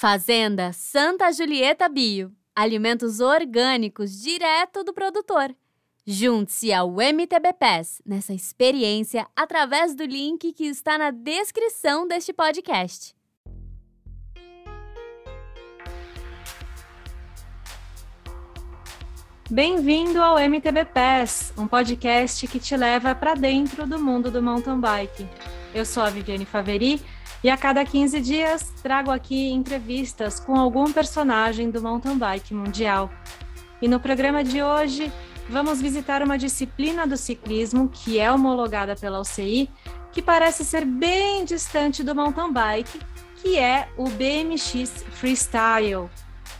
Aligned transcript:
Fazenda 0.00 0.72
Santa 0.72 1.32
Julieta 1.32 1.88
Bio. 1.88 2.30
Alimentos 2.54 3.18
orgânicos 3.18 4.22
direto 4.22 4.84
do 4.84 4.92
produtor. 4.92 5.52
Junte-se 6.06 6.72
ao 6.72 6.88
MTB 6.88 7.52
Pass 7.58 8.00
nessa 8.06 8.32
experiência 8.32 9.26
através 9.34 9.96
do 9.96 10.04
link 10.04 10.52
que 10.52 10.66
está 10.66 10.96
na 10.98 11.10
descrição 11.10 12.06
deste 12.06 12.32
podcast. 12.32 13.12
Bem-vindo 19.50 20.22
ao 20.22 20.38
MTB 20.38 20.84
Pass, 20.84 21.52
um 21.58 21.66
podcast 21.66 22.46
que 22.46 22.60
te 22.60 22.76
leva 22.76 23.16
para 23.16 23.34
dentro 23.34 23.84
do 23.84 23.98
mundo 23.98 24.30
do 24.30 24.40
mountain 24.40 24.78
bike. 24.78 25.28
Eu 25.74 25.84
sou 25.84 26.04
a 26.04 26.08
Viviane 26.08 26.44
Faveri 26.44 27.00
e 27.42 27.48
a 27.48 27.56
cada 27.56 27.84
15 27.84 28.20
dias 28.20 28.72
trago 28.82 29.10
aqui 29.10 29.48
entrevistas 29.50 30.40
com 30.40 30.56
algum 30.56 30.92
personagem 30.92 31.70
do 31.70 31.80
mountain 31.80 32.18
bike 32.18 32.52
mundial. 32.52 33.10
E 33.80 33.86
no 33.86 34.00
programa 34.00 34.42
de 34.42 34.62
hoje 34.62 35.12
vamos 35.48 35.80
visitar 35.80 36.22
uma 36.22 36.36
disciplina 36.36 37.06
do 37.06 37.16
ciclismo 37.16 37.88
que 37.88 38.18
é 38.18 38.30
homologada 38.30 38.96
pela 38.96 39.20
UCI, 39.20 39.70
que 40.10 40.20
parece 40.20 40.64
ser 40.64 40.84
bem 40.84 41.44
distante 41.44 42.02
do 42.02 42.14
mountain 42.14 42.52
bike, 42.52 43.00
que 43.36 43.56
é 43.56 43.88
o 43.96 44.08
BMX 44.08 45.04
Freestyle. 45.12 46.10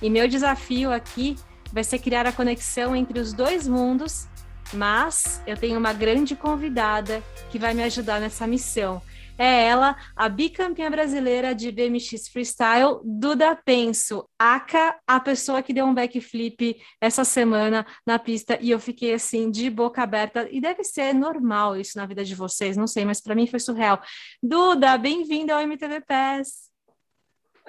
E 0.01 0.09
meu 0.09 0.29
desafio 0.29 0.92
aqui 0.92 1.37
vai 1.73 1.82
ser 1.82 1.98
criar 1.98 2.24
a 2.24 2.32
conexão 2.32 2.95
entre 2.95 3.18
os 3.18 3.32
dois 3.32 3.66
mundos, 3.66 4.29
mas 4.73 5.42
eu 5.45 5.56
tenho 5.56 5.76
uma 5.76 5.92
grande 5.92 6.37
convidada 6.37 7.20
que 7.51 7.59
vai 7.59 7.74
me 7.74 7.82
ajudar 7.82 8.20
nessa 8.20 8.46
missão 8.46 9.02
é 9.38 9.66
ela, 9.66 9.97
a 10.16 10.28
bicampeã 10.28 10.91
brasileira 10.91 11.55
de 11.55 11.70
BMX 11.70 12.29
Freestyle, 12.29 12.98
Duda 13.05 13.55
Penso. 13.55 14.29
Aka, 14.37 14.98
a 15.06 15.20
pessoa 15.20 15.62
que 15.62 15.73
deu 15.73 15.87
um 15.87 15.95
backflip 15.95 16.77
essa 17.01 17.24
semana 17.24 17.87
na 18.04 18.18
pista 18.18 18.59
e 18.60 18.71
eu 18.71 18.80
fiquei 18.80 19.15
assim, 19.15 19.49
de 19.49 19.71
boca 19.71 20.02
aberta. 20.02 20.49
E 20.51 20.60
deve 20.60 20.82
ser 20.82 21.15
normal 21.15 21.77
isso 21.77 21.96
na 21.96 22.04
vida 22.04 22.24
de 22.24 22.35
vocês, 22.35 22.77
não 22.77 22.88
sei, 22.88 23.04
mas 23.04 23.21
para 23.21 23.37
mim 23.37 23.46
foi 23.46 23.60
surreal. 23.60 24.02
Duda, 24.43 24.99
bem-vinda 24.99 25.55
ao 25.55 25.60
MTV 25.60 26.01
Pass. 26.01 26.68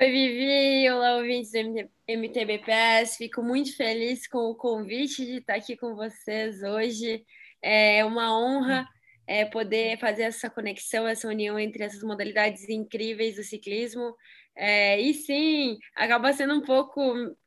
Oi, 0.01 0.11
Vivi! 0.11 0.89
Olá, 0.89 1.17
ouvintes 1.17 1.51
do 1.51 1.89
MTB 2.07 2.59
Pass. 2.59 3.15
Fico 3.17 3.43
muito 3.43 3.75
feliz 3.75 4.27
com 4.27 4.49
o 4.49 4.55
convite 4.55 5.25
de 5.25 5.37
estar 5.39 5.55
aqui 5.55 5.77
com 5.77 5.93
vocês 5.93 6.63
hoje. 6.63 7.23
É 7.61 8.03
uma 8.05 8.35
honra 8.35 8.87
é, 9.29 9.45
poder 9.45 9.99
fazer 9.99 10.23
essa 10.23 10.49
conexão, 10.49 11.07
essa 11.07 11.27
união 11.27 11.59
entre 11.59 11.83
essas 11.83 12.01
modalidades 12.01 12.67
incríveis 12.67 13.35
do 13.35 13.43
ciclismo. 13.43 14.15
É, 14.55 14.99
e 14.99 15.13
sim, 15.13 15.77
acaba 15.95 16.33
sendo 16.33 16.55
um 16.55 16.61
pouco, 16.61 16.99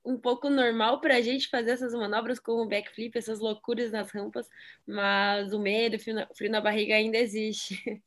um 0.05 0.17
pouco 0.17 0.49
normal 0.49 1.01
para 1.01 1.17
a 1.17 1.21
gente 1.21 1.49
fazer 1.49 1.73
essas 1.73 1.93
manobras 1.93 2.39
como 2.39 2.63
o 2.63 2.69
backflip, 2.69 3.19
essas 3.19 3.41
loucuras 3.41 3.91
nas 3.91 4.13
rampas, 4.13 4.49
mas 4.87 5.53
o 5.53 5.59
medo, 5.59 5.97
o 5.97 5.99
frio 5.99 6.15
na, 6.15 6.29
frio 6.37 6.51
na 6.53 6.61
barriga 6.61 6.95
ainda 6.95 7.19
existe. 7.19 8.01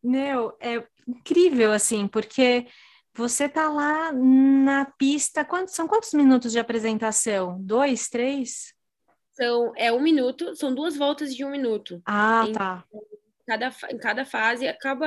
Meu, 0.00 0.56
é 0.60 0.86
incrível 1.06 1.72
assim, 1.72 2.06
porque 2.06 2.68
você 3.12 3.48
tá 3.48 3.68
lá 3.68 4.12
na 4.12 4.84
pista. 4.96 5.44
Quantos, 5.44 5.74
são 5.74 5.88
quantos 5.88 6.14
minutos 6.14 6.52
de 6.52 6.58
apresentação? 6.60 7.60
Dois, 7.60 8.08
três? 8.08 8.72
São, 9.32 9.72
é 9.76 9.92
um 9.92 10.00
minuto, 10.00 10.54
são 10.54 10.74
duas 10.74 10.96
voltas 10.96 11.34
de 11.34 11.44
um 11.44 11.50
minuto. 11.50 12.02
Ah, 12.04 12.44
em, 12.46 12.52
tá. 12.52 12.84
Cada, 13.46 13.74
em 13.90 13.98
cada 13.98 14.24
fase 14.24 14.68
acaba 14.68 15.06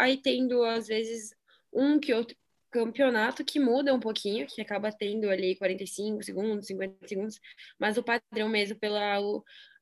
aí 0.00 0.16
tendo, 0.16 0.62
às 0.64 0.88
vezes, 0.88 1.34
um 1.72 1.98
que 1.98 2.12
outro 2.12 2.36
campeonato 2.70 3.44
que 3.44 3.60
muda 3.60 3.94
um 3.94 4.00
pouquinho, 4.00 4.46
que 4.48 4.60
acaba 4.60 4.90
tendo 4.90 5.30
ali 5.30 5.54
45 5.54 6.24
segundos, 6.24 6.66
50 6.66 7.06
segundos, 7.06 7.40
mas 7.78 7.96
o 7.96 8.02
padrão 8.02 8.48
mesmo 8.48 8.76
pela, 8.76 9.20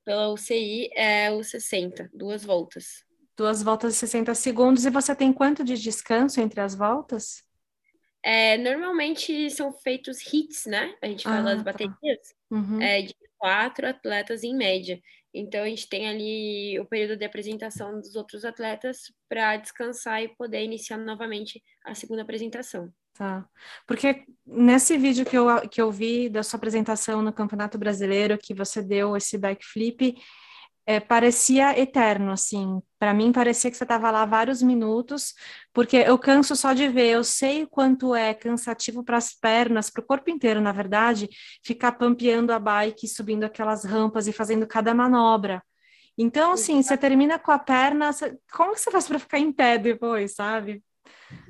pela 0.04 0.28
UCI 0.28 0.90
é 0.94 1.30
o 1.30 1.42
60, 1.42 2.10
duas 2.12 2.44
voltas. 2.44 3.02
Duas 3.34 3.62
voltas 3.62 3.94
de 3.94 3.98
60 4.00 4.34
segundos, 4.34 4.84
e 4.84 4.90
você 4.90 5.14
tem 5.14 5.32
quanto 5.32 5.64
de 5.64 5.78
descanso 5.78 6.38
entre 6.38 6.60
as 6.60 6.74
voltas? 6.74 7.42
É, 8.22 8.58
normalmente 8.58 9.50
são 9.50 9.72
feitos 9.72 10.20
hits, 10.32 10.66
né? 10.66 10.94
A 11.00 11.06
gente 11.06 11.24
fala 11.24 11.50
ah, 11.50 11.54
as 11.54 11.58
tá. 11.58 11.64
baterias, 11.64 11.96
tá. 11.98 12.56
uhum. 12.56 12.80
é, 12.80 13.02
de 13.02 13.16
quatro 13.42 13.88
atletas 13.88 14.44
em 14.44 14.56
média. 14.56 15.00
Então 15.34 15.64
a 15.64 15.68
gente 15.68 15.88
tem 15.88 16.08
ali 16.08 16.78
o 16.78 16.84
período 16.84 17.18
de 17.18 17.24
apresentação 17.24 17.98
dos 17.98 18.14
outros 18.14 18.44
atletas 18.44 19.12
para 19.28 19.56
descansar 19.56 20.22
e 20.22 20.28
poder 20.36 20.62
iniciar 20.62 20.96
novamente 20.96 21.60
a 21.84 21.92
segunda 21.92 22.22
apresentação. 22.22 22.92
Tá. 23.14 23.44
Porque 23.84 24.24
nesse 24.46 24.96
vídeo 24.96 25.26
que 25.26 25.36
eu, 25.36 25.68
que 25.68 25.82
eu 25.82 25.90
vi 25.90 26.28
da 26.28 26.44
sua 26.44 26.56
apresentação 26.56 27.20
no 27.20 27.32
Campeonato 27.32 27.76
Brasileiro, 27.76 28.38
que 28.38 28.54
você 28.54 28.80
deu 28.80 29.16
esse 29.16 29.36
backflip, 29.36 30.14
é, 30.86 30.98
parecia 30.98 31.78
eterno, 31.78 32.32
assim. 32.32 32.80
Para 32.98 33.14
mim, 33.14 33.32
parecia 33.32 33.70
que 33.70 33.76
você 33.76 33.84
estava 33.84 34.10
lá 34.10 34.24
vários 34.24 34.62
minutos, 34.62 35.34
porque 35.72 35.96
eu 35.96 36.18
canso 36.18 36.56
só 36.56 36.72
de 36.72 36.88
ver. 36.88 37.10
Eu 37.10 37.24
sei 37.24 37.62
o 37.62 37.68
quanto 37.68 38.14
é 38.14 38.34
cansativo 38.34 39.04
para 39.04 39.16
as 39.16 39.32
pernas, 39.32 39.90
para 39.90 40.02
o 40.02 40.06
corpo 40.06 40.30
inteiro, 40.30 40.60
na 40.60 40.72
verdade, 40.72 41.28
ficar 41.64 41.92
pampeando 41.92 42.52
a 42.52 42.58
bike, 42.58 43.06
subindo 43.06 43.44
aquelas 43.44 43.84
rampas 43.84 44.26
e 44.26 44.32
fazendo 44.32 44.66
cada 44.66 44.94
manobra. 44.94 45.62
Então, 46.18 46.52
assim, 46.52 46.82
você 46.82 46.96
termina 46.96 47.38
com 47.38 47.50
a 47.50 47.58
perna, 47.58 48.10
como 48.52 48.74
que 48.74 48.80
você 48.80 48.90
faz 48.90 49.08
para 49.08 49.18
ficar 49.18 49.38
em 49.38 49.52
pé 49.52 49.78
depois, 49.78 50.34
sabe? 50.34 50.82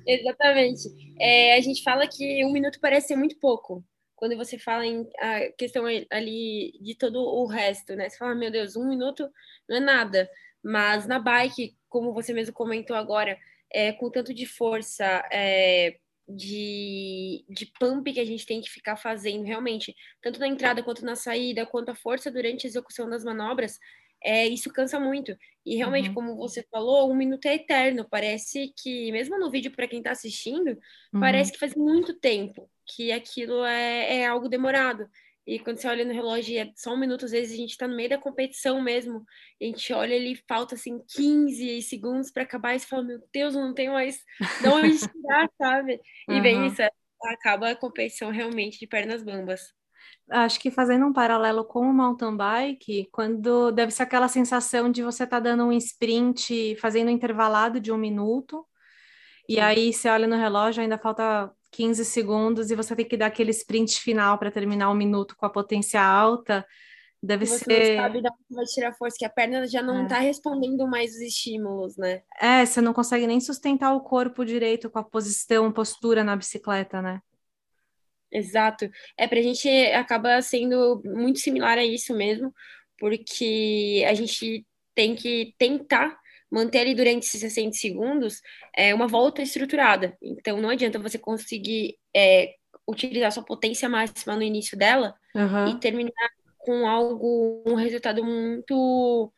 Exatamente. 0.06 0.88
É, 1.18 1.56
a 1.56 1.60
gente 1.60 1.82
fala 1.82 2.06
que 2.06 2.44
um 2.44 2.52
minuto 2.52 2.78
parece 2.80 3.08
ser 3.08 3.16
muito 3.16 3.38
pouco, 3.38 3.84
quando 4.22 4.36
você 4.36 4.56
fala 4.56 4.86
em 4.86 5.04
a 5.18 5.50
questão 5.58 5.84
ali 6.08 6.78
de 6.80 6.94
todo 6.94 7.16
o 7.20 7.44
resto, 7.44 7.96
né? 7.96 8.08
Você 8.08 8.16
fala, 8.16 8.36
meu 8.36 8.52
Deus, 8.52 8.76
um 8.76 8.88
minuto 8.88 9.28
não 9.68 9.78
é 9.78 9.80
nada. 9.80 10.30
Mas 10.62 11.08
na 11.08 11.18
bike, 11.18 11.76
como 11.88 12.14
você 12.14 12.32
mesmo 12.32 12.54
comentou 12.54 12.94
agora, 12.94 13.36
é, 13.68 13.90
com 13.90 14.08
tanto 14.08 14.32
de 14.32 14.46
força, 14.46 15.04
é, 15.32 15.96
de, 16.28 17.44
de 17.48 17.66
pump 17.80 18.12
que 18.12 18.20
a 18.20 18.24
gente 18.24 18.46
tem 18.46 18.60
que 18.60 18.70
ficar 18.70 18.94
fazendo, 18.94 19.42
realmente, 19.42 19.92
tanto 20.22 20.38
na 20.38 20.46
entrada 20.46 20.84
quanto 20.84 21.04
na 21.04 21.16
saída, 21.16 21.66
quanto 21.66 21.88
a 21.88 21.96
força 21.96 22.30
durante 22.30 22.64
a 22.64 22.70
execução 22.70 23.10
das 23.10 23.24
manobras, 23.24 23.76
é, 24.22 24.46
isso 24.46 24.72
cansa 24.72 25.00
muito. 25.00 25.36
E 25.66 25.74
realmente, 25.74 26.10
uhum. 26.10 26.14
como 26.14 26.36
você 26.36 26.62
falou, 26.70 27.10
um 27.10 27.16
minuto 27.16 27.46
é 27.46 27.56
eterno. 27.56 28.06
Parece 28.08 28.72
que, 28.80 29.10
mesmo 29.10 29.36
no 29.36 29.50
vídeo, 29.50 29.72
para 29.72 29.88
quem 29.88 29.98
está 29.98 30.12
assistindo, 30.12 30.78
uhum. 31.12 31.18
parece 31.18 31.50
que 31.50 31.58
faz 31.58 31.74
muito 31.74 32.14
tempo 32.20 32.70
que 32.86 33.12
aquilo 33.12 33.64
é, 33.64 34.20
é 34.20 34.26
algo 34.26 34.48
demorado. 34.48 35.08
E 35.46 35.58
quando 35.58 35.78
você 35.78 35.88
olha 35.88 36.04
no 36.04 36.12
relógio, 36.12 36.56
é 36.56 36.70
só 36.76 36.94
um 36.94 36.96
minuto, 36.96 37.24
às 37.24 37.32
vezes 37.32 37.52
a 37.52 37.56
gente 37.56 37.70
está 37.70 37.88
no 37.88 37.96
meio 37.96 38.08
da 38.08 38.18
competição 38.18 38.80
mesmo. 38.80 39.24
A 39.60 39.64
gente 39.64 39.92
olha 39.92 40.14
ali, 40.14 40.40
falta 40.48 40.76
assim 40.76 41.00
15 41.08 41.82
segundos 41.82 42.30
para 42.30 42.44
acabar 42.44 42.74
e 42.74 42.78
você 42.78 42.86
fala: 42.86 43.02
Meu 43.02 43.20
Deus, 43.32 43.54
não 43.54 43.74
tenho 43.74 43.92
mais 43.92 44.18
de 44.60 44.68
onde 44.68 44.98
tirar, 45.10 45.50
sabe? 45.58 46.00
E 46.28 46.34
uhum. 46.34 46.42
bem, 46.42 46.66
isso 46.68 46.80
acaba 47.24 47.70
a 47.70 47.76
competição 47.76 48.30
realmente 48.30 48.78
de 48.78 48.86
pernas 48.86 49.22
bambas. 49.22 49.60
Acho 50.30 50.60
que 50.60 50.70
fazendo 50.70 51.06
um 51.06 51.12
paralelo 51.12 51.64
com 51.64 51.80
o 51.80 51.92
mountain 51.92 52.36
bike, 52.36 53.08
quando 53.10 53.72
deve 53.72 53.92
ser 53.92 54.04
aquela 54.04 54.28
sensação 54.28 54.90
de 54.90 55.02
você 55.02 55.24
estar 55.24 55.36
tá 55.36 55.40
dando 55.40 55.64
um 55.64 55.72
sprint, 55.72 56.76
fazendo 56.76 57.08
um 57.08 57.12
intervalado 57.12 57.80
de 57.80 57.92
um 57.92 57.98
minuto, 57.98 58.64
e 59.48 59.58
aí 59.58 59.92
você 59.92 60.08
olha 60.08 60.26
no 60.26 60.36
relógio, 60.36 60.82
ainda 60.82 60.96
falta 60.96 61.52
15 61.72 62.04
segundos 62.04 62.70
e 62.70 62.76
você 62.76 62.94
tem 62.94 63.06
que 63.06 63.16
dar 63.16 63.26
aquele 63.26 63.50
sprint 63.50 63.98
final 64.00 64.38
para 64.38 64.50
terminar 64.50 64.90
um 64.90 64.94
minuto 64.94 65.34
com 65.36 65.46
a 65.46 65.50
potência 65.50 66.00
alta. 66.00 66.64
Deve 67.20 67.46
você 67.46 67.64
ser. 67.64 67.96
Não 67.96 68.02
sabe 68.02 68.20
de 68.20 68.28
onde 68.28 68.54
vai 68.54 68.64
tirar 68.66 68.92
força, 68.94 69.16
que 69.18 69.24
a 69.24 69.30
perna 69.30 69.66
já 69.66 69.80
não 69.80 70.04
está 70.04 70.18
é. 70.18 70.26
respondendo 70.26 70.86
mais 70.86 71.12
os 71.14 71.20
estímulos, 71.20 71.96
né? 71.96 72.22
É, 72.40 72.66
você 72.66 72.80
não 72.80 72.92
consegue 72.92 73.26
nem 73.26 73.40
sustentar 73.40 73.94
o 73.94 74.00
corpo 74.00 74.44
direito 74.44 74.90
com 74.90 74.98
a 74.98 75.04
posição, 75.04 75.72
postura 75.72 76.22
na 76.22 76.36
bicicleta, 76.36 77.00
né? 77.00 77.20
Exato. 78.30 78.90
É, 79.16 79.28
para 79.28 79.38
a 79.38 79.42
gente 79.42 79.68
acaba 79.92 80.42
sendo 80.42 81.00
muito 81.04 81.38
similar 81.38 81.78
a 81.78 81.84
isso 81.84 82.14
mesmo, 82.14 82.52
porque 82.98 84.04
a 84.08 84.14
gente 84.14 84.66
tem 84.94 85.14
que 85.14 85.54
tentar 85.58 86.18
manter 86.52 86.80
ali 86.80 86.94
durante 86.94 87.24
esses 87.24 87.40
60 87.40 87.72
segundos 87.72 88.42
é, 88.76 88.94
uma 88.94 89.08
volta 89.08 89.40
estruturada. 89.40 90.14
Então, 90.20 90.60
não 90.60 90.68
adianta 90.68 90.98
você 90.98 91.18
conseguir 91.18 91.96
é, 92.14 92.54
utilizar 92.86 93.32
sua 93.32 93.42
potência 93.42 93.88
máxima 93.88 94.36
no 94.36 94.42
início 94.42 94.76
dela 94.76 95.14
uhum. 95.34 95.68
e 95.68 95.80
terminar 95.80 96.30
com 96.58 96.86
algo, 96.86 97.64
um 97.66 97.74
resultado 97.74 98.22
muito 98.22 99.32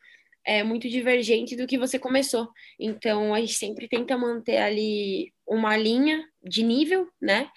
é, 0.45 0.61
muito 0.61 0.89
divergente 0.89 1.55
do 1.55 1.65
que 1.65 1.77
você 1.77 1.97
começou. 1.97 2.49
Então, 2.77 3.33
a 3.33 3.39
gente 3.39 3.53
sempre 3.53 3.87
tenta 3.87 4.17
manter 4.17 4.57
ali 4.57 5.33
uma 5.47 5.75
linha 5.75 6.23
de 6.43 6.61
nível, 6.61 7.09
né? 7.19 7.49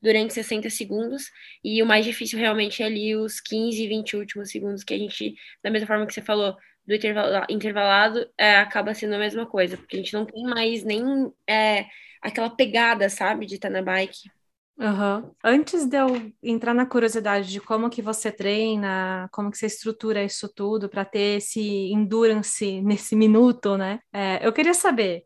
Durante 0.00 0.34
60 0.34 0.68
segundos, 0.70 1.30
e 1.64 1.82
o 1.82 1.86
mais 1.86 2.04
difícil 2.04 2.38
realmente 2.38 2.82
é 2.82 2.86
ali 2.86 3.16
os 3.16 3.40
15, 3.40 3.88
20 3.88 4.16
últimos 4.16 4.50
segundos 4.50 4.84
que 4.84 4.94
a 4.94 4.98
gente, 4.98 5.34
da 5.64 5.70
mesma 5.70 5.88
forma 5.88 6.06
que 6.06 6.14
você 6.14 6.22
falou, 6.22 6.54
do 6.86 6.94
intervalado, 6.94 7.46
intervalado 7.52 8.30
é, 8.38 8.56
acaba 8.56 8.94
sendo 8.94 9.14
a 9.14 9.18
mesma 9.18 9.46
coisa, 9.46 9.76
porque 9.76 9.96
a 9.96 9.98
gente 9.98 10.14
não 10.14 10.24
tem 10.24 10.44
mais 10.44 10.84
nem 10.84 11.32
é, 11.48 11.86
aquela 12.22 12.50
pegada, 12.50 13.08
sabe, 13.08 13.46
de 13.46 13.56
estar 13.56 13.70
na 13.70 13.82
bike. 13.82 14.30
Uhum. 14.78 15.34
Antes 15.42 15.86
de 15.86 15.96
eu 15.96 16.32
entrar 16.42 16.74
na 16.74 16.84
curiosidade 16.84 17.50
de 17.50 17.60
como 17.60 17.88
que 17.88 18.02
você 18.02 18.30
treina, 18.30 19.26
como 19.32 19.50
que 19.50 19.56
você 19.56 19.66
estrutura 19.66 20.22
isso 20.22 20.48
tudo 20.52 20.88
para 20.88 21.04
ter 21.04 21.38
esse 21.38 21.60
endurance 21.92 22.80
nesse 22.82 23.16
minuto, 23.16 23.76
né? 23.76 24.00
É, 24.12 24.46
eu 24.46 24.52
queria 24.52 24.74
saber 24.74 25.24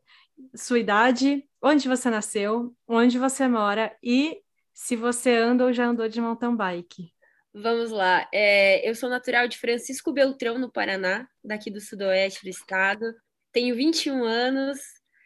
sua 0.55 0.79
idade, 0.79 1.45
onde 1.61 1.89
você 1.89 2.09
nasceu, 2.09 2.75
onde 2.87 3.19
você 3.19 3.47
mora 3.49 3.95
e 4.03 4.41
se 4.73 4.97
você 4.97 5.37
anda 5.37 5.65
ou 5.65 5.73
já 5.73 5.85
andou 5.85 6.09
de 6.09 6.21
mountain 6.21 6.57
bike. 6.57 7.13
Vamos 7.53 7.91
lá. 7.91 8.29
É, 8.33 8.89
eu 8.89 8.95
sou 8.95 9.09
natural 9.09 9.49
de 9.49 9.59
Francisco 9.59 10.13
Beltrão, 10.13 10.59
no 10.59 10.71
Paraná, 10.71 11.29
daqui 11.43 11.71
do 11.71 11.81
sudoeste 11.81 12.45
do 12.45 12.49
estado. 12.49 13.15
Tenho 13.53 13.75
21 13.75 14.23
anos, 14.23 14.79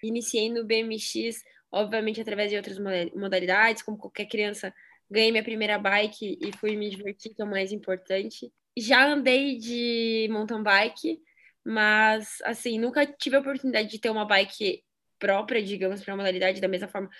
iniciei 0.03 0.51
no 0.51 0.65
BMX 0.65 1.43
obviamente 1.75 2.21
através 2.21 2.51
de 2.51 2.57
outras 2.57 2.79
modalidades, 3.15 3.83
como 3.83 3.99
qualquer 3.99 4.27
criança, 4.27 4.73
ganhei 5.11 5.33
minha 5.33 5.43
primeira 5.43 5.77
bike 5.77 6.39
e 6.41 6.57
fui 6.57 6.77
me 6.77 6.89
divertir, 6.89 7.35
que 7.35 7.43
é 7.43 7.45
o 7.45 7.51
mais 7.51 7.73
importante. 7.73 8.53
Já 8.79 9.05
andei 9.07 9.59
de 9.59 10.29
mountain 10.31 10.63
bike, 10.63 11.21
mas 11.65 12.39
assim, 12.45 12.79
nunca 12.79 13.05
tive 13.05 13.37
a 13.37 13.41
oportunidade 13.41 13.89
de 13.89 13.99
ter 13.99 14.11
uma 14.11 14.25
bike 14.25 14.85
própria, 15.19 15.63
digamos, 15.63 16.03
para 16.03 16.15
a 16.15 16.17
modalidade, 16.17 16.61
da 16.61 16.69
mesma 16.69 16.87
forma 16.87 17.11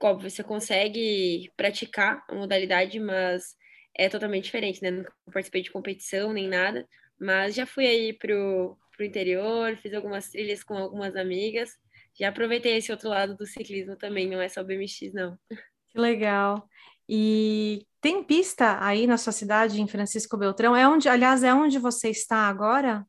óbvio, 0.00 0.30
você 0.30 0.42
consegue 0.42 1.52
praticar 1.56 2.24
a 2.28 2.34
modalidade, 2.34 2.98
mas 3.00 3.56
é 3.98 4.08
totalmente 4.08 4.44
diferente, 4.44 4.82
né? 4.82 4.90
Nunca 4.90 5.12
participei 5.32 5.62
de 5.62 5.70
competição 5.70 6.32
nem 6.32 6.48
nada, 6.48 6.88
mas 7.20 7.54
já 7.54 7.66
fui 7.66 7.86
aí 7.86 8.12
pro, 8.12 8.78
pro 8.96 9.04
interior, 9.04 9.76
fiz 9.76 9.92
algumas 9.92 10.30
trilhas 10.30 10.64
com 10.64 10.78
algumas 10.78 11.16
amigas 11.16 11.76
já 12.18 12.30
aproveitei 12.30 12.76
esse 12.76 12.90
outro 12.90 13.08
lado 13.08 13.36
do 13.36 13.46
ciclismo 13.46 13.96
também, 13.96 14.28
não 14.28 14.40
é 14.40 14.48
só 14.48 14.64
BMX, 14.64 15.12
não. 15.12 15.38
Que 15.88 15.98
legal. 15.98 16.68
E 17.08 17.86
tem 18.00 18.24
pista 18.24 18.84
aí 18.84 19.06
na 19.06 19.16
sua 19.16 19.32
cidade, 19.32 19.80
em 19.80 19.86
Francisco 19.86 20.36
Beltrão? 20.36 20.76
É 20.76 20.86
onde, 20.88 21.08
aliás, 21.08 21.44
é 21.44 21.54
onde 21.54 21.78
você 21.78 22.10
está 22.10 22.48
agora? 22.48 23.06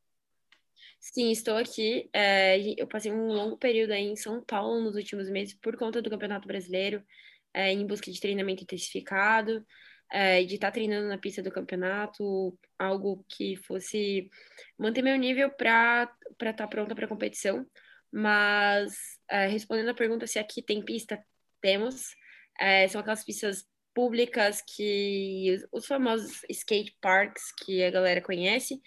Sim, 0.99 1.31
estou 1.31 1.57
aqui. 1.57 2.07
É, 2.13 2.59
eu 2.79 2.85
passei 2.87 3.11
um 3.11 3.27
longo 3.27 3.57
período 3.57 3.91
aí 3.91 4.03
em 4.03 4.15
São 4.15 4.43
Paulo 4.43 4.79
nos 4.81 4.95
últimos 4.95 5.27
meses 5.27 5.55
por 5.55 5.75
conta 5.75 6.01
do 6.01 6.09
Campeonato 6.09 6.47
Brasileiro, 6.47 7.03
é, 7.51 7.71
em 7.71 7.87
busca 7.87 8.11
de 8.11 8.19
treinamento 8.19 8.61
intensificado, 8.61 9.65
é, 10.11 10.43
de 10.43 10.55
estar 10.55 10.67
tá 10.67 10.71
treinando 10.71 11.07
na 11.07 11.17
pista 11.17 11.41
do 11.41 11.51
campeonato, 11.51 12.57
algo 12.77 13.23
que 13.29 13.55
fosse 13.57 14.29
manter 14.77 15.01
meu 15.01 15.17
nível 15.17 15.49
para 15.51 16.11
estar 16.31 16.53
tá 16.53 16.67
pronta 16.67 16.95
para 16.95 17.07
competição. 17.07 17.65
Mas, 18.11 18.95
é, 19.29 19.47
respondendo 19.47 19.89
a 19.89 19.93
pergunta 19.93 20.25
se 20.25 20.39
aqui 20.39 20.61
tem 20.61 20.83
pista, 20.83 21.23
temos. 21.61 22.15
É, 22.59 22.87
são 22.87 23.01
aquelas 23.01 23.23
pistas 23.23 23.65
públicas 23.93 24.61
que 24.61 25.57
os 25.71 25.85
famosos 25.85 26.41
skate 26.49 26.95
parks 27.01 27.51
que 27.63 27.83
a 27.83 27.91
galera 27.91 28.21
conhece, 28.21 28.81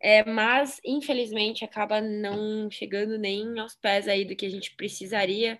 é, 0.00 0.24
mas 0.24 0.80
infelizmente 0.84 1.64
acaba 1.64 2.00
não 2.00 2.70
chegando 2.70 3.18
nem 3.18 3.58
aos 3.58 3.74
pés 3.76 4.08
aí 4.08 4.24
do 4.24 4.36
que 4.36 4.46
a 4.46 4.50
gente 4.50 4.74
precisaria 4.76 5.58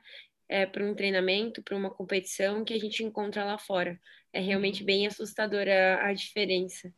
é, 0.49 0.67
para 0.67 0.85
um 0.85 0.95
treinamento, 0.95 1.63
para 1.63 1.77
uma 1.77 1.91
competição 1.91 2.65
que 2.65 2.75
a 2.75 2.79
gente 2.79 3.03
encontra 3.03 3.45
lá 3.45 3.59
fora. 3.59 3.99
É 4.33 4.41
realmente 4.41 4.81
uhum. 4.81 4.87
bem 4.87 5.07
assustadora 5.07 6.01
a 6.03 6.13
diferença 6.13 6.93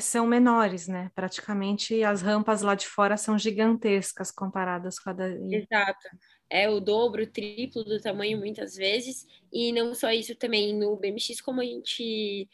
são 0.00 0.26
menores, 0.26 0.88
né? 0.88 1.10
Praticamente 1.14 2.02
as 2.02 2.22
rampas 2.22 2.62
lá 2.62 2.74
de 2.74 2.86
fora 2.86 3.16
são 3.16 3.38
gigantescas 3.38 4.30
comparadas 4.30 4.98
com 4.98 5.10
a 5.10 5.12
da. 5.12 5.28
Exato. 5.28 6.08
É 6.48 6.68
o 6.68 6.80
dobro, 6.80 7.22
o 7.22 7.26
triplo 7.26 7.84
do 7.84 8.00
tamanho 8.00 8.38
muitas 8.38 8.74
vezes. 8.76 9.26
E 9.52 9.72
não 9.72 9.94
só 9.94 10.10
isso 10.10 10.34
também, 10.36 10.74
no 10.74 10.96
BMX, 10.96 11.40
como 11.40 11.60
a 11.60 11.64
gente. 11.64 12.48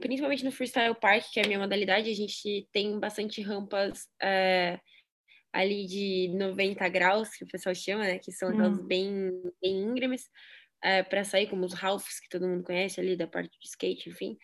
Principalmente 0.00 0.44
no 0.44 0.52
Freestyle 0.52 0.94
Park, 0.94 1.32
que 1.32 1.40
é 1.40 1.44
a 1.44 1.46
minha 1.46 1.58
modalidade, 1.58 2.08
a 2.08 2.14
gente 2.14 2.68
tem 2.72 2.98
bastante 2.98 3.42
rampas 3.42 4.08
é, 4.22 4.78
ali 5.60 5.86
de 5.86 6.28
90 6.36 6.88
graus, 6.88 7.30
que 7.30 7.44
o 7.44 7.48
pessoal 7.48 7.74
chama, 7.74 8.04
né? 8.04 8.18
Que 8.18 8.32
são 8.32 8.48
aquelas 8.48 8.78
hum. 8.78 8.86
bem, 8.86 9.30
bem 9.60 9.82
íngremes, 9.82 10.28
é, 10.82 11.02
para 11.02 11.24
sair, 11.24 11.48
como 11.48 11.64
os 11.64 11.74
Ralphs, 11.74 12.20
que 12.20 12.28
todo 12.28 12.46
mundo 12.46 12.64
conhece 12.64 13.00
ali, 13.00 13.16
da 13.16 13.26
parte 13.26 13.58
de 13.58 13.66
skate, 13.66 14.08
enfim 14.10 14.38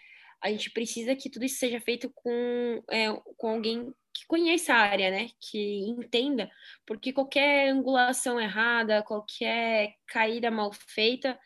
a 0.45 0.51
gente 0.51 0.71
precisa 0.71 1.17
que 1.17 1.31
tudo 1.31 1.47
isso 1.47 1.59
seja 1.59 1.81
feito 1.81 2.11
com, 2.15 2.83
é, 2.91 3.07
com 3.39 3.49
alguém 3.49 3.91
que 4.13 4.27
conheça 4.29 4.75
a 4.75 4.79
área, 4.79 5.11
né? 5.11 5.31
Que 5.41 5.89
entenda, 5.89 6.51
porque 6.87 7.15
qualquer 7.15 7.71
angulação 7.71 8.39
errada, 8.39 9.03
qualquer 9.03 9.95
caída 10.07 10.51
mal 10.51 10.71
feita, 10.71 11.39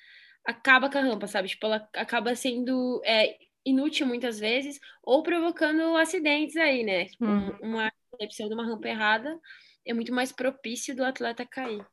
acaba 0.45 0.91
com 0.91 0.99
a 0.99 1.01
rampa, 1.01 1.29
sabe? 1.29 1.47
Tipo, 1.47 1.67
ela 1.67 1.89
acaba 1.95 2.35
sendo 2.35 3.01
é, 3.05 3.39
inútil 3.65 4.05
muitas 4.05 4.41
vezes, 4.41 4.81
ou 5.01 5.23
provocando 5.23 5.97
acidentes 5.97 6.57
aí, 6.57 6.83
né? 6.83 7.05
Tipo, 7.05 7.25
hum. 7.25 7.57
uma 7.63 7.93
recepção 8.13 8.49
de 8.49 8.55
uma 8.55 8.67
rampa 8.67 8.89
errada 8.89 9.39
é 9.87 9.95
muito 9.95 10.13
mais 10.13 10.33
propício 10.33 10.95
do 10.95 11.05
atleta 11.05 11.47
cair. 11.47 11.85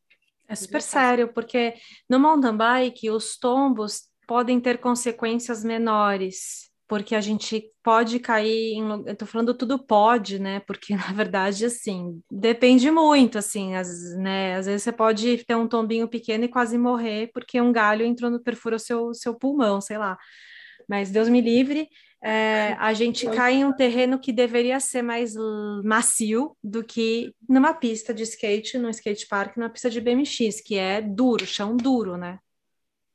É 0.48 0.56
super 0.56 0.82
sério, 0.82 1.34
porque 1.34 1.74
no 2.10 2.20
mountain 2.20 2.56
bike 2.56 3.10
os 3.10 3.38
tombos 3.38 4.10
podem 4.28 4.60
ter 4.60 4.80
consequências 4.80 5.64
menores 5.64 6.66
porque 6.88 7.16
a 7.16 7.22
gente 7.22 7.72
pode 7.84 8.20
cair 8.20 8.74
em. 8.76 8.88
Eu 9.08 9.16
tô 9.16 9.26
falando 9.26 9.54
tudo 9.54 9.80
pode, 9.80 10.40
né? 10.40 10.60
Porque, 10.62 10.96
na 10.96 11.12
verdade, 11.14 11.66
assim, 11.66 12.22
depende 12.30 12.90
muito, 12.92 13.38
assim, 13.38 13.76
as, 13.76 14.16
né? 14.18 14.56
Às 14.56 14.66
vezes 14.68 14.84
você 14.84 14.92
pode 14.92 15.44
ter 15.46 15.56
um 15.56 15.68
tombinho 15.68 16.08
pequeno 16.08 16.46
e 16.46 16.50
quase 16.50 16.78
morrer 16.78 17.32
porque 17.34 17.60
um 17.60 17.72
galho 17.72 18.06
entrou 18.06 18.30
no 18.30 18.42
perfurou 18.42 18.80
seu, 18.80 19.14
seu 19.14 19.34
pulmão, 19.36 19.82
sei 19.82 19.98
lá. 19.98 20.18
Mas 20.88 21.10
Deus 21.10 21.28
me 21.28 21.42
livre, 21.42 21.90
é, 22.26 22.74
a 22.80 22.92
gente 22.92 23.30
cai 23.30 23.54
em 23.54 23.66
um 23.66 23.72
terreno 23.72 24.20
que 24.20 24.34
deveria 24.34 24.80
ser 24.80 25.04
mais 25.04 25.36
macio 25.84 26.58
do 26.64 26.84
que 26.84 27.32
numa 27.48 27.72
pista 27.72 28.12
de 28.14 28.24
skate, 28.24 28.80
num 28.80 28.90
skate 28.90 29.28
park, 29.28 29.56
numa 29.56 29.70
pista 29.70 29.92
de 29.92 30.02
BMX, 30.02 30.60
que 30.60 30.76
é 30.76 31.02
duro, 31.02 31.46
chão 31.46 31.78
duro, 31.78 32.18
né? 32.18 32.40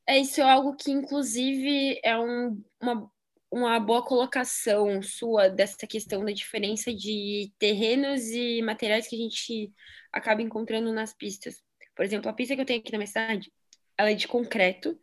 É, 0.07 0.19
isso 0.19 0.41
é 0.41 0.49
algo 0.49 0.77
que, 0.77 0.93
inclusive, 0.93 2.01
é 2.05 2.17
um, 2.17 2.63
uma 2.81 3.11
uma 3.53 3.81
boa 3.81 4.01
colocação 4.01 5.03
sua 5.03 5.49
dessa 5.49 5.85
questão 5.87 6.25
da 6.25 6.31
diferença 6.31 6.95
de 6.95 7.53
terrenos 7.59 8.29
e 8.29 8.63
materiais 8.63 9.09
que 9.09 9.17
a 9.17 9.19
gente 9.19 9.73
acaba 10.13 10.41
encontrando 10.41 10.93
nas 10.93 11.13
pistas. 11.13 11.57
Por 11.97 12.05
exemplo, 12.05 12.31
a 12.31 12.33
pista 12.33 12.55
que 12.55 12.61
eu 12.61 12.65
tenho 12.65 12.79
aqui 12.79 12.93
na 12.93 12.99
minha 12.99 13.09
cidade, 13.09 13.53
ela 13.99 14.11
é 14.11 14.15
de 14.15 14.29
concreto, 14.29 14.97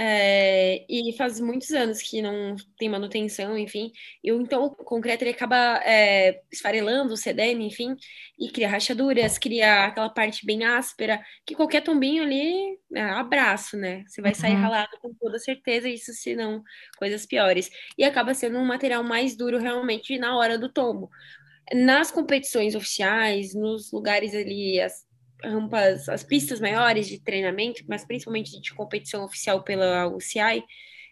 é, 0.00 0.86
e 0.88 1.12
faz 1.16 1.40
muitos 1.40 1.72
anos 1.72 2.00
que 2.00 2.22
não 2.22 2.54
tem 2.78 2.88
manutenção, 2.88 3.58
enfim. 3.58 3.90
E 4.22 4.30
então 4.30 4.66
o 4.66 4.70
concreto 4.70 5.24
ele 5.24 5.32
acaba 5.32 5.82
é, 5.84 6.40
esfarelando, 6.52 7.16
cedendo, 7.16 7.62
enfim, 7.62 7.96
e 8.38 8.48
cria 8.48 8.68
rachaduras, 8.68 9.38
cria 9.38 9.86
aquela 9.86 10.08
parte 10.08 10.46
bem 10.46 10.64
áspera, 10.64 11.20
que 11.44 11.56
qualquer 11.56 11.82
tombinho 11.82 12.22
ali 12.22 12.78
é 12.94 13.02
abraço, 13.02 13.76
né? 13.76 14.04
Você 14.06 14.22
vai 14.22 14.36
sair 14.36 14.54
uhum. 14.54 14.62
ralado 14.62 14.96
com 15.02 15.12
toda 15.14 15.36
certeza, 15.40 15.88
isso 15.88 16.12
se 16.12 16.36
não 16.36 16.62
coisas 16.96 17.26
piores. 17.26 17.68
E 17.98 18.04
acaba 18.04 18.34
sendo 18.34 18.56
um 18.56 18.64
material 18.64 19.02
mais 19.02 19.36
duro 19.36 19.58
realmente 19.58 20.16
na 20.16 20.36
hora 20.36 20.56
do 20.56 20.72
tombo. 20.72 21.10
Nas 21.74 22.12
competições 22.12 22.76
oficiais, 22.76 23.52
nos 23.52 23.90
lugares 23.90 24.32
ali, 24.32 24.80
as, 24.80 25.07
rampas, 25.44 26.08
as 26.08 26.22
pistas 26.22 26.60
maiores 26.60 27.08
de 27.08 27.22
treinamento, 27.22 27.84
mas 27.88 28.04
principalmente 28.04 28.60
de 28.60 28.74
competição 28.74 29.24
oficial 29.24 29.62
pela 29.62 30.08
UCI, 30.08 30.64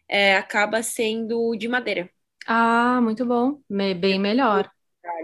é, 0.08 0.36
acaba 0.36 0.82
sendo 0.82 1.56
de 1.56 1.68
madeira. 1.68 2.08
Ah, 2.46 3.00
muito 3.02 3.24
bom, 3.24 3.60
bem 3.68 4.18
melhor. 4.18 4.70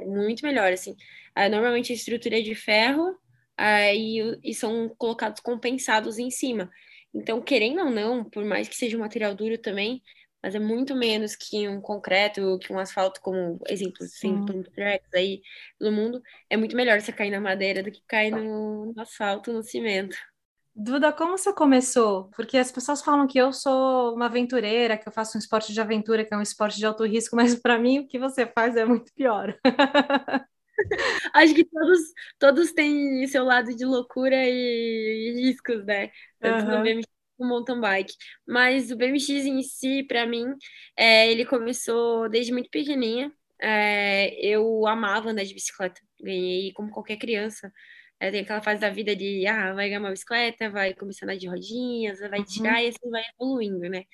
Muito 0.06 0.44
melhor, 0.44 0.72
assim. 0.72 0.96
Ah, 1.34 1.48
normalmente 1.48 1.92
a 1.92 1.94
estrutura 1.94 2.38
é 2.38 2.42
de 2.42 2.54
ferro 2.54 3.16
ah, 3.56 3.92
e, 3.94 4.38
e 4.42 4.54
são 4.54 4.88
colocados 4.98 5.40
compensados 5.40 6.18
em 6.18 6.30
cima. 6.30 6.70
Então, 7.14 7.40
querendo 7.40 7.80
ou 7.80 7.90
não, 7.90 8.24
por 8.24 8.44
mais 8.44 8.68
que 8.68 8.74
seja 8.74 8.96
um 8.96 9.00
material 9.00 9.34
duro 9.34 9.58
também, 9.58 10.02
mas 10.42 10.54
é 10.54 10.58
muito 10.58 10.94
menos 10.96 11.36
que 11.36 11.68
um 11.68 11.80
concreto, 11.80 12.58
que 12.58 12.72
um 12.72 12.78
asfalto, 12.78 13.20
como 13.20 13.60
exemplo, 13.68 14.04
assim, 14.04 14.44
tracks 14.74 15.14
aí 15.14 15.40
no 15.80 15.92
mundo. 15.92 16.20
É 16.50 16.56
muito 16.56 16.74
melhor 16.74 17.00
você 17.00 17.12
cair 17.12 17.30
na 17.30 17.40
madeira 17.40 17.82
do 17.82 17.92
que 17.92 18.02
cair 18.06 18.32
no, 18.32 18.92
no 18.92 19.00
asfalto, 19.00 19.52
no 19.52 19.62
cimento. 19.62 20.16
Duda, 20.74 21.12
como 21.12 21.36
você 21.36 21.52
começou? 21.52 22.30
Porque 22.30 22.56
as 22.56 22.72
pessoas 22.72 23.02
falam 23.02 23.26
que 23.26 23.38
eu 23.38 23.52
sou 23.52 24.14
uma 24.14 24.26
aventureira, 24.26 24.96
que 24.96 25.06
eu 25.06 25.12
faço 25.12 25.36
um 25.36 25.40
esporte 25.40 25.72
de 25.72 25.80
aventura, 25.80 26.24
que 26.24 26.32
é 26.32 26.36
um 26.36 26.42
esporte 26.42 26.78
de 26.78 26.86
alto 26.86 27.04
risco, 27.04 27.36
mas 27.36 27.54
para 27.54 27.78
mim 27.78 28.00
o 28.00 28.08
que 28.08 28.18
você 28.18 28.46
faz 28.46 28.74
é 28.76 28.84
muito 28.84 29.12
pior. 29.14 29.56
Acho 31.34 31.54
que 31.54 31.64
todos, 31.64 32.00
todos 32.38 32.72
têm 32.72 33.26
seu 33.28 33.44
lado 33.44 33.76
de 33.76 33.84
loucura 33.84 34.36
e, 34.36 35.34
e 35.36 35.42
riscos, 35.42 35.84
né? 35.84 36.10
Tanto 36.40 36.64
uhum. 36.66 36.78
no 36.78 36.82
BMX 36.82 37.21
o 37.42 37.48
mountain 37.48 37.80
bike. 37.80 38.14
Mas 38.46 38.90
o 38.90 38.96
BMX 38.96 39.28
em 39.30 39.62
si, 39.62 40.02
para 40.04 40.26
mim, 40.26 40.46
é, 40.96 41.30
ele 41.30 41.44
começou 41.44 42.28
desde 42.28 42.52
muito 42.52 42.70
pequenininha. 42.70 43.32
É, 43.60 44.34
eu 44.44 44.86
amava 44.86 45.30
andar 45.30 45.44
de 45.44 45.54
bicicleta. 45.54 46.00
Ganhei 46.20 46.72
como 46.72 46.90
qualquer 46.90 47.16
criança. 47.16 47.72
É, 48.20 48.30
tem 48.30 48.40
aquela 48.42 48.62
fase 48.62 48.80
da 48.80 48.90
vida 48.90 49.16
de, 49.16 49.46
ah, 49.46 49.74
vai 49.74 49.88
ganhar 49.88 50.00
uma 50.00 50.10
bicicleta, 50.10 50.70
vai 50.70 50.94
começar 50.94 51.26
a 51.26 51.30
andar 51.30 51.38
de 51.38 51.48
rodinhas, 51.48 52.20
vai 52.20 52.40
Uhum. 52.40 52.44
tirar 52.44 52.82
e 52.82 52.88
assim 52.88 53.10
vai 53.10 53.22
evoluindo, 53.36 53.88
né? 53.90 54.04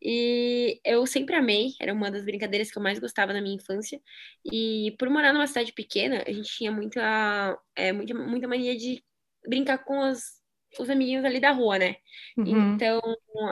E 0.00 0.80
eu 0.84 1.06
sempre 1.06 1.36
amei, 1.36 1.70
era 1.80 1.92
uma 1.92 2.10
das 2.10 2.24
brincadeiras 2.24 2.70
que 2.70 2.78
eu 2.78 2.82
mais 2.82 2.98
gostava 2.98 3.32
na 3.32 3.40
minha 3.40 3.54
infância. 3.56 4.00
E 4.44 4.94
por 4.98 5.08
morar 5.10 5.32
numa 5.32 5.46
cidade 5.46 5.72
pequena, 5.72 6.24
a 6.26 6.32
gente 6.32 6.50
tinha 6.50 6.72
muita, 6.72 7.58
é, 7.76 7.92
muita, 7.92 8.14
muita 8.14 8.48
mania 8.48 8.76
de 8.76 9.04
brincar 9.48 9.78
com 9.84 9.98
os, 10.10 10.41
os 10.78 10.90
amiguinhos 10.90 11.24
ali 11.24 11.40
da 11.40 11.52
rua, 11.52 11.78
né? 11.78 11.96
Uhum. 12.36 12.74
Então, 12.74 13.00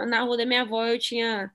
na 0.09 0.23
rua 0.23 0.37
da 0.37 0.47
minha 0.47 0.63
avó, 0.63 0.87
eu 0.87 0.99
tinha 0.99 1.51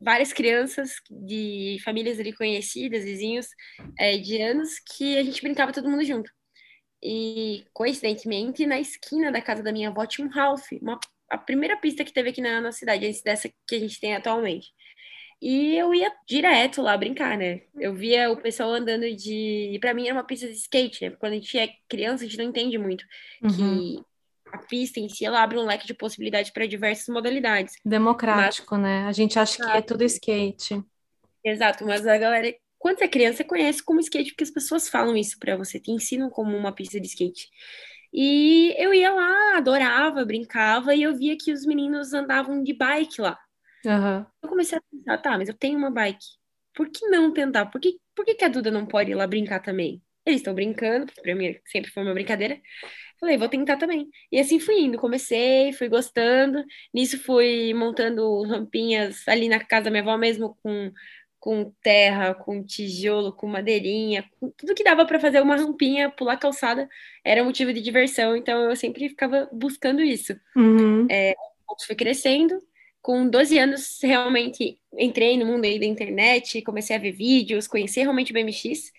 várias 0.00 0.32
crianças 0.32 0.94
de 1.10 1.78
famílias 1.84 2.18
ali 2.20 2.32
conhecidas, 2.32 3.04
vizinhos, 3.04 3.46
é, 3.98 4.18
de 4.18 4.40
anos, 4.40 4.78
que 4.80 5.16
a 5.18 5.22
gente 5.22 5.42
brincava 5.42 5.72
todo 5.72 5.88
mundo 5.88 6.04
junto. 6.04 6.30
E, 7.02 7.64
coincidentemente, 7.72 8.66
na 8.66 8.80
esquina 8.80 9.30
da 9.30 9.40
casa 9.40 9.62
da 9.62 9.72
minha 9.72 9.88
avó 9.90 10.06
tinha 10.06 10.26
um 10.26 10.30
Ralph, 10.30 10.66
uma, 10.82 10.98
a 11.30 11.38
primeira 11.38 11.76
pista 11.76 12.04
que 12.04 12.12
teve 12.12 12.30
aqui 12.30 12.40
na 12.40 12.60
nossa 12.60 12.78
cidade, 12.78 13.06
antes 13.06 13.22
dessa 13.22 13.48
que 13.66 13.74
a 13.74 13.78
gente 13.78 14.00
tem 14.00 14.14
atualmente. 14.14 14.68
E 15.40 15.76
eu 15.76 15.94
ia 15.94 16.10
direto 16.26 16.80
lá 16.80 16.96
brincar, 16.96 17.36
né? 17.36 17.60
Eu 17.78 17.94
via 17.94 18.30
o 18.30 18.40
pessoal 18.40 18.72
andando 18.72 19.04
de. 19.14 19.72
E 19.74 19.78
pra 19.78 19.92
mim 19.92 20.06
era 20.06 20.14
uma 20.14 20.24
pista 20.24 20.46
de 20.46 20.54
skate, 20.54 21.04
né? 21.10 21.16
Quando 21.18 21.32
a 21.32 21.36
gente 21.36 21.58
é 21.58 21.68
criança, 21.88 22.24
a 22.24 22.26
gente 22.26 22.38
não 22.38 22.46
entende 22.46 22.78
muito 22.78 23.04
Uhum. 23.42 23.50
que 23.50 24.04
a 24.52 24.58
pista 24.58 25.00
em 25.00 25.08
si 25.08 25.24
ela 25.24 25.42
abre 25.42 25.58
um 25.58 25.64
leque 25.64 25.86
de 25.86 25.94
possibilidades 25.94 26.50
para 26.50 26.66
diversas 26.66 27.08
modalidades. 27.08 27.74
Democrático, 27.84 28.76
né? 28.76 29.04
A 29.06 29.12
gente 29.12 29.38
acha 29.38 29.56
que 29.58 29.70
é 29.70 29.82
tudo 29.82 30.04
skate. 30.04 30.82
Exato, 31.44 31.84
mas 31.84 32.06
a 32.06 32.18
galera, 32.18 32.54
quando 32.78 32.98
você 32.98 33.04
é 33.04 33.08
criança, 33.08 33.38
você 33.38 33.44
conhece 33.44 33.82
como 33.82 34.00
skate, 34.00 34.30
porque 34.30 34.44
as 34.44 34.50
pessoas 34.50 34.88
falam 34.88 35.16
isso 35.16 35.38
pra 35.38 35.56
você, 35.56 35.78
te 35.78 35.90
ensinam 35.90 36.28
como 36.28 36.56
uma 36.56 36.72
pista 36.72 37.00
de 37.00 37.06
skate. 37.06 37.48
E 38.12 38.74
eu 38.78 38.94
ia 38.94 39.12
lá, 39.12 39.56
adorava, 39.56 40.24
brincava, 40.24 40.94
e 40.94 41.02
eu 41.02 41.14
via 41.14 41.36
que 41.36 41.52
os 41.52 41.64
meninos 41.66 42.12
andavam 42.12 42.62
de 42.62 42.72
bike 42.72 43.20
lá. 43.20 43.38
Aham. 43.86 44.26
Eu 44.42 44.48
comecei 44.48 44.78
a 44.78 44.82
pensar, 44.90 45.18
tá, 45.18 45.38
mas 45.38 45.48
eu 45.48 45.54
tenho 45.54 45.78
uma 45.78 45.90
bike. 45.90 46.24
Por 46.74 46.88
que 46.90 47.06
não 47.08 47.32
tentar? 47.32 47.66
Por 47.66 47.80
que, 47.80 47.98
por 48.14 48.24
que, 48.24 48.34
que 48.34 48.44
a 48.44 48.48
Duda 48.48 48.70
não 48.70 48.86
pode 48.86 49.10
ir 49.10 49.14
lá 49.14 49.26
brincar 49.26 49.60
também? 49.60 50.02
Eles 50.26 50.40
estão 50.40 50.52
brincando, 50.52 51.06
porque 51.06 51.22
pra 51.22 51.36
mim 51.36 51.56
sempre 51.64 51.90
foi 51.90 52.02
uma 52.02 52.12
brincadeira. 52.12 52.60
Falei, 53.18 53.38
vou 53.38 53.48
tentar 53.48 53.76
também. 53.76 54.10
E 54.30 54.40
assim 54.40 54.58
fui 54.58 54.80
indo, 54.80 54.98
comecei, 54.98 55.72
fui 55.72 55.88
gostando. 55.88 56.62
Nisso 56.92 57.18
fui 57.22 57.72
montando 57.72 58.42
rampinhas 58.42 59.26
ali 59.28 59.48
na 59.48 59.60
casa 59.60 59.84
da 59.84 59.90
minha 59.90 60.02
avó 60.02 60.18
mesmo, 60.18 60.58
com, 60.62 60.92
com 61.38 61.72
terra, 61.80 62.34
com 62.34 62.62
tijolo, 62.62 63.32
com 63.32 63.46
madeirinha, 63.46 64.28
com 64.38 64.50
tudo 64.50 64.74
que 64.74 64.84
dava 64.84 65.06
para 65.06 65.20
fazer 65.20 65.40
uma 65.40 65.56
rampinha, 65.56 66.10
pular 66.10 66.36
calçada, 66.36 66.88
era 67.24 67.44
motivo 67.44 67.72
de 67.72 67.80
diversão. 67.80 68.36
Então 68.36 68.68
eu 68.68 68.76
sempre 68.76 69.08
ficava 69.08 69.48
buscando 69.52 70.02
isso. 70.02 70.34
Uhum. 70.56 71.06
Fui 71.86 71.94
crescendo. 71.94 72.58
Com 73.00 73.28
12 73.28 73.56
anos, 73.56 74.00
realmente 74.02 74.80
entrei 74.98 75.36
no 75.38 75.46
mundo 75.46 75.64
aí 75.64 75.78
da 75.78 75.86
internet, 75.86 76.60
comecei 76.62 76.96
a 76.96 76.98
ver 76.98 77.12
vídeos, 77.12 77.68
conheci 77.68 78.00
realmente 78.00 78.32
o 78.32 78.34
BMX 78.34 78.90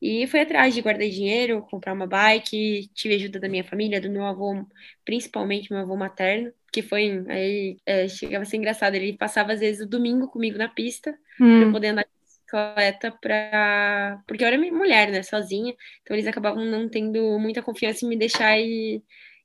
e 0.00 0.26
fui 0.26 0.40
atrás 0.40 0.74
de 0.74 0.80
guardar 0.82 1.08
dinheiro, 1.08 1.62
comprar 1.70 1.92
uma 1.92 2.06
bike, 2.06 2.88
tive 2.94 3.14
ajuda 3.16 3.38
da 3.40 3.48
minha 3.48 3.64
família, 3.64 4.00
do 4.00 4.10
meu 4.10 4.24
avô, 4.26 4.66
principalmente 5.04 5.72
meu 5.72 5.82
avô 5.82 5.96
materno, 5.96 6.52
que 6.72 6.82
foi, 6.82 7.24
aí 7.28 7.78
é, 7.86 8.08
chegava 8.08 8.42
a 8.42 8.46
ser 8.46 8.56
engraçado, 8.56 8.94
ele 8.94 9.16
passava 9.16 9.52
às 9.52 9.60
vezes 9.60 9.86
o 9.86 9.88
domingo 9.88 10.28
comigo 10.28 10.56
na 10.58 10.68
pista, 10.68 11.16
para 11.56 11.66
Hum. 11.66 11.66
poder 11.66 11.88
andar 11.88 12.02
de 12.04 12.10
bicicleta, 12.22 13.12
pra... 13.20 14.22
porque 14.26 14.42
eu 14.44 14.48
era 14.48 14.58
mulher, 14.58 15.10
né, 15.10 15.22
sozinha, 15.22 15.74
então 16.02 16.16
eles 16.16 16.26
acabavam 16.26 16.64
não 16.64 16.88
tendo 16.88 17.38
muita 17.38 17.62
confiança 17.62 18.04
em 18.04 18.08
me 18.08 18.16
deixar 18.18 18.58
ir, 18.58 19.02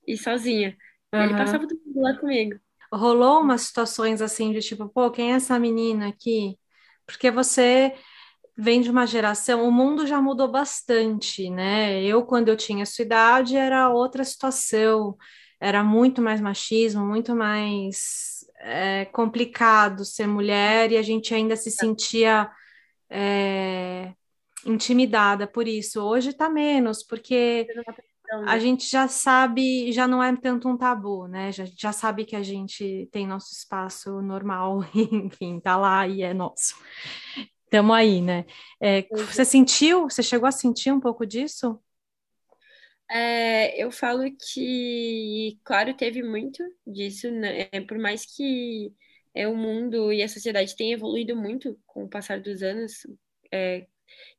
ir 0.08 0.18
sozinha. 0.18 0.78
E 1.18 1.22
ele 1.24 1.34
passava 1.34 1.64
o 1.64 1.68
domingo 1.68 2.02
lá 2.02 2.18
comigo. 2.20 2.60
Rolou 2.94 3.42
umas 3.42 3.62
situações 3.64 4.22
assim 4.22 4.52
de 4.52 4.62
tipo, 4.62 4.88
pô, 4.90 5.12
quem 5.12 5.34
é 5.34 5.36
essa 5.36 5.60
menina 5.60 6.08
aqui? 6.10 6.58
Porque 7.06 7.30
você 7.32 7.94
vem 8.58 8.82
de 8.82 8.90
uma 8.90 9.06
geração, 9.06 9.68
o 9.68 9.72
mundo 9.72 10.08
já 10.08 10.22
mudou 10.22 10.50
bastante, 10.50 11.50
né? 11.50 12.02
Eu, 12.04 12.26
quando 12.26 12.50
eu 12.50 12.58
tinha 12.58 12.84
a 12.84 12.86
sua 12.86 13.04
idade, 13.04 13.58
era 13.58 13.90
outra 13.90 14.24
situação, 14.24 15.18
era 15.60 15.84
muito 15.84 16.22
mais 16.22 16.40
machismo, 16.40 17.06
muito 17.06 17.36
mais 17.36 18.46
é, 18.60 19.06
complicado 19.06 20.06
ser 20.06 20.28
mulher 20.28 20.92
e 20.92 20.98
a 20.98 21.02
gente 21.02 21.34
ainda 21.34 21.56
se 21.56 21.70
sentia 21.72 22.50
é, 23.10 24.14
intimidada 24.66 25.48
por 25.48 25.68
isso. 25.68 26.02
Hoje 26.02 26.34
tá 26.34 26.50
menos, 26.50 27.04
porque 27.04 27.68
a 28.48 28.58
gente 28.60 28.90
já 28.90 29.08
sabe, 29.08 29.92
já 29.92 30.08
não 30.08 30.22
é 30.24 30.36
tanto 30.36 30.68
um 30.68 30.78
tabu, 30.78 31.28
né? 31.28 31.52
Já, 31.52 31.66
já 31.66 31.92
sabe 31.92 32.26
que 32.26 32.36
a 32.36 32.44
gente 32.44 33.08
tem 33.12 33.28
nosso 33.28 33.54
espaço 33.54 34.22
normal, 34.22 34.80
enfim, 34.96 35.60
tá 35.60 35.78
lá 35.78 36.08
e 36.08 36.22
é 36.22 36.34
nosso. 36.34 36.76
Tamo 37.76 37.92
aí, 37.92 38.22
né? 38.22 38.46
É, 38.82 39.02
você 39.12 39.44
sentiu, 39.44 40.04
você 40.04 40.24
chegou 40.24 40.48
a 40.48 40.52
sentir 40.54 40.94
um 40.94 41.00
pouco 41.02 41.26
disso? 41.26 41.78
É, 43.12 43.84
eu 43.84 43.92
falo 43.92 44.24
que, 44.54 45.60
claro, 45.62 45.94
teve 45.94 46.24
muito 46.24 46.64
disso, 46.88 47.30
né? 47.30 47.68
É, 47.74 47.82
Por 47.82 47.98
mais 48.00 48.26
que 48.26 48.94
é, 49.34 49.46
o 49.46 49.58
mundo 49.58 50.14
e 50.14 50.24
a 50.24 50.30
sociedade 50.30 50.74
tenham 50.74 50.94
evoluído 50.94 51.36
muito 51.36 51.78
com 51.86 52.06
o 52.06 52.10
passar 52.10 52.40
dos 52.40 52.64
anos, 52.64 53.06
é, 53.52 53.86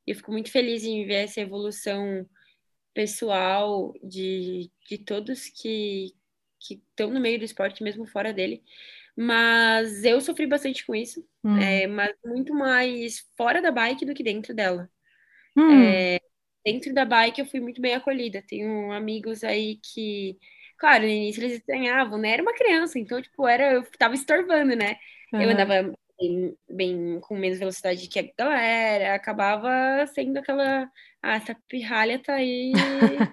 eu 0.07 0.15
fico 0.15 0.31
muito 0.31 0.49
feliz 0.51 0.83
em 0.83 1.05
ver 1.05 1.25
essa 1.25 1.39
evolução 1.39 2.27
pessoal 2.95 3.93
de, 4.01 4.71
de 4.89 4.97
todos 4.97 5.47
que 5.49 6.11
que 6.59 6.75
estão 6.75 7.09
no 7.11 7.19
meio 7.19 7.39
do 7.39 7.45
esporte, 7.45 7.83
mesmo 7.83 8.05
fora 8.07 8.33
dele. 8.33 8.63
Mas 9.17 10.03
eu 10.05 10.21
sofri 10.21 10.47
bastante 10.47 10.85
com 10.85 10.95
isso, 10.95 11.27
Hum. 11.43 11.81
é, 11.81 11.87
mas 11.87 12.15
muito 12.25 12.53
mais 12.53 13.25
fora 13.37 13.61
da 13.61 13.71
bike 13.71 14.05
do 14.05 14.13
que 14.15 14.23
dentro 14.23 14.53
dela. 14.55 14.89
Hum. 15.55 16.01
dentro 16.65 16.93
da 16.93 17.05
bike 17.05 17.39
eu 17.41 17.45
fui 17.45 17.59
muito 17.59 17.81
bem 17.81 17.95
acolhida. 17.95 18.43
Tenho 18.47 18.91
amigos 18.91 19.43
aí 19.43 19.77
que, 19.81 20.37
claro, 20.77 21.03
no 21.03 21.09
início 21.09 21.41
eles 21.43 21.57
estranhavam, 21.59 22.17
né? 22.17 22.31
Era 22.31 22.41
uma 22.41 22.53
criança, 22.53 22.99
então, 22.99 23.21
tipo, 23.21 23.47
era, 23.47 23.73
eu 23.73 23.83
tava 23.97 24.15
estorvando, 24.15 24.75
né? 24.75 24.97
Eu 25.37 25.49
Aham. 25.49 25.51
andava 25.51 25.93
bem, 26.19 26.57
bem 26.69 27.19
com 27.21 27.35
menos 27.37 27.59
velocidade 27.59 28.07
que 28.07 28.19
a 28.19 28.23
galera, 28.37 29.15
acabava 29.15 30.05
sendo 30.13 30.37
aquela, 30.39 30.83
ah, 31.21 31.35
essa 31.35 31.55
pirralha 31.67 32.21
tá 32.21 32.35
aí 32.35 33.27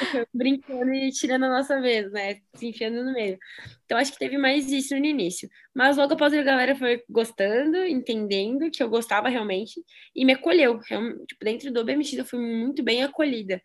brincando 0.34 0.92
e 0.94 1.10
tirando 1.12 1.44
a 1.44 1.48
nossa 1.48 1.80
vez, 1.80 2.10
né? 2.12 2.36
Se 2.56 2.66
enfiando 2.68 3.04
no 3.04 3.12
meio. 3.12 3.38
Então, 3.84 3.98
acho 3.98 4.12
que 4.12 4.18
teve 4.18 4.38
mais 4.38 4.70
isso 4.72 4.96
no 4.98 5.04
início. 5.04 5.48
Mas 5.74 5.96
logo 5.96 6.14
após 6.14 6.32
a 6.34 6.42
galera 6.42 6.74
foi 6.76 7.02
gostando, 7.08 7.76
entendendo 7.86 8.70
que 8.70 8.82
eu 8.82 8.88
gostava 8.90 9.28
realmente 9.28 9.80
e 10.14 10.24
me 10.24 10.32
acolheu. 10.34 10.78
Real- 10.88 11.26
Tipo, 11.26 11.44
dentro 11.44 11.72
do 11.72 11.84
BMX 11.84 12.18
eu 12.18 12.24
fui 12.24 12.38
muito 12.40 12.82
bem 12.82 13.02
acolhida. 13.04 13.60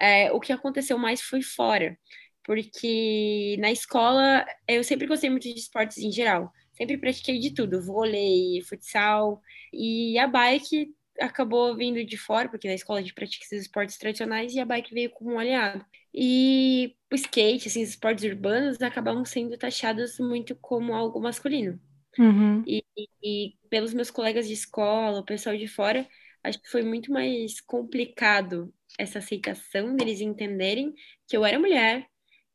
É, 0.00 0.32
o 0.32 0.40
que 0.40 0.52
aconteceu 0.52 0.98
mais 0.98 1.20
foi 1.22 1.42
fora, 1.42 1.96
porque 2.44 3.56
na 3.60 3.70
escola 3.70 4.44
eu 4.68 4.82
sempre 4.84 5.06
gostei 5.06 5.30
muito 5.30 5.44
de 5.44 5.54
esportes 5.58 5.98
em 5.98 6.10
geral. 6.12 6.52
Sempre 6.82 6.98
pratiquei 6.98 7.38
de 7.38 7.54
tudo, 7.54 7.80
vôlei, 7.80 8.60
futsal, 8.62 9.40
e 9.72 10.18
a 10.18 10.26
bike 10.26 10.92
acabou 11.20 11.76
vindo 11.76 12.04
de 12.04 12.16
fora, 12.16 12.48
porque 12.48 12.66
na 12.66 12.74
escola 12.74 12.98
a 12.98 13.02
gente 13.02 13.14
pratica 13.14 13.44
esses 13.44 13.62
esportes 13.62 13.96
tradicionais 13.96 14.52
e 14.52 14.58
a 14.58 14.64
bike 14.64 14.92
veio 14.92 15.10
como 15.10 15.30
um 15.30 15.38
aliado. 15.38 15.86
E 16.12 16.96
o 17.08 17.14
skate, 17.14 17.68
assim, 17.68 17.84
os 17.84 17.90
esportes 17.90 18.24
urbanos 18.24 18.82
acabam 18.82 19.24
sendo 19.24 19.56
taxados 19.56 20.18
muito 20.18 20.56
como 20.56 20.92
algo 20.92 21.20
masculino. 21.20 21.80
Uhum. 22.18 22.64
E, 22.66 22.82
e 23.22 23.54
pelos 23.70 23.94
meus 23.94 24.10
colegas 24.10 24.48
de 24.48 24.54
escola, 24.54 25.20
o 25.20 25.24
pessoal 25.24 25.56
de 25.56 25.68
fora, 25.68 26.04
acho 26.42 26.60
que 26.60 26.68
foi 26.68 26.82
muito 26.82 27.12
mais 27.12 27.60
complicado 27.60 28.74
essa 28.98 29.20
aceitação 29.20 29.94
deles 29.94 30.20
entenderem 30.20 30.92
que 31.28 31.36
eu 31.36 31.44
era 31.44 31.60
mulher, 31.60 32.08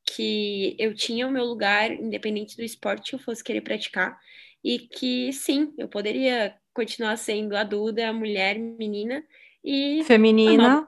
que 0.08 0.76
eu 0.80 0.96
tinha 0.96 1.28
o 1.28 1.32
meu 1.32 1.44
lugar, 1.44 1.92
independente 1.92 2.56
do 2.56 2.64
esporte 2.64 3.10
que 3.10 3.16
eu 3.16 3.20
fosse 3.20 3.44
querer 3.44 3.62
praticar, 3.62 4.18
e 4.64 4.80
que 4.80 5.32
sim, 5.34 5.74
eu 5.78 5.88
poderia 5.88 6.56
continuar 6.74 7.18
sendo 7.18 7.56
a 7.56 7.64
Duda, 7.64 8.08
a 8.10 8.14
mulher, 8.14 8.58
menina, 8.58 9.24
e 9.64 10.04
Feminina. 10.04 10.88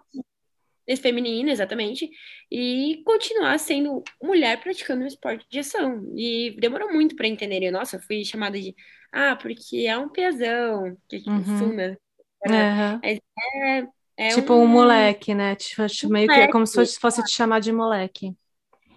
esse 0.87 1.01
feminino, 1.01 1.49
exatamente, 1.49 2.09
e 2.49 3.01
continuar 3.05 3.59
sendo 3.59 4.03
mulher 4.21 4.59
praticando 4.59 5.03
um 5.03 5.07
esporte 5.07 5.45
de 5.49 5.59
ação. 5.59 6.11
E 6.15 6.55
demorou 6.59 6.91
muito 6.91 7.15
para 7.15 7.27
entenderem. 7.27 7.69
Nossa, 7.71 7.97
eu 7.97 8.01
fui 8.01 8.23
chamada 8.23 8.59
de, 8.59 8.75
ah, 9.11 9.35
porque 9.35 9.85
é 9.85 9.97
um 9.97 10.09
peazão, 10.09 10.97
que 11.07 11.17
é 11.17 11.19
tipo 11.19 11.31
Uhum. 11.31 11.57
Suna. 11.57 11.99
Aham. 12.47 12.99
É 14.17 14.29
Tipo 14.29 14.53
um 14.53 14.67
moleque, 14.67 15.33
né? 15.33 15.55
Tipo, 15.55 15.83
meio 16.09 16.27
que 16.27 16.39
é 16.39 16.47
como 16.47 16.65
se 16.65 16.99
fosse 16.99 17.23
te 17.23 17.31
chamar 17.31 17.59
de 17.59 17.71
moleque. 17.71 18.33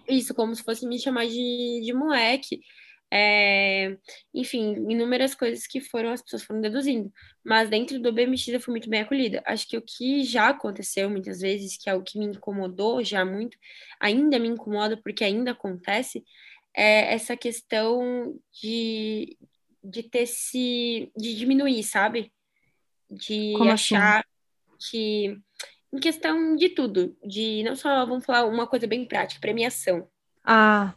Isso, 0.07 0.33
como 0.33 0.53
se 0.55 0.63
fosse 0.63 0.85
me 0.87 0.99
chamar 0.99 1.27
de, 1.27 1.81
de 1.83 1.93
moleque. 1.93 2.61
é, 3.15 3.95
enfim, 4.33 4.73
inúmeras 4.89 5.35
coisas 5.35 5.67
que 5.67 5.79
foram 5.79 6.11
as 6.11 6.21
pessoas 6.21 6.43
foram 6.43 6.61
deduzindo. 6.61 7.13
Mas 7.43 7.69
dentro 7.69 7.99
do 8.01 8.11
BMX 8.11 8.47
eu 8.47 8.59
fui 8.59 8.71
muito 8.71 8.89
bem 8.89 9.01
acolhida. 9.01 9.41
Acho 9.45 9.67
que 9.67 9.77
o 9.77 9.83
que 9.83 10.23
já 10.23 10.49
aconteceu 10.49 11.09
muitas 11.09 11.39
vezes, 11.41 11.77
que 11.77 11.89
é 11.89 11.93
o 11.93 12.01
que 12.01 12.17
me 12.17 12.25
incomodou 12.25 13.03
já 13.03 13.23
muito, 13.23 13.55
ainda 13.99 14.39
me 14.39 14.47
incomoda 14.47 14.97
porque 15.03 15.23
ainda 15.23 15.51
acontece, 15.51 16.23
é 16.75 17.13
essa 17.13 17.37
questão 17.37 18.35
de, 18.51 19.37
de 19.83 20.03
ter 20.03 20.25
se. 20.25 21.11
de 21.15 21.35
diminuir, 21.35 21.83
sabe? 21.83 22.33
De 23.11 23.53
Como 23.53 23.71
assim? 23.71 23.95
achar 23.95 24.19
assim? 24.19 24.89
que. 24.89 25.37
Em 25.93 25.99
questão 25.99 26.55
de 26.55 26.69
tudo, 26.69 27.15
de 27.23 27.61
não 27.63 27.75
só, 27.75 28.03
vamos 28.03 28.25
falar 28.25 28.45
uma 28.47 28.65
coisa 28.65 28.87
bem 28.87 29.05
prática, 29.05 29.39
premiação. 29.39 30.07
Ah. 30.43 30.95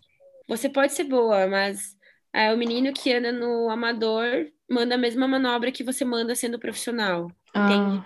Você 0.49 0.71
pode 0.71 0.95
ser 0.95 1.05
boa, 1.05 1.47
mas 1.47 1.97
é, 2.33 2.53
o 2.53 2.57
menino 2.57 2.95
que 2.95 3.12
anda 3.12 3.31
no 3.31 3.69
amador 3.69 4.50
manda 4.69 4.95
a 4.95 4.99
mesma 4.99 5.29
manobra 5.29 5.71
que 5.71 5.85
você 5.85 6.03
manda 6.03 6.35
sendo 6.35 6.59
profissional. 6.59 7.31
Ah, 7.53 7.71
entende? 7.71 8.05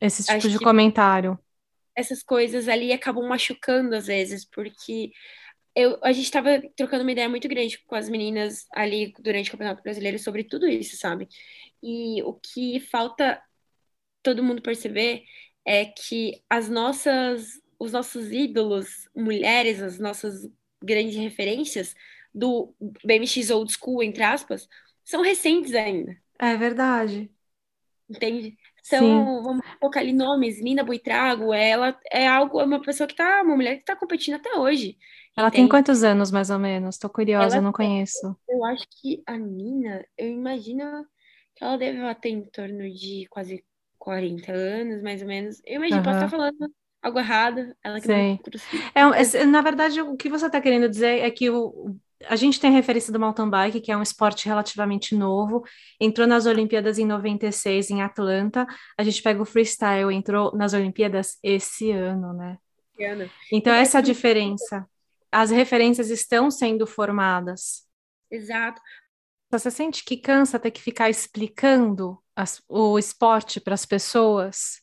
Esse 0.00 0.22
tipo 0.22 0.36
Acho 0.36 0.50
de 0.50 0.58
comentário. 0.60 1.38
Essas 1.94 2.22
coisas 2.22 2.68
ali 2.68 2.92
acabam 2.92 3.26
machucando 3.26 3.96
às 3.96 4.06
vezes, 4.06 4.44
porque 4.44 5.10
eu, 5.74 5.98
a 6.02 6.12
gente 6.12 6.24
estava 6.24 6.62
trocando 6.76 7.02
uma 7.02 7.12
ideia 7.12 7.28
muito 7.28 7.48
grande 7.48 7.78
com 7.84 7.96
as 7.96 8.08
meninas 8.08 8.66
ali 8.72 9.12
durante 9.18 9.48
o 9.48 9.52
Campeonato 9.52 9.82
Brasileiro 9.82 10.18
sobre 10.18 10.44
tudo 10.44 10.68
isso, 10.68 10.96
sabe? 10.96 11.28
E 11.82 12.22
o 12.22 12.34
que 12.34 12.78
falta 12.78 13.42
todo 14.22 14.42
mundo 14.42 14.62
perceber 14.62 15.24
é 15.66 15.84
que 15.84 16.42
as 16.48 16.68
nossas, 16.68 17.60
os 17.78 17.92
nossos 17.92 18.32
ídolos, 18.32 19.08
mulheres, 19.14 19.82
as 19.82 19.98
nossas 19.98 20.48
grandes 20.82 21.16
referências 21.16 21.94
do 22.34 22.74
BMX 23.04 23.50
old 23.50 23.72
school, 23.72 24.02
entre 24.02 24.22
aspas, 24.22 24.68
são 25.04 25.22
recentes 25.22 25.74
ainda. 25.74 26.16
É 26.38 26.56
verdade. 26.56 27.30
Entende? 28.08 28.56
Então, 28.86 29.06
Sim. 29.06 29.42
vamos 29.42 29.66
colocar 29.78 30.00
ali 30.00 30.14
nomes, 30.14 30.62
Nina 30.62 30.82
Buitrago, 30.82 31.52
ela 31.52 31.98
é 32.10 32.26
algo, 32.26 32.58
é 32.58 32.64
uma 32.64 32.80
pessoa 32.80 33.06
que 33.06 33.14
tá, 33.14 33.42
uma 33.42 33.54
mulher 33.54 33.74
que 33.74 33.82
está 33.82 33.94
competindo 33.94 34.36
até 34.36 34.54
hoje. 34.54 34.96
Ela 35.36 35.48
entende? 35.48 35.62
tem 35.62 35.68
quantos 35.68 36.02
anos, 36.02 36.30
mais 36.30 36.48
ou 36.48 36.58
menos? 36.58 36.94
Estou 36.94 37.10
curiosa, 37.10 37.56
ela 37.56 37.64
não 37.64 37.72
tem, 37.72 37.86
conheço. 37.86 38.36
Eu 38.48 38.64
acho 38.64 38.86
que 39.00 39.22
a 39.26 39.36
Nina, 39.36 40.04
eu 40.16 40.28
imagino 40.28 41.06
que 41.54 41.62
ela 41.64 41.76
deve 41.76 42.14
ter 42.16 42.30
em 42.30 42.42
torno 42.46 42.90
de 42.90 43.26
quase 43.28 43.62
40 44.08 44.50
anos, 44.50 45.02
mais 45.02 45.20
ou 45.20 45.28
menos. 45.28 45.60
Eu 45.66 45.76
imagino, 45.76 45.98
uhum. 45.98 46.02
posso 46.02 46.16
estar 46.16 46.30
falando 46.30 46.56
algo 47.02 47.18
errado, 47.18 47.76
ela 47.84 48.00
que 48.00 48.06
Sim. 48.06 48.40
não 48.96 49.12
é, 49.12 49.44
Na 49.44 49.60
verdade, 49.60 50.00
o 50.00 50.16
que 50.16 50.30
você 50.30 50.46
está 50.46 50.62
querendo 50.62 50.88
dizer 50.88 51.20
é 51.20 51.30
que 51.30 51.50
o, 51.50 51.94
a 52.26 52.34
gente 52.34 52.58
tem 52.58 52.70
a 52.70 52.72
referência 52.72 53.12
do 53.12 53.20
mountain 53.20 53.50
bike, 53.50 53.82
que 53.82 53.92
é 53.92 53.96
um 53.96 54.02
esporte 54.02 54.46
relativamente 54.46 55.14
novo, 55.14 55.62
entrou 56.00 56.26
nas 56.26 56.46
Olimpíadas 56.46 56.98
em 56.98 57.04
96 57.04 57.90
em 57.90 58.00
Atlanta. 58.00 58.66
A 58.96 59.02
gente 59.02 59.22
pega 59.22 59.42
o 59.42 59.44
freestyle, 59.44 60.10
entrou 60.10 60.56
nas 60.56 60.72
Olimpíadas 60.72 61.38
esse 61.42 61.90
ano, 61.90 62.32
né? 62.32 62.56
Ano. 62.98 63.30
Então, 63.52 63.74
essa 63.74 63.98
é 63.98 64.00
a 64.00 64.02
diferença. 64.02 64.88
As 65.30 65.50
referências 65.50 66.08
estão 66.08 66.50
sendo 66.50 66.86
formadas. 66.86 67.86
Exato. 68.30 68.80
Você 69.50 69.70
sente 69.70 70.02
que 70.02 70.16
cansa 70.16 70.58
ter 70.58 70.70
que 70.70 70.80
ficar 70.80 71.10
explicando 71.10 72.18
as, 72.38 72.62
o 72.68 72.98
esporte 72.98 73.60
para 73.60 73.74
as 73.74 73.84
pessoas? 73.84 74.80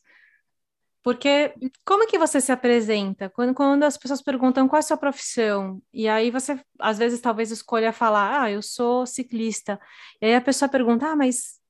Porque 1.02 1.54
como 1.86 2.06
que 2.06 2.18
você 2.18 2.40
se 2.40 2.52
apresenta? 2.52 3.30
Quando, 3.30 3.54
quando 3.54 3.82
as 3.84 3.96
pessoas 3.96 4.20
perguntam 4.20 4.68
qual 4.68 4.78
é 4.78 4.80
a 4.80 4.82
sua 4.82 4.96
profissão, 4.96 5.80
e 5.92 6.06
aí 6.08 6.30
você, 6.30 6.60
às 6.78 6.98
vezes, 6.98 7.20
talvez 7.20 7.50
escolha 7.50 7.92
falar, 7.92 8.42
ah, 8.42 8.50
eu 8.50 8.60
sou 8.60 9.06
ciclista. 9.06 9.80
E 10.20 10.26
aí 10.26 10.34
a 10.34 10.40
pessoa 10.40 10.68
pergunta, 10.68 11.06
ah, 11.06 11.16
mas 11.16 11.60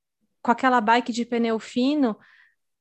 com 0.43 0.50
aquela 0.50 0.81
bike 0.81 1.12
de 1.12 1.25
pneu 1.25 1.59
fino? 1.61 2.16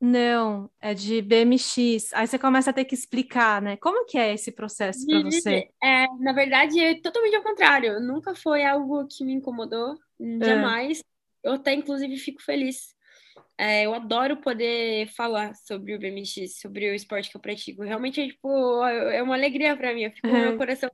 Não, 0.02 0.70
é 0.80 0.94
de 0.94 1.22
BMX. 1.22 2.12
Aí 2.14 2.26
você 2.26 2.40
começa 2.40 2.70
a 2.70 2.74
ter 2.74 2.86
que 2.86 2.96
explicar, 2.96 3.62
né? 3.62 3.78
Como 3.78 4.06
que 4.06 4.18
é 4.18 4.34
esse 4.34 4.52
processo 4.52 5.06
para 5.06 5.24
você? 5.24 5.70
É, 5.84 6.08
na 6.20 6.34
verdade, 6.34 6.80
é 6.80 7.00
totalmente 7.02 7.36
ao 7.36 7.44
contrário. 7.44 8.00
Nunca 8.00 8.34
foi 8.34 8.66
algo 8.66 9.06
que 9.08 9.24
me 9.24 9.34
incomodou, 9.34 9.96
é. 10.20 10.46
jamais. 10.46 11.00
É. 11.00 11.50
Eu 11.50 11.54
até, 11.54 11.74
inclusive, 11.74 12.18
fico 12.18 12.42
feliz 12.42 12.95
é, 13.58 13.86
eu 13.86 13.94
adoro 13.94 14.38
poder 14.38 15.08
falar 15.16 15.56
sobre 15.56 15.96
o 15.96 16.00
BMX, 16.00 16.60
sobre 16.60 16.92
o 16.92 16.96
esporte 16.96 17.30
que 17.30 17.38
eu 17.38 17.42
pratico. 17.42 17.84
Realmente 17.84 18.20
é, 18.22 18.28
tipo, 18.28 18.84
é 18.86 19.22
uma 19.24 19.36
alegria 19.36 19.76
para 19.76 19.94
mim, 19.94 20.04
eu 20.04 20.12
fico 20.12 20.28
com 20.28 20.36
o 20.36 20.40
meu 20.40 20.58
coração 20.58 20.90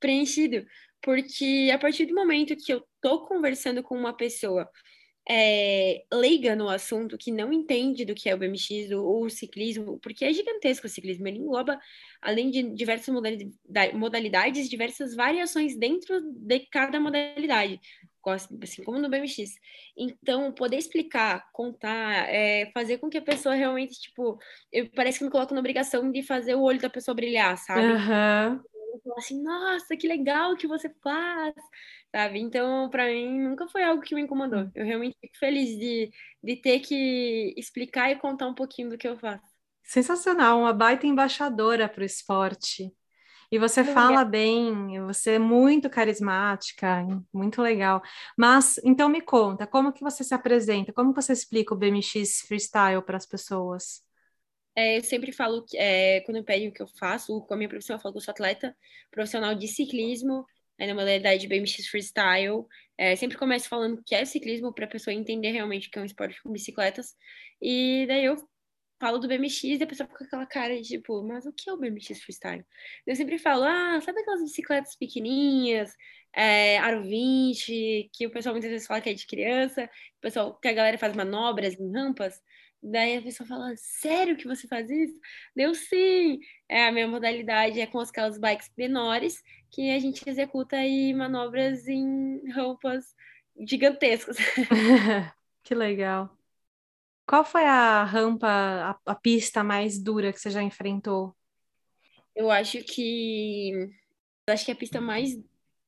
preenchido, 0.00 0.66
porque 1.02 1.70
a 1.72 1.78
partir 1.78 2.06
do 2.06 2.14
momento 2.14 2.56
que 2.56 2.72
eu 2.72 2.82
tô 3.00 3.26
conversando 3.26 3.82
com 3.82 3.96
uma 3.96 4.16
pessoa 4.16 4.68
é, 5.28 6.02
leiga 6.12 6.56
no 6.56 6.68
assunto, 6.68 7.16
que 7.16 7.30
não 7.30 7.52
entende 7.52 8.04
do 8.04 8.14
que 8.14 8.28
é 8.28 8.34
o 8.34 8.38
BMX 8.38 8.90
ou 8.90 9.26
o 9.26 9.30
ciclismo, 9.30 9.98
porque 10.00 10.24
é 10.24 10.32
gigantesco 10.32 10.86
o 10.86 10.90
ciclismo, 10.90 11.28
ele 11.28 11.38
engloba, 11.38 11.78
além 12.20 12.50
de 12.50 12.62
diversas 12.74 13.14
modalidades, 13.94 14.68
diversas 14.68 15.14
variações 15.14 15.76
dentro 15.76 16.20
de 16.20 16.60
cada 16.70 16.98
modalidade 16.98 17.80
assim 18.28 18.84
como 18.84 18.98
no 18.98 19.08
BMX. 19.08 19.54
Então, 19.96 20.52
poder 20.52 20.76
explicar, 20.76 21.48
contar, 21.52 22.28
é, 22.28 22.70
fazer 22.74 22.98
com 22.98 23.08
que 23.08 23.16
a 23.18 23.22
pessoa 23.22 23.54
realmente, 23.54 23.98
tipo, 24.00 24.38
eu, 24.70 24.90
parece 24.90 25.18
que 25.18 25.24
me 25.24 25.30
coloco 25.30 25.54
na 25.54 25.60
obrigação 25.60 26.10
de 26.10 26.22
fazer 26.22 26.54
o 26.54 26.62
olho 26.62 26.80
da 26.80 26.90
pessoa 26.90 27.14
brilhar, 27.14 27.56
sabe? 27.56 27.80
Uhum. 27.80 28.62
assim, 29.16 29.42
nossa, 29.42 29.96
que 29.96 30.06
legal 30.06 30.56
que 30.56 30.66
você 30.66 30.92
faz, 31.02 31.54
sabe? 32.14 32.40
Então, 32.40 32.90
para 32.90 33.06
mim, 33.06 33.40
nunca 33.40 33.66
foi 33.68 33.82
algo 33.82 34.02
que 34.02 34.14
me 34.14 34.20
incomodou. 34.22 34.70
Eu 34.74 34.84
realmente 34.84 35.16
fico 35.18 35.38
feliz 35.38 35.78
de, 35.78 36.10
de 36.42 36.56
ter 36.56 36.80
que 36.80 37.54
explicar 37.56 38.10
e 38.10 38.16
contar 38.16 38.46
um 38.48 38.54
pouquinho 38.54 38.90
do 38.90 38.98
que 38.98 39.08
eu 39.08 39.16
faço. 39.16 39.48
Sensacional, 39.82 40.60
uma 40.60 40.72
baita 40.72 41.06
embaixadora 41.06 41.88
para 41.88 42.02
o 42.02 42.06
esporte. 42.06 42.92
E 43.52 43.58
você 43.58 43.82
fala 43.82 44.24
bem, 44.24 45.00
você 45.06 45.32
é 45.32 45.38
muito 45.38 45.90
carismática, 45.90 47.04
muito 47.32 47.60
legal. 47.60 48.00
Mas, 48.36 48.78
então 48.84 49.08
me 49.08 49.20
conta, 49.20 49.66
como 49.66 49.92
que 49.92 50.02
você 50.04 50.22
se 50.22 50.32
apresenta? 50.32 50.92
Como 50.92 51.12
você 51.12 51.32
explica 51.32 51.74
o 51.74 51.76
BMX 51.76 52.42
Freestyle 52.46 53.02
para 53.02 53.16
as 53.16 53.26
pessoas? 53.26 54.04
É, 54.76 54.98
eu 54.98 55.02
sempre 55.02 55.32
falo, 55.32 55.64
que, 55.64 55.76
é, 55.76 56.20
quando 56.20 56.44
pedem 56.44 56.68
o 56.68 56.72
que 56.72 56.80
eu 56.80 56.86
faço, 56.86 57.40
com 57.40 57.54
a 57.54 57.56
minha 57.56 57.68
profissão, 57.68 57.96
eu 57.96 58.00
falo 58.00 58.14
que 58.14 58.18
eu 58.18 58.22
sou 58.22 58.30
atleta 58.32 58.76
profissional 59.10 59.54
de 59.54 59.66
ciclismo, 59.66 60.46
é, 60.78 60.86
na 60.86 60.94
modalidade 60.94 61.40
de 61.40 61.48
BMX 61.48 61.88
Freestyle. 61.88 62.64
É, 62.96 63.16
sempre 63.16 63.36
começo 63.36 63.68
falando 63.68 64.00
que 64.06 64.14
é 64.14 64.24
ciclismo, 64.24 64.72
para 64.72 64.84
a 64.84 64.88
pessoa 64.88 65.12
entender 65.12 65.50
realmente 65.50 65.90
que 65.90 65.98
é 65.98 66.02
um 66.02 66.04
esporte 66.04 66.40
com 66.42 66.52
bicicletas. 66.52 67.14
E 67.60 68.06
daí 68.06 68.24
eu 68.24 68.36
falo 69.00 69.18
do 69.18 69.26
BMX 69.26 69.64
e 69.64 69.82
a 69.82 69.86
pessoa 69.86 70.06
fica 70.06 70.18
com 70.18 70.24
aquela 70.24 70.46
cara 70.46 70.76
de 70.76 70.82
tipo, 70.82 71.22
mas 71.22 71.46
o 71.46 71.52
que 71.52 71.70
é 71.70 71.72
o 71.72 71.76
BMX 71.78 72.22
freestyle? 72.22 72.64
Eu 73.06 73.16
sempre 73.16 73.38
falo, 73.38 73.64
ah, 73.64 73.98
sabe 74.02 74.20
aquelas 74.20 74.42
bicicletas 74.42 74.94
pequenininhas, 74.94 75.96
é, 76.34 76.78
aro 76.78 77.02
20, 77.02 78.10
que 78.12 78.26
o 78.26 78.30
pessoal 78.30 78.54
muitas 78.54 78.70
vezes 78.70 78.86
fala 78.86 79.00
que 79.00 79.08
é 79.08 79.14
de 79.14 79.26
criança, 79.26 79.84
o 80.18 80.20
pessoal, 80.20 80.54
que 80.60 80.68
a 80.68 80.72
galera 80.72 80.98
faz 80.98 81.16
manobras 81.16 81.80
em 81.80 81.90
rampas, 81.90 82.40
daí 82.82 83.16
a 83.16 83.22
pessoa 83.22 83.46
fala, 83.46 83.72
sério 83.76 84.36
que 84.36 84.46
você 84.46 84.68
faz 84.68 84.90
isso? 84.90 85.18
Deu 85.56 85.74
sim! 85.74 86.38
É, 86.68 86.86
a 86.86 86.92
minha 86.92 87.08
modalidade 87.08 87.80
é 87.80 87.86
com 87.86 88.00
aquelas 88.00 88.38
bikes 88.38 88.70
menores, 88.76 89.42
que 89.70 89.90
a 89.90 89.98
gente 89.98 90.28
executa 90.28 90.76
aí 90.76 91.14
manobras 91.14 91.88
em 91.88 92.42
rampas 92.50 93.14
gigantescas. 93.66 94.36
que 95.64 95.74
legal. 95.74 96.39
Qual 97.30 97.44
foi 97.44 97.62
a 97.62 98.02
rampa, 98.02 98.48
a, 98.48 99.12
a 99.12 99.14
pista 99.14 99.62
mais 99.62 100.02
dura 100.02 100.32
que 100.32 100.40
você 100.40 100.50
já 100.50 100.64
enfrentou? 100.64 101.32
Eu 102.34 102.50
acho 102.50 102.82
que 102.82 103.70
eu 104.48 104.52
acho 104.52 104.64
que 104.64 104.72
a 104.72 104.74
pista 104.74 105.00
mais 105.00 105.38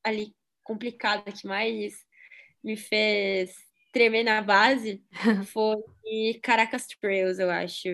ali 0.04 0.32
complicada 0.62 1.32
que 1.32 1.44
mais 1.44 1.94
me 2.62 2.76
fez 2.76 3.56
tremer 3.92 4.22
na 4.22 4.40
base 4.40 5.02
foi 5.52 5.82
Caracas 6.44 6.86
Trails, 6.86 7.40
eu 7.40 7.50
acho. 7.50 7.88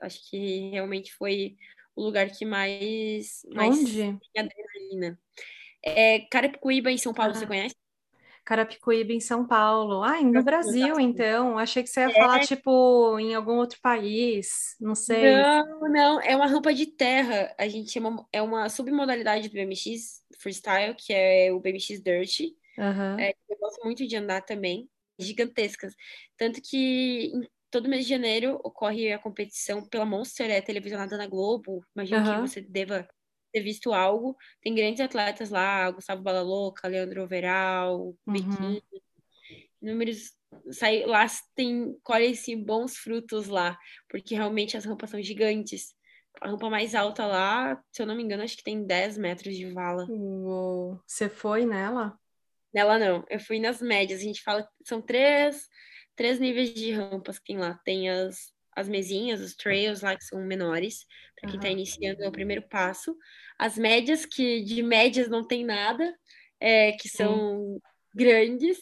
Acho 0.00 0.30
que 0.30 0.70
realmente 0.70 1.12
foi 1.12 1.56
o 1.96 2.04
lugar 2.04 2.30
que 2.30 2.44
mais 2.44 3.44
mais 3.52 3.80
Onde? 3.80 4.16
adrenalina. 4.36 5.18
É 5.84 6.20
Carapicuíba 6.30 6.88
em 6.88 6.98
São 6.98 7.12
Paulo, 7.12 7.32
ah. 7.32 7.34
você 7.34 7.48
conhece? 7.48 7.74
Carapicuíba, 8.44 9.12
em 9.12 9.20
São 9.20 9.46
Paulo. 9.46 10.02
Ah, 10.02 10.20
no 10.20 10.42
Brasil, 10.42 10.98
então. 10.98 11.58
Achei 11.58 11.82
que 11.82 11.88
você 11.88 12.00
ia 12.00 12.10
é. 12.10 12.14
falar, 12.14 12.40
tipo, 12.40 13.18
em 13.18 13.34
algum 13.34 13.56
outro 13.56 13.78
país. 13.80 14.74
Não 14.80 14.94
sei. 14.94 15.36
Não, 15.36 15.80
não. 15.88 16.20
É 16.20 16.34
uma 16.34 16.46
rampa 16.46 16.74
de 16.74 16.86
terra. 16.86 17.54
A 17.58 17.68
gente 17.68 17.90
chama... 17.90 18.26
É 18.32 18.42
uma 18.42 18.68
submodalidade 18.68 19.48
do 19.48 19.54
BMX 19.54 20.22
Freestyle, 20.38 20.94
que 20.94 21.12
é 21.12 21.52
o 21.52 21.60
BMX 21.60 22.00
Dirt. 22.02 22.40
Uhum. 22.78 23.18
É, 23.18 23.32
eu 23.48 23.56
gosto 23.58 23.84
muito 23.84 24.06
de 24.06 24.16
andar 24.16 24.42
também. 24.42 24.88
Gigantescas. 25.18 25.94
Tanto 26.36 26.60
que 26.60 27.30
em 27.34 27.48
todo 27.70 27.88
mês 27.88 28.04
de 28.04 28.10
janeiro 28.10 28.60
ocorre 28.64 29.12
a 29.12 29.18
competição 29.18 29.86
pela 29.88 30.04
Monster, 30.04 30.50
é 30.50 30.60
televisionada 30.60 31.16
na 31.16 31.26
Globo. 31.26 31.84
Imagino 31.94 32.18
uhum. 32.20 32.34
que 32.34 32.48
você 32.48 32.60
deva 32.60 33.06
ter 33.52 33.60
visto 33.60 33.92
algo. 33.92 34.36
Tem 34.60 34.74
grandes 34.74 35.00
atletas 35.00 35.50
lá, 35.50 35.90
Gustavo 35.90 36.22
Balalouca, 36.22 36.88
Leandro 36.88 37.22
Overal, 37.22 38.16
uhum. 38.26 38.80
números 39.80 40.32
sai 40.70 41.04
lá 41.04 41.26
tem 41.54 41.96
colhe-se 42.02 42.54
bons 42.56 42.96
frutos 42.96 43.46
lá, 43.48 43.78
porque 44.08 44.34
realmente 44.34 44.76
as 44.76 44.84
rampas 44.84 45.10
são 45.10 45.22
gigantes. 45.22 45.94
A 46.40 46.48
rampa 46.48 46.68
mais 46.70 46.94
alta 46.94 47.26
lá, 47.26 47.80
se 47.92 48.02
eu 48.02 48.06
não 48.06 48.16
me 48.16 48.22
engano, 48.22 48.42
acho 48.42 48.56
que 48.56 48.64
tem 48.64 48.84
10 48.84 49.18
metros 49.18 49.54
de 49.54 49.70
vala. 49.70 50.06
Uou. 50.08 51.00
Você 51.06 51.28
foi 51.28 51.64
nela? 51.64 52.18
Nela 52.74 52.98
não, 52.98 53.24
eu 53.28 53.38
fui 53.38 53.60
nas 53.60 53.80
médias. 53.80 54.20
A 54.20 54.24
gente 54.24 54.42
fala 54.42 54.62
que 54.62 54.70
são 54.84 55.00
três, 55.00 55.68
três 56.16 56.40
níveis 56.40 56.72
de 56.72 56.90
rampas 56.90 57.38
que 57.38 57.46
tem 57.46 57.58
lá. 57.58 57.78
Tem 57.84 58.08
as, 58.08 58.51
as 58.74 58.88
mesinhas, 58.88 59.40
os 59.40 59.54
trails 59.54 60.00
lá 60.00 60.16
que 60.16 60.24
são 60.24 60.40
menores, 60.40 61.06
para 61.40 61.50
quem 61.50 61.58
está 61.58 61.68
uhum. 61.68 61.74
iniciando 61.74 62.22
é 62.22 62.28
o 62.28 62.32
primeiro 62.32 62.62
passo. 62.62 63.16
As 63.58 63.76
médias, 63.76 64.24
que 64.24 64.62
de 64.62 64.82
médias 64.82 65.28
não 65.28 65.46
tem 65.46 65.64
nada, 65.64 66.14
é, 66.60 66.92
que 66.92 67.08
são 67.08 67.80
grandes. 68.14 68.78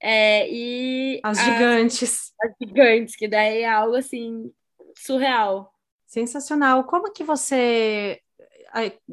É, 0.00 0.48
e 0.50 1.20
as 1.22 1.38
gigantes. 1.38 2.32
As, 2.42 2.50
as 2.50 2.56
gigantes, 2.60 3.16
que 3.16 3.26
daí 3.26 3.62
é 3.62 3.68
algo 3.68 3.96
assim 3.96 4.52
surreal. 4.96 5.72
Sensacional. 6.06 6.84
Como 6.84 7.12
que 7.12 7.24
você 7.24 8.20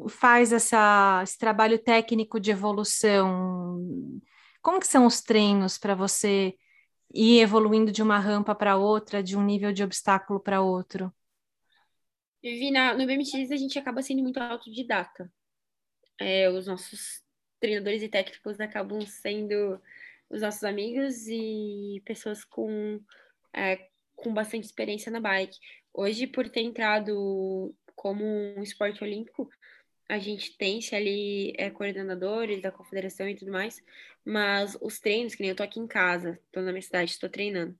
faz 0.08 0.52
essa, 0.52 1.20
esse 1.22 1.38
trabalho 1.38 1.78
técnico 1.78 2.38
de 2.38 2.50
evolução? 2.50 3.80
Como 4.60 4.78
que 4.78 4.86
são 4.86 5.06
os 5.06 5.20
treinos 5.20 5.78
para 5.78 5.94
você 5.94 6.54
ir 7.14 7.40
evoluindo 7.40 7.92
de 7.92 8.02
uma 8.02 8.18
rampa 8.18 8.54
para 8.54 8.76
outra, 8.76 9.22
de 9.22 9.36
um 9.36 9.44
nível 9.44 9.72
de 9.72 9.82
obstáculo 9.82 10.40
para 10.40 10.62
outro? 10.62 11.12
Vivi, 12.42 12.70
na, 12.70 12.94
no 12.94 13.06
BMX 13.06 13.50
a 13.50 13.56
gente 13.56 13.78
acaba 13.78 14.02
sendo 14.02 14.22
muito 14.22 14.38
autodidata. 14.38 15.32
É, 16.18 16.50
os 16.50 16.66
nossos 16.66 17.22
treinadores 17.60 18.02
e 18.02 18.08
técnicos 18.08 18.58
acabam 18.60 19.00
sendo 19.02 19.80
os 20.28 20.40
nossos 20.40 20.64
amigos 20.64 21.26
e 21.28 22.02
pessoas 22.04 22.44
com, 22.44 23.00
é, 23.54 23.88
com 24.16 24.34
bastante 24.34 24.64
experiência 24.64 25.12
na 25.12 25.20
bike. 25.20 25.56
Hoje, 25.92 26.26
por 26.26 26.48
ter 26.48 26.62
entrado 26.62 27.74
como 27.94 28.24
um 28.24 28.62
esporte 28.62 29.04
olímpico, 29.04 29.48
a 30.12 30.18
gente 30.18 30.58
tem 30.58 30.78
se 30.82 30.94
ali 30.94 31.54
é, 31.56 31.70
coordenadores 31.70 32.60
da 32.60 32.70
confederação 32.70 33.26
e 33.26 33.34
tudo 33.34 33.50
mais, 33.50 33.82
mas 34.22 34.76
os 34.78 35.00
treinos, 35.00 35.34
que 35.34 35.40
nem 35.40 35.48
eu 35.48 35.56
tô 35.56 35.62
aqui 35.62 35.80
em 35.80 35.86
casa, 35.86 36.38
tô 36.52 36.60
na 36.60 36.70
minha 36.70 36.82
cidade, 36.82 37.12
estou 37.12 37.30
treinando. 37.30 37.74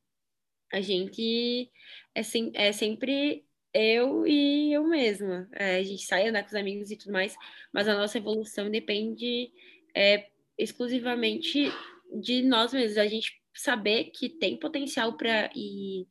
A 0.73 0.81
gente 0.81 1.71
é, 2.14 2.23
sem, 2.23 2.51
é 2.55 2.73
sempre 2.73 3.45
eu 3.75 4.27
e 4.27 4.73
eu 4.73 4.83
mesma. 4.85 5.47
É, 5.53 5.77
a 5.77 5.83
gente 5.83 6.07
sai 6.07 6.27
andar 6.27 6.42
com 6.42 6.49
os 6.49 6.55
amigos 6.55 6.90
e 6.90 6.97
tudo 6.97 7.12
mais, 7.12 7.37
mas 7.71 7.87
a 7.87 7.95
nossa 7.95 8.16
evolução 8.16 8.71
depende 8.71 9.53
é, 9.95 10.31
exclusivamente 10.57 11.71
de 12.18 12.40
nós 12.40 12.73
mesmos. 12.73 12.97
A 12.97 13.07
gente 13.07 13.42
saber 13.53 14.05
que 14.05 14.31
tem 14.31 14.57
potencial 14.57 15.18
para 15.18 15.51
ir 15.55 16.09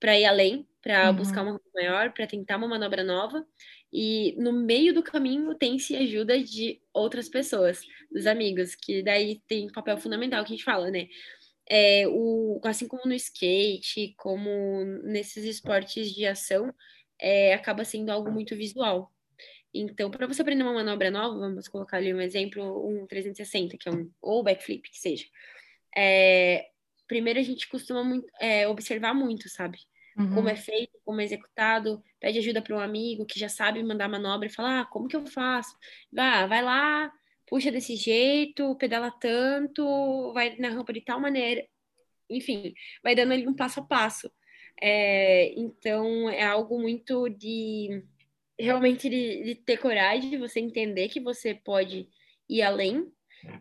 para 0.00 0.18
ir 0.18 0.24
além, 0.24 0.66
para 0.80 1.10
uhum. 1.10 1.16
buscar 1.16 1.42
uma 1.42 1.60
maior, 1.74 2.10
para 2.12 2.26
tentar 2.26 2.56
uma 2.56 2.66
manobra 2.66 3.04
nova. 3.04 3.46
E 3.92 4.34
no 4.38 4.52
meio 4.52 4.94
do 4.94 5.02
caminho 5.02 5.54
tem-se 5.54 5.96
ajuda 5.96 6.42
de 6.42 6.80
outras 6.92 7.28
pessoas, 7.28 7.80
dos 8.10 8.26
amigos, 8.26 8.74
que 8.74 9.02
daí 9.02 9.40
tem 9.48 9.66
um 9.66 9.72
papel 9.72 9.98
fundamental 9.98 10.44
que 10.44 10.52
a 10.52 10.56
gente 10.56 10.64
fala, 10.64 10.90
né? 10.90 11.08
É, 11.68 12.06
o, 12.08 12.60
assim 12.64 12.86
como 12.86 13.02
no 13.06 13.14
skate, 13.14 14.14
como 14.16 14.84
nesses 15.04 15.44
esportes 15.44 16.12
de 16.12 16.26
ação, 16.26 16.72
é, 17.20 17.54
acaba 17.54 17.84
sendo 17.84 18.10
algo 18.10 18.30
muito 18.30 18.56
visual. 18.56 19.12
Então, 19.72 20.10
para 20.10 20.26
você 20.26 20.42
aprender 20.42 20.64
uma 20.64 20.72
manobra 20.72 21.10
nova, 21.10 21.38
vamos 21.38 21.68
colocar 21.68 21.98
ali 21.98 22.12
um 22.12 22.20
exemplo, 22.20 22.88
um 22.88 23.06
360, 23.06 23.76
que 23.78 23.88
é 23.88 23.92
um, 23.92 24.10
ou 24.20 24.42
backflip, 24.42 24.90
que 24.90 24.98
seja. 24.98 25.26
É, 25.96 26.68
primeiro 27.06 27.38
a 27.38 27.42
gente 27.42 27.68
costuma 27.68 28.02
muito, 28.02 28.26
é, 28.40 28.66
observar 28.66 29.14
muito, 29.14 29.48
sabe? 29.48 29.78
uhum. 30.20 30.34
como 30.34 30.48
é 30.48 30.56
feito, 30.56 30.89
como 31.10 31.20
executado, 31.20 32.00
pede 32.20 32.38
ajuda 32.38 32.62
para 32.62 32.76
um 32.76 32.78
amigo 32.78 33.26
que 33.26 33.36
já 33.36 33.48
sabe 33.48 33.82
mandar 33.82 34.08
manobra 34.08 34.46
e 34.46 34.52
fala, 34.52 34.82
ah, 34.82 34.84
como 34.84 35.08
que 35.08 35.16
eu 35.16 35.26
faço? 35.26 35.76
Vá, 36.12 36.46
vai 36.46 36.62
lá, 36.62 37.12
puxa 37.48 37.72
desse 37.72 37.96
jeito, 37.96 38.76
pedala 38.76 39.10
tanto, 39.10 40.32
vai 40.32 40.56
na 40.56 40.68
rampa 40.68 40.92
de 40.92 41.00
tal 41.00 41.20
maneira. 41.20 41.66
Enfim, 42.30 42.72
vai 43.02 43.16
dando 43.16 43.32
ali 43.32 43.48
um 43.48 43.56
passo 43.56 43.80
a 43.80 43.84
passo. 43.84 44.30
É, 44.80 45.52
então, 45.58 46.30
é 46.30 46.44
algo 46.44 46.80
muito 46.80 47.28
de 47.28 48.04
realmente 48.56 49.08
de, 49.10 49.42
de, 49.42 49.54
ter 49.56 49.78
coragem 49.78 50.30
de 50.30 50.36
você 50.36 50.60
entender 50.60 51.08
que 51.08 51.18
você 51.18 51.56
pode 51.56 52.08
ir 52.48 52.62
além. 52.62 53.10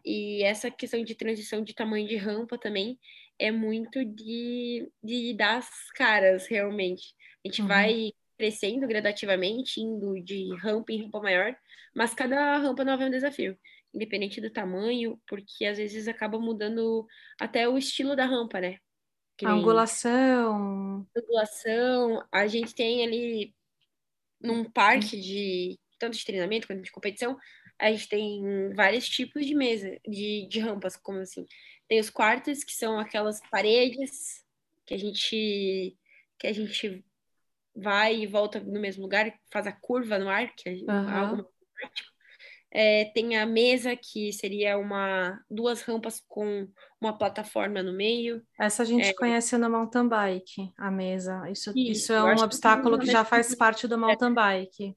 E 0.05 0.43
essa 0.43 0.69
questão 0.69 1.03
de 1.03 1.15
transição 1.15 1.63
de 1.63 1.73
tamanho 1.73 2.07
de 2.07 2.15
rampa 2.15 2.59
também 2.59 2.99
é 3.39 3.49
muito 3.49 4.05
de, 4.05 4.91
de 5.03 5.33
dar 5.33 5.57
as 5.57 5.69
caras, 5.95 6.45
realmente. 6.47 7.15
A 7.43 7.47
gente 7.47 7.61
uhum. 7.61 7.67
vai 7.67 8.11
crescendo 8.37 8.87
gradativamente, 8.87 9.81
indo 9.81 10.21
de 10.23 10.55
rampa 10.57 10.91
em 10.91 11.03
rampa 11.03 11.19
maior, 11.21 11.55
mas 11.93 12.13
cada 12.13 12.57
rampa 12.57 12.85
nova 12.85 13.03
é 13.03 13.07
um 13.07 13.11
desafio, 13.11 13.57
independente 13.93 14.39
do 14.39 14.49
tamanho, 14.49 15.19
porque 15.27 15.65
às 15.65 15.77
vezes 15.77 16.07
acaba 16.07 16.39
mudando 16.39 17.05
até 17.39 17.67
o 17.67 17.77
estilo 17.77 18.15
da 18.15 18.25
rampa, 18.25 18.61
né? 18.61 18.77
a 19.43 19.51
angulação. 19.51 21.07
Angulação. 21.15 22.25
A 22.31 22.45
gente 22.47 22.75
tem 22.75 23.05
ali 23.05 23.55
num 24.41 24.63
parque 24.63 25.19
de 25.19 25.79
tanto 25.99 26.17
de 26.17 26.25
treinamento 26.25 26.65
quanto 26.65 26.81
de 26.81 26.91
competição, 26.91 27.37
a 27.77 27.91
gente 27.91 28.07
tem 28.07 28.73
vários 28.73 29.07
tipos 29.07 29.45
de 29.45 29.53
mesa, 29.53 29.99
de, 30.07 30.47
de 30.49 30.59
rampas, 30.59 30.95
como 30.95 31.19
assim. 31.19 31.45
Tem 31.87 31.99
os 31.99 32.09
quartos, 32.09 32.63
que 32.63 32.73
são 32.73 32.97
aquelas 32.97 33.41
paredes 33.49 34.43
que 34.85 34.93
a 34.93 34.97
gente 34.97 35.95
que 36.37 36.47
a 36.47 36.53
gente 36.53 37.03
vai 37.79 38.15
e 38.15 38.27
volta 38.27 38.59
no 38.59 38.79
mesmo 38.79 39.03
lugar, 39.03 39.31
faz 39.51 39.67
a 39.67 39.71
curva 39.71 40.19
no 40.19 40.29
ar, 40.29 40.53
que 40.55 40.69
é 40.69 40.73
uhum. 40.73 41.09
algo 41.09 41.49
prático. 41.73 42.09
É, 42.71 43.05
tem 43.15 43.35
a 43.35 43.47
mesa, 43.47 43.95
que 43.95 44.31
seria 44.31 44.77
uma 44.77 45.43
duas 45.49 45.81
rampas 45.81 46.23
com 46.27 46.67
uma 47.01 47.17
plataforma 47.17 47.81
no 47.81 47.91
meio. 47.91 48.45
Essa 48.59 48.83
a 48.83 48.85
gente 48.85 49.07
é, 49.07 49.13
conhece 49.13 49.57
no 49.57 49.69
mountain 49.69 50.07
bike, 50.07 50.71
a 50.77 50.91
mesa. 50.91 51.49
Isso, 51.49 51.71
isso, 51.71 51.91
isso 51.91 52.13
é 52.13 52.23
um 52.23 52.43
obstáculo 52.43 52.99
que, 52.99 53.05
que 53.05 53.11
já 53.11 53.25
faz 53.25 53.55
parte 53.55 53.87
do 53.87 53.97
mountain 53.97 54.33
bike. 54.33 54.95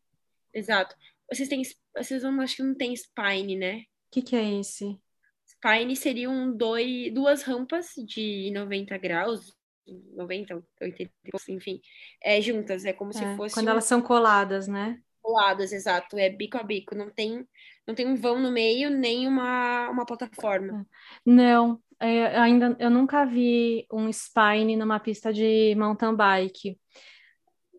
Exato. 0.52 0.94
Vocês 1.30 1.48
têm, 1.48 1.62
vocês 1.96 2.22
não, 2.22 2.40
acho 2.42 2.56
que 2.56 2.62
não 2.62 2.74
tem 2.74 2.94
spine, 2.94 3.56
né? 3.56 3.76
O 3.78 3.84
que, 4.12 4.20
que 4.20 4.36
é 4.36 4.60
esse? 4.60 5.00
Spine 5.46 5.96
seriam 5.96 6.54
dois, 6.54 7.12
duas 7.14 7.42
rampas 7.42 7.92
de 7.96 8.50
90 8.52 8.98
graus, 8.98 9.56
90, 9.86 10.62
80, 10.80 11.12
enfim, 11.48 11.80
é, 12.22 12.40
juntas, 12.40 12.84
é 12.84 12.92
como 12.92 13.10
é, 13.10 13.14
se 13.14 13.36
fosse. 13.36 13.54
Quando 13.54 13.68
elas 13.68 13.84
são 13.84 14.00
coladas, 14.00 14.68
né? 14.68 14.98
Coladas, 15.20 15.72
exato, 15.72 16.18
é 16.18 16.28
bico 16.28 16.58
a 16.58 16.62
bico, 16.62 16.94
não 16.94 17.10
tem, 17.10 17.46
não 17.86 17.94
tem 17.94 18.06
um 18.06 18.16
vão 18.16 18.40
no 18.40 18.50
meio, 18.50 18.90
nem 18.90 19.26
uma, 19.26 19.88
uma 19.90 20.04
plataforma. 20.04 20.86
Não, 21.24 21.80
é, 22.00 22.38
ainda 22.38 22.76
eu 22.80 22.90
nunca 22.90 23.24
vi 23.24 23.86
um 23.92 24.08
spine 24.08 24.76
numa 24.76 24.98
pista 24.98 25.32
de 25.32 25.74
mountain 25.76 26.16
bike 26.16 26.76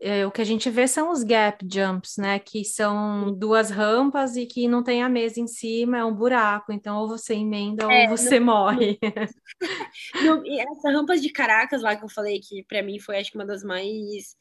é, 0.03 0.27
o 0.27 0.31
que 0.31 0.41
a 0.41 0.45
gente 0.45 0.69
vê 0.69 0.85
são 0.85 1.11
os 1.11 1.23
gap 1.23 1.65
jumps, 1.71 2.17
né? 2.17 2.37
Que 2.37 2.65
são 2.65 3.33
duas 3.33 3.69
rampas 3.69 4.35
e 4.35 4.45
que 4.45 4.67
não 4.67 4.83
tem 4.83 5.01
a 5.01 5.07
mesa 5.07 5.39
em 5.39 5.47
cima, 5.47 5.97
é 5.97 6.03
um 6.03 6.13
buraco. 6.13 6.73
Então, 6.73 6.97
ou 6.97 7.07
você 7.07 7.35
emenda 7.35 7.85
é, 7.91 8.03
ou 8.03 8.17
você 8.17 8.37
no, 8.37 8.47
morre. 8.47 8.99
No, 10.25 10.43
essas 10.45 10.93
rampas 10.93 11.21
de 11.21 11.29
Caracas 11.29 11.81
lá 11.81 11.95
que 11.95 12.03
eu 12.03 12.09
falei, 12.09 12.41
que 12.41 12.63
para 12.63 12.83
mim 12.83 12.99
foi 12.99 13.17
acho 13.17 13.31
que 13.31 13.37
uma 13.37 13.45
das 13.45 13.63
mais 13.63 14.35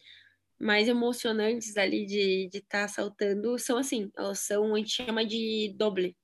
mais 0.59 0.89
emocionantes 0.89 1.77
ali 1.77 2.07
de 2.07 2.49
estar 2.53 2.83
tá 2.83 2.89
saltando, 2.89 3.59
são 3.59 3.79
assim, 3.79 4.11
elas 4.17 4.41
são, 4.41 4.75
a 4.75 4.79
gente 4.79 4.91
chama 4.91 5.25
de 5.25 5.75
doble. 5.77 6.17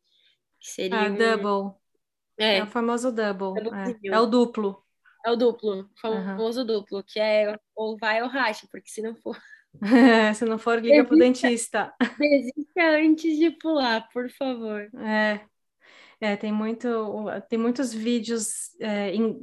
Que 0.60 0.68
seria 0.68 1.00
ah, 1.00 1.10
um... 1.10 1.14
double. 1.14 1.76
É. 2.38 2.58
é 2.58 2.62
o 2.62 2.66
famoso 2.66 3.12
double. 3.12 3.68
É. 4.04 4.14
é 4.14 4.20
o 4.20 4.26
duplo. 4.26 4.84
É 5.28 5.30
o 5.30 5.36
duplo, 5.36 5.80
o 5.82 6.00
famoso 6.00 6.60
uhum. 6.60 6.66
duplo, 6.66 7.04
que 7.04 7.20
é 7.20 7.54
ou 7.76 7.98
vai 7.98 8.22
ou 8.22 8.28
racha, 8.28 8.66
porque 8.70 8.88
se 8.88 9.02
não 9.02 9.14
for. 9.14 9.38
se 10.34 10.44
não 10.46 10.58
for, 10.58 10.80
liga 10.80 11.04
para 11.04 11.14
o 11.14 11.18
dentista. 11.18 11.92
Desista 12.18 12.82
antes 12.96 13.36
de 13.36 13.50
pular, 13.50 14.08
por 14.10 14.30
favor. 14.30 14.88
É, 15.04 15.40
é 16.18 16.34
tem, 16.34 16.50
muito, 16.50 16.88
tem 17.50 17.58
muitos 17.58 17.92
vídeos, 17.92 18.74
é, 18.80 19.14
em, 19.14 19.38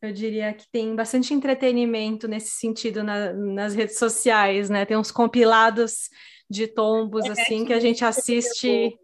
eu 0.00 0.10
diria 0.10 0.54
que 0.54 0.66
tem 0.72 0.96
bastante 0.96 1.34
entretenimento 1.34 2.26
nesse 2.26 2.52
sentido 2.52 3.04
na, 3.04 3.34
nas 3.34 3.74
redes 3.74 3.98
sociais, 3.98 4.70
né? 4.70 4.86
Tem 4.86 4.96
uns 4.96 5.12
compilados 5.12 6.08
de 6.48 6.66
tombos, 6.66 7.26
é, 7.26 7.32
assim, 7.32 7.66
que 7.66 7.74
a 7.74 7.78
gente 7.78 8.02
assiste 8.06 8.98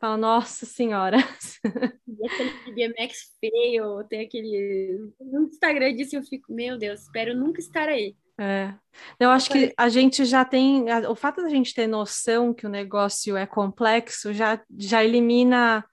Fala, 0.00 0.16
nossa 0.16 0.64
senhora. 0.64 1.18
E 2.22 2.26
aquele 2.26 2.74
BMX 2.74 3.36
fail, 3.40 4.04
tem 4.04 4.20
aquele. 4.26 5.10
No 5.20 5.44
Instagram 5.44 5.94
disso 5.94 6.16
eu 6.16 6.22
fico, 6.22 6.52
meu 6.52 6.76
Deus, 6.76 7.02
espero 7.02 7.34
nunca 7.34 7.60
estar 7.60 7.88
aí. 7.88 8.14
É. 8.38 8.74
Eu 9.18 9.30
acho 9.30 9.48
que 9.48 9.72
a 9.76 9.88
gente 9.88 10.24
já 10.24 10.44
tem, 10.44 10.84
o 11.08 11.14
fato 11.14 11.40
da 11.40 11.48
gente 11.48 11.72
ter 11.72 11.86
noção 11.86 12.52
que 12.52 12.66
o 12.66 12.70
negócio 12.70 13.36
é 13.36 13.46
complexo 13.46 14.34
já, 14.34 14.60
já 14.76 15.04
elimina, 15.04 15.84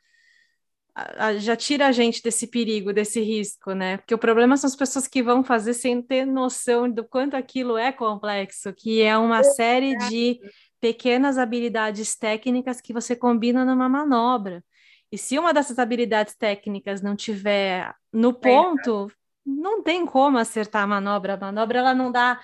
já 1.40 1.56
tira 1.56 1.88
a 1.88 1.92
gente 1.92 2.22
desse 2.22 2.48
perigo, 2.48 2.92
desse 2.92 3.22
risco, 3.22 3.74
né? 3.74 3.98
Porque 3.98 4.16
o 4.16 4.18
problema 4.18 4.58
são 4.58 4.68
as 4.68 4.76
pessoas 4.76 5.08
que 5.08 5.22
vão 5.22 5.44
fazer 5.44 5.74
sem 5.74 6.02
ter 6.02 6.26
noção 6.26 6.90
do 6.90 7.04
quanto 7.04 7.36
aquilo 7.36 7.78
é 7.78 7.92
complexo, 7.92 8.74
que 8.74 9.02
é 9.02 9.18
uma 9.18 9.44
série 9.44 9.96
de 10.10 10.40
pequenas 10.80 11.38
habilidades 11.38 12.16
técnicas 12.16 12.82
que 12.82 12.94
você 12.94 13.16
combina 13.16 13.66
numa 13.66 13.90
manobra. 13.90 14.64
E 15.12 15.18
se 15.18 15.40
uma 15.40 15.54
dessas 15.54 15.80
habilidades 15.80 16.36
técnicas 16.36 17.02
não 17.02 17.16
tiver 17.16 17.94
no 18.12 18.34
ponto, 18.34 19.12
não 19.46 19.82
tem 19.82 20.06
como 20.06 20.38
acertar 20.38 20.84
a 20.84 20.88
manobra. 20.88 21.36
A 21.36 21.38
manobra 21.38 21.80
ela 21.80 21.94
não 21.94 22.12
dá 22.12 22.40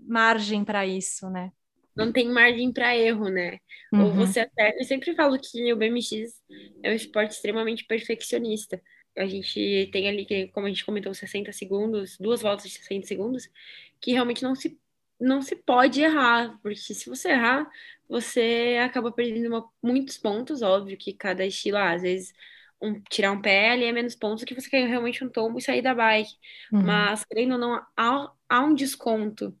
margem 0.00 0.64
para 0.64 0.86
isso, 0.86 1.28
né? 1.28 1.50
Não 1.96 2.12
tem 2.12 2.28
margem 2.28 2.72
para 2.72 2.96
erro, 2.96 3.28
né? 3.28 3.58
Uhum. 3.92 4.04
Ou 4.04 4.12
você. 4.12 4.48
Eu 4.78 4.84
sempre 4.84 5.14
falo 5.14 5.38
que 5.38 5.72
o 5.72 5.76
BMX 5.76 6.42
é 6.82 6.90
um 6.90 6.94
esporte 6.94 7.32
extremamente 7.32 7.84
perfeccionista. 7.84 8.80
A 9.16 9.26
gente 9.26 9.88
tem 9.92 10.08
ali, 10.08 10.48
como 10.52 10.66
a 10.66 10.68
gente 10.68 10.84
comentou, 10.84 11.14
60 11.14 11.52
segundos, 11.52 12.16
duas 12.18 12.42
voltas 12.42 12.64
de 12.64 12.78
60 12.78 13.06
segundos, 13.06 13.48
que 14.00 14.12
realmente 14.12 14.42
não 14.42 14.56
se, 14.56 14.76
não 15.20 15.42
se 15.42 15.56
pode 15.56 16.02
errar, 16.02 16.58
porque 16.62 16.94
se 16.94 17.08
você 17.08 17.30
errar, 17.30 17.68
você 18.08 18.78
acaba 18.84 19.12
perdendo 19.12 19.48
uma, 19.48 19.68
muitos 19.82 20.18
pontos, 20.18 20.62
óbvio 20.62 20.96
que 20.98 21.12
cada 21.12 21.44
estilo, 21.46 21.78
ah, 21.78 21.92
às 21.92 22.02
vezes 22.02 22.32
um, 22.80 23.00
tirar 23.10 23.32
um 23.32 23.40
pé 23.40 23.70
ali 23.70 23.84
é 23.84 23.92
menos 23.92 24.14
pontos 24.14 24.44
que 24.44 24.54
você 24.54 24.68
quer 24.68 24.86
realmente 24.86 25.24
um 25.24 25.28
tombo 25.28 25.58
e 25.58 25.62
sair 25.62 25.82
da 25.82 25.94
bike. 25.94 26.32
Uhum. 26.72 26.82
Mas, 26.82 27.24
querendo 27.24 27.52
ou 27.52 27.58
não, 27.58 27.74
há, 27.96 28.32
há 28.48 28.60
um 28.60 28.74
desconto. 28.74 29.56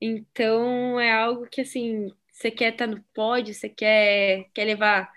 Então, 0.00 1.00
é 1.00 1.12
algo 1.12 1.48
que, 1.48 1.62
assim, 1.62 2.08
você 2.30 2.50
quer 2.50 2.72
estar 2.72 2.86
tá 2.86 2.94
no 2.94 3.02
pódio, 3.14 3.54
você 3.54 3.68
quer, 3.68 4.48
quer 4.54 4.64
levar 4.64 5.10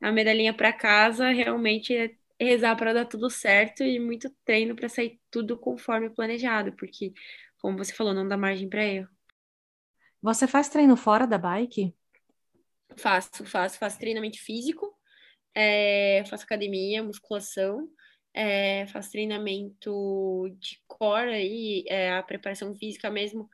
a 0.00 0.12
medalhinha 0.12 0.54
para 0.54 0.72
casa, 0.72 1.30
realmente 1.30 1.96
é 1.96 2.10
rezar 2.40 2.76
para 2.76 2.92
dar 2.92 3.04
tudo 3.04 3.28
certo 3.30 3.82
e 3.82 3.98
muito 3.98 4.30
treino 4.44 4.76
para 4.76 4.88
sair 4.88 5.18
tudo 5.30 5.58
conforme 5.58 6.10
planejado, 6.10 6.72
porque, 6.74 7.12
como 7.58 7.76
você 7.78 7.92
falou, 7.92 8.14
não 8.14 8.28
dá 8.28 8.36
margem 8.36 8.68
para 8.68 8.84
erro. 8.84 9.17
Você 10.20 10.46
faz 10.46 10.68
treino 10.68 10.96
fora 10.96 11.26
da 11.26 11.38
bike? 11.38 11.94
Faço, 12.96 13.44
faço, 13.44 13.78
faço 13.78 13.98
treinamento 13.98 14.38
físico, 14.42 14.92
é, 15.54 16.24
faço 16.28 16.44
academia, 16.44 17.02
musculação, 17.02 17.88
é, 18.34 18.86
faço 18.88 19.12
treinamento 19.12 20.48
de 20.58 20.80
core 20.86 21.30
aí, 21.30 21.84
é, 21.86 22.12
a 22.12 22.22
preparação 22.22 22.74
física 22.74 23.10
mesmo, 23.10 23.48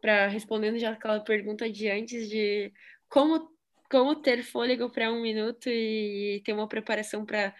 para 0.00 0.28
respondendo 0.28 0.78
já 0.78 0.92
aquela 0.92 1.20
pergunta 1.20 1.70
de 1.70 1.90
antes 1.90 2.28
de 2.28 2.72
como, 3.08 3.50
como 3.90 4.16
ter 4.16 4.42
fôlego 4.42 4.90
para 4.90 5.12
um 5.12 5.20
minuto 5.20 5.68
e 5.68 6.40
ter 6.44 6.52
uma 6.52 6.68
preparação 6.68 7.26
para 7.26 7.54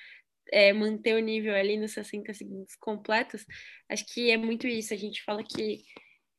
é, 0.51 0.73
manter 0.73 1.15
o 1.15 1.21
nível 1.21 1.55
ali 1.55 1.77
nos 1.77 1.93
60 1.93 2.33
segundos 2.33 2.75
completos, 2.77 3.45
acho 3.89 4.05
que 4.13 4.31
é 4.31 4.37
muito 4.37 4.67
isso. 4.67 4.95
A 4.95 4.97
gente 4.97 5.23
fala 5.25 5.43
que 5.43 5.83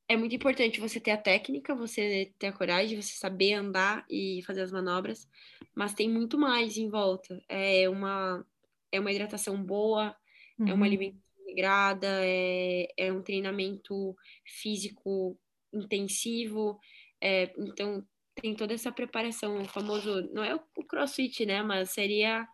é 0.09 0.15
muito 0.15 0.35
importante 0.35 0.79
você 0.79 0.99
ter 0.99 1.11
a 1.11 1.17
técnica, 1.17 1.75
você 1.75 2.31
ter 2.39 2.47
a 2.47 2.53
coragem, 2.53 3.01
você 3.01 3.13
saber 3.13 3.53
andar 3.53 4.05
e 4.09 4.41
fazer 4.45 4.61
as 4.61 4.71
manobras, 4.71 5.27
mas 5.75 5.93
tem 5.93 6.09
muito 6.09 6.37
mais 6.37 6.77
em 6.77 6.89
volta. 6.89 7.43
É 7.49 7.89
uma, 7.89 8.45
é 8.91 8.99
uma 8.99 9.11
hidratação 9.11 9.61
boa, 9.61 10.15
uhum. 10.57 10.67
é 10.67 10.73
uma 10.73 10.75
uhum. 10.75 10.83
alimentação 10.83 11.41
integrada, 11.41 12.07
é, 12.21 12.87
é 12.95 13.11
um 13.11 13.21
treinamento 13.21 14.15
físico 14.45 15.37
intensivo, 15.73 16.79
é, 17.19 17.53
então 17.57 18.05
tem 18.35 18.55
toda 18.55 18.73
essa 18.73 18.91
preparação, 18.91 19.61
o 19.61 19.65
famoso, 19.65 20.21
não 20.31 20.43
é 20.43 20.55
o 20.55 20.83
crossfit, 20.85 21.45
né, 21.45 21.61
mas 21.61 21.89
seria 21.89 22.47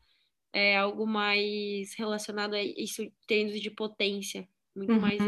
é, 0.52 0.78
algo 0.78 1.06
mais 1.06 1.94
relacionado 1.96 2.56
a 2.56 2.64
isso, 2.64 3.12
treinos 3.28 3.60
de 3.60 3.70
potência, 3.70 4.48
muito 4.76 4.94
uhum. 4.94 5.02
mais 5.02 5.22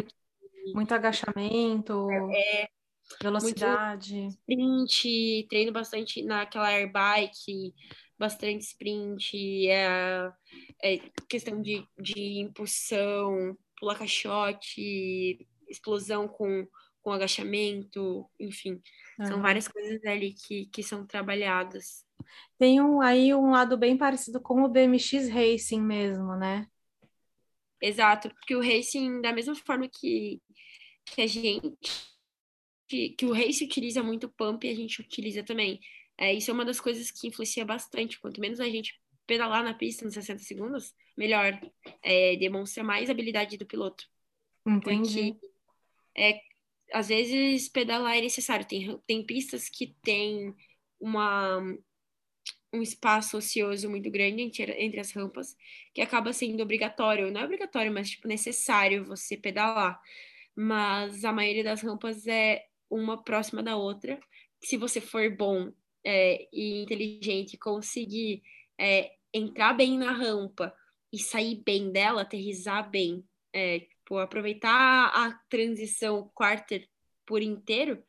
muito 0.74 0.94
agachamento, 0.94 2.08
é, 2.12 2.68
velocidade. 3.22 4.28
sprint, 4.28 5.48
treino 5.50 5.72
bastante 5.72 6.24
naquela 6.24 6.70
airbike, 6.70 7.74
bastante 8.18 8.64
sprint, 8.64 9.68
é, 9.70 10.32
é 10.82 10.98
questão 11.30 11.62
de, 11.62 11.86
de 12.00 12.40
impulsão, 12.40 13.58
pular 13.78 13.98
caixote, 13.98 15.46
explosão 15.68 16.28
com, 16.28 16.68
com 17.02 17.12
agachamento, 17.12 18.30
enfim. 18.40 18.82
Uhum. 19.20 19.26
São 19.26 19.42
várias 19.42 19.68
coisas 19.68 20.04
ali 20.06 20.34
que, 20.34 20.66
que 20.68 20.82
são 20.82 21.06
trabalhadas. 21.06 22.06
Tem 22.58 22.82
um, 22.82 23.02
aí 23.02 23.34
um 23.34 23.52
lado 23.52 23.78
bem 23.78 23.98
parecido 23.98 24.40
com 24.40 24.64
o 24.64 24.70
BMX 24.70 25.30
Racing 25.30 25.82
mesmo, 25.82 26.36
né? 26.36 26.68
Exato, 27.86 28.30
porque 28.30 28.56
o 28.56 28.62
racing, 28.62 29.22
da 29.22 29.32
mesma 29.32 29.54
forma 29.54 29.88
que, 29.88 30.42
que 31.06 31.22
a 31.22 31.28
gente. 31.28 31.78
Que, 32.88 33.10
que 33.10 33.26
o 33.26 33.32
racing 33.32 33.66
utiliza 33.66 34.02
muito 34.02 34.28
pump, 34.30 34.68
a 34.68 34.76
gente 34.76 35.02
utiliza 35.02 35.44
também. 35.44 35.80
É, 36.18 36.34
isso 36.34 36.50
é 36.50 36.54
uma 36.54 36.66
das 36.66 36.80
coisas 36.80 37.12
que 37.12 37.28
influencia 37.28 37.64
bastante. 37.64 38.20
Quanto 38.20 38.42
menos 38.42 38.60
a 38.60 38.68
gente 38.68 39.00
pedalar 39.28 39.64
na 39.64 39.76
pista 39.76 40.04
nos 40.04 40.16
60 40.16 40.40
segundos, 40.40 40.96
melhor. 41.16 41.60
É, 42.02 42.36
demonstra 42.38 42.84
mais 42.84 43.08
habilidade 43.08 43.56
do 43.56 43.68
piloto. 43.68 44.08
Entendi. 44.66 45.34
Porque, 45.34 45.48
é, 46.18 46.42
às 46.92 47.10
vezes, 47.10 47.70
pedalar 47.70 48.18
é 48.18 48.22
necessário. 48.22 48.66
Tem, 48.66 49.00
tem 49.06 49.24
pistas 49.24 49.70
que 49.70 49.96
tem 50.02 50.56
uma 51.00 51.62
um 52.74 52.82
espaço 52.82 53.38
ocioso 53.38 53.90
muito 53.90 54.10
grande 54.12 54.42
entre, 54.42 55.00
as 55.00 55.12
rampas, 55.12 55.56
que 55.94 56.02
acaba 56.02 56.34
sendo 56.34 56.62
obrigatório, 56.62 57.32
não 57.32 57.42
é 57.42 57.46
obrigatório, 57.46 57.92
mas 57.92 58.10
tipo 58.10 58.28
necessário 58.28 59.06
você 59.06 59.38
pedalar. 59.38 60.00
Mas 60.56 61.24
a 61.26 61.32
maioria 61.32 61.64
das 61.64 61.82
rampas 61.82 62.28
é 62.28 62.66
uma 62.90 63.24
próxima 63.24 63.64
da 63.64 63.76
outra. 63.76 64.20
Se 64.64 64.78
você 64.78 65.02
for 65.02 65.30
bom 65.36 65.72
é, 66.04 66.48
e 66.52 66.84
inteligente, 66.84 67.58
conseguir 67.58 68.42
é, 68.80 69.12
entrar 69.34 69.74
bem 69.74 69.98
na 69.98 70.12
rampa 70.12 70.74
e 71.12 71.20
sair 71.20 71.62
bem 71.66 71.92
dela, 71.92 72.22
aterrizar 72.22 72.90
bem, 72.90 73.24
é, 73.54 73.80
tipo, 73.80 74.18
aproveitar 74.18 75.08
a 75.08 75.32
transição 75.50 76.30
quarter 76.34 76.88
por 77.26 77.42
inteiro, 77.42 78.04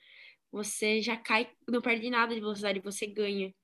você 0.52 1.00
já 1.00 1.16
cai, 1.16 1.48
não 1.68 1.80
perde 1.80 2.10
nada 2.10 2.34
de 2.34 2.40
velocidade, 2.40 2.80
você 2.80 3.06
ganha. 3.06 3.54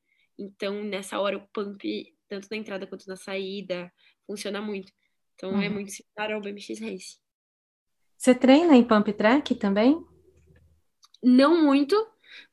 Então, 0.42 0.82
nessa 0.82 1.20
hora, 1.20 1.36
o 1.36 1.48
pump, 1.52 2.12
tanto 2.28 2.48
na 2.50 2.56
entrada 2.56 2.86
quanto 2.86 3.06
na 3.06 3.16
saída, 3.16 3.92
funciona 4.26 4.60
muito. 4.60 4.92
Então, 5.34 5.50
é 5.50 5.54
uhum. 5.54 5.62
é 5.62 5.68
muito 5.68 5.92
similar 5.92 6.32
ao 6.32 6.40
BMX 6.40 6.80
Race. 6.80 7.18
Você 8.16 8.34
treina 8.34 8.76
em 8.76 8.84
pump 8.84 9.12
track 9.12 9.54
também? 9.54 10.04
Não 11.22 11.64
muito. 11.64 11.96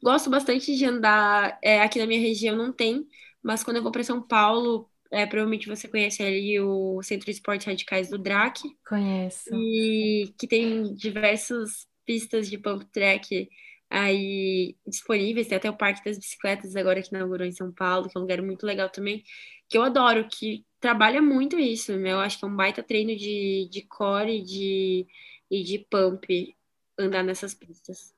Gosto 0.02 0.30
bastante 0.30 0.76
de 0.76 0.86
andar. 0.86 1.58
É, 1.64 1.82
aqui 1.82 2.00
na 2.00 2.06
minha 2.06 2.20
região 2.20 2.56
não 2.56 2.72
tem, 2.72 3.08
mas 3.42 3.64
quando 3.64 3.78
eu 3.78 3.84
vou 3.84 3.92
para 3.92 4.04
São 4.04 4.22
Paulo, 4.22 4.90
é, 5.12 5.26
provavelmente 5.26 5.68
você 5.68 5.88
conhece 5.88 6.22
ali 6.22 6.60
o 6.60 7.02
Centro 7.02 7.26
de 7.26 7.32
Esportes 7.32 7.66
Radicais 7.66 8.10
do 8.10 8.18
DRAC. 8.18 8.62
Conheço. 8.88 9.50
E 9.54 10.34
que 10.38 10.48
tem 10.48 10.94
diversas 10.94 11.88
pistas 12.06 12.50
de 12.50 12.58
pump 12.58 12.86
track 12.92 13.50
aí 13.90 14.76
disponíveis, 14.86 15.48
tem 15.48 15.58
até 15.58 15.70
o 15.70 15.78
Parque 15.78 16.04
das 16.06 16.18
Bicicletas 16.18 16.76
agora 16.76 17.02
que 17.02 17.10
inaugurou 17.10 17.46
em 17.48 17.52
São 17.52 17.72
Paulo, 17.72 18.08
que 18.08 18.18
é 18.18 18.20
um 18.20 18.24
lugar 18.24 18.42
muito 18.42 18.66
legal 18.66 18.90
também, 18.90 19.24
que 19.68 19.78
eu 19.78 19.84
adoro, 19.84 20.28
que 20.28 20.66
trabalha 20.80 21.22
muito 21.22 21.58
isso, 21.58 21.98
né? 21.98 22.12
Eu 22.14 22.20
acho 22.20 22.38
que 22.40 22.46
é 22.46 22.48
um 22.48 22.56
baita 22.56 22.84
treino 22.84 23.16
de, 23.16 23.68
de 23.72 23.82
core 23.84 24.42
de, 24.42 25.08
e 25.50 25.64
de 25.64 25.80
pump 25.80 26.56
andar 26.98 27.24
nessas 27.24 27.54
pistas. 27.54 28.14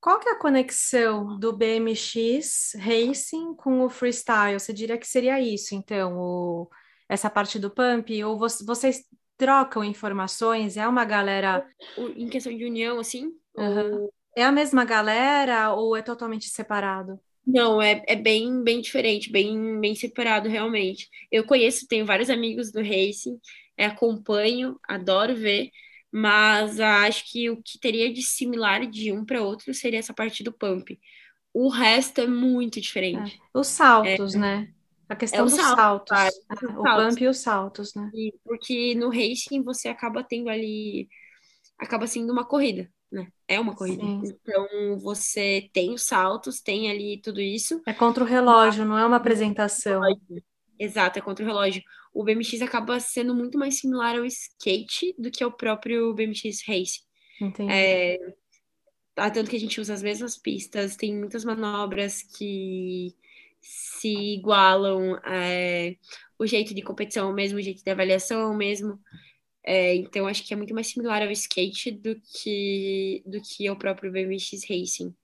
Qual 0.00 0.18
que 0.18 0.28
é 0.28 0.32
a 0.32 0.38
conexão 0.38 1.38
do 1.38 1.52
BMX 1.54 2.72
Racing 2.78 3.54
com 3.54 3.82
o 3.82 3.90
freestyle? 3.90 4.58
Você 4.58 4.72
diria 4.72 4.96
que 4.96 5.06
seria 5.06 5.40
isso, 5.40 5.74
então, 5.74 6.18
o, 6.18 6.70
essa 7.08 7.28
parte 7.28 7.58
do 7.58 7.70
pump? 7.70 8.10
Ou 8.24 8.38
vocês 8.38 9.04
trocam 9.36 9.84
informações? 9.84 10.78
É 10.78 10.88
uma 10.88 11.04
galera. 11.04 11.66
Em 12.16 12.28
questão 12.28 12.56
de 12.56 12.64
união, 12.64 12.98
assim? 12.98 13.34
Uhum. 13.54 14.04
Ou 14.04 14.14
é 14.36 14.44
a 14.44 14.52
mesma 14.52 14.84
galera 14.84 15.72
ou 15.72 15.96
é 15.96 16.02
totalmente 16.02 16.48
separado? 16.48 17.18
Não, 17.46 17.80
é, 17.80 18.02
é 18.06 18.16
bem, 18.16 18.62
bem 18.62 18.80
diferente, 18.80 19.30
bem, 19.30 19.80
bem 19.80 19.94
separado 19.94 20.48
realmente. 20.48 21.08
Eu 21.30 21.44
conheço, 21.44 21.86
tenho 21.88 22.06
vários 22.06 22.30
amigos 22.30 22.70
do 22.70 22.80
racing, 22.80 23.38
é, 23.76 23.86
acompanho, 23.86 24.78
adoro 24.86 25.34
ver, 25.34 25.70
mas 26.12 26.78
acho 26.78 27.30
que 27.30 27.50
o 27.50 27.60
que 27.62 27.78
teria 27.78 28.12
de 28.12 28.22
similar 28.22 28.86
de 28.86 29.12
um 29.12 29.24
para 29.24 29.42
outro 29.42 29.72
seria 29.74 29.98
essa 29.98 30.14
parte 30.14 30.44
do 30.44 30.52
pump. 30.52 30.98
O 31.52 31.68
resto 31.68 32.20
é 32.20 32.26
muito 32.26 32.80
diferente. 32.80 33.40
É. 33.54 33.58
Os 33.58 33.66
saltos, 33.66 34.34
é, 34.34 34.38
né? 34.38 34.68
A 35.08 35.16
questão 35.16 35.40
é 35.40 35.42
dos 35.42 35.54
salto, 35.54 36.08
saltos. 36.08 36.38
É, 36.62 36.66
o 36.66 36.82
pump 36.84 37.24
e 37.24 37.26
os 37.26 37.38
saltos, 37.38 37.94
né? 37.94 38.08
E 38.14 38.32
porque 38.44 38.94
no 38.94 39.08
racing 39.08 39.62
você 39.64 39.88
acaba 39.88 40.22
tendo 40.22 40.48
ali. 40.48 41.08
Acaba 41.78 42.06
sendo 42.06 42.32
uma 42.32 42.44
corrida 42.44 42.88
né? 43.10 43.28
É 43.48 43.58
uma 43.58 43.74
corrida. 43.74 44.02
Sim. 44.02 44.22
Então 44.24 44.98
você 44.98 45.68
tem 45.72 45.92
os 45.92 46.02
saltos, 46.02 46.60
tem 46.60 46.90
ali 46.90 47.20
tudo 47.20 47.40
isso. 47.40 47.80
É 47.86 47.92
contra 47.92 48.22
o 48.22 48.26
relógio, 48.26 48.84
não 48.84 48.98
é 48.98 49.04
uma 49.04 49.16
apresentação. 49.16 50.02
Exato, 50.78 51.18
é 51.18 51.22
contra 51.22 51.44
o 51.44 51.48
relógio. 51.48 51.82
O 52.12 52.24
BMX 52.24 52.62
acaba 52.62 52.98
sendo 52.98 53.34
muito 53.34 53.58
mais 53.58 53.78
similar 53.78 54.16
ao 54.16 54.24
skate 54.24 55.14
do 55.18 55.30
que 55.30 55.44
ao 55.44 55.52
próprio 55.52 56.12
BMX 56.14 56.62
Race. 56.66 57.00
Entendi. 57.40 57.72
É, 57.72 58.18
ah, 59.16 59.30
tanto 59.30 59.50
que 59.50 59.56
a 59.56 59.60
gente 59.60 59.80
usa 59.80 59.94
as 59.94 60.02
mesmas 60.02 60.36
pistas, 60.36 60.96
tem 60.96 61.14
muitas 61.14 61.44
manobras 61.44 62.22
que 62.22 63.14
se 63.60 64.08
igualam, 64.34 65.16
é, 65.26 65.96
o 66.38 66.46
jeito 66.46 66.74
de 66.74 66.82
competição 66.82 67.28
é 67.28 67.30
o 67.30 67.34
mesmo, 67.34 67.58
o 67.58 67.62
jeito 67.62 67.84
de 67.84 67.90
avaliação 67.90 68.40
é 68.40 68.46
o 68.46 68.56
mesmo. 68.56 68.98
É, 69.64 69.94
então, 69.94 70.26
acho 70.26 70.42
que 70.46 70.54
é 70.54 70.56
muito 70.56 70.74
mais 70.74 70.86
similar 70.88 71.22
ao 71.22 71.30
skate 71.30 71.90
do 71.90 72.16
que, 72.20 73.22
do 73.26 73.40
que 73.40 73.68
ao 73.68 73.76
próprio 73.76 74.10
BMX 74.10 74.62
Racing. 74.68 75.14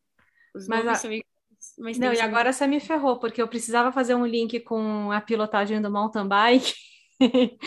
Os 0.55 0.66
Mas 0.66 0.87
a- 0.87 0.94
são 0.99 1.11
iguais, 1.12 1.27
mas 1.79 1.99
Não, 1.99 2.09
e 2.12 2.14
os- 2.14 2.20
agora 2.20 2.53
você 2.53 2.66
me 2.66 2.81
ferrou, 2.81 3.18
porque 3.18 3.40
eu 3.40 3.49
precisava 3.49 3.92
fazer 3.92 4.14
um 4.14 4.27
link 4.27 4.61
com 4.61 5.11
a 5.11 5.20
pilotagem 5.20 5.81
do 5.81 5.90
mountain 5.90 6.29
bike. 6.29 6.75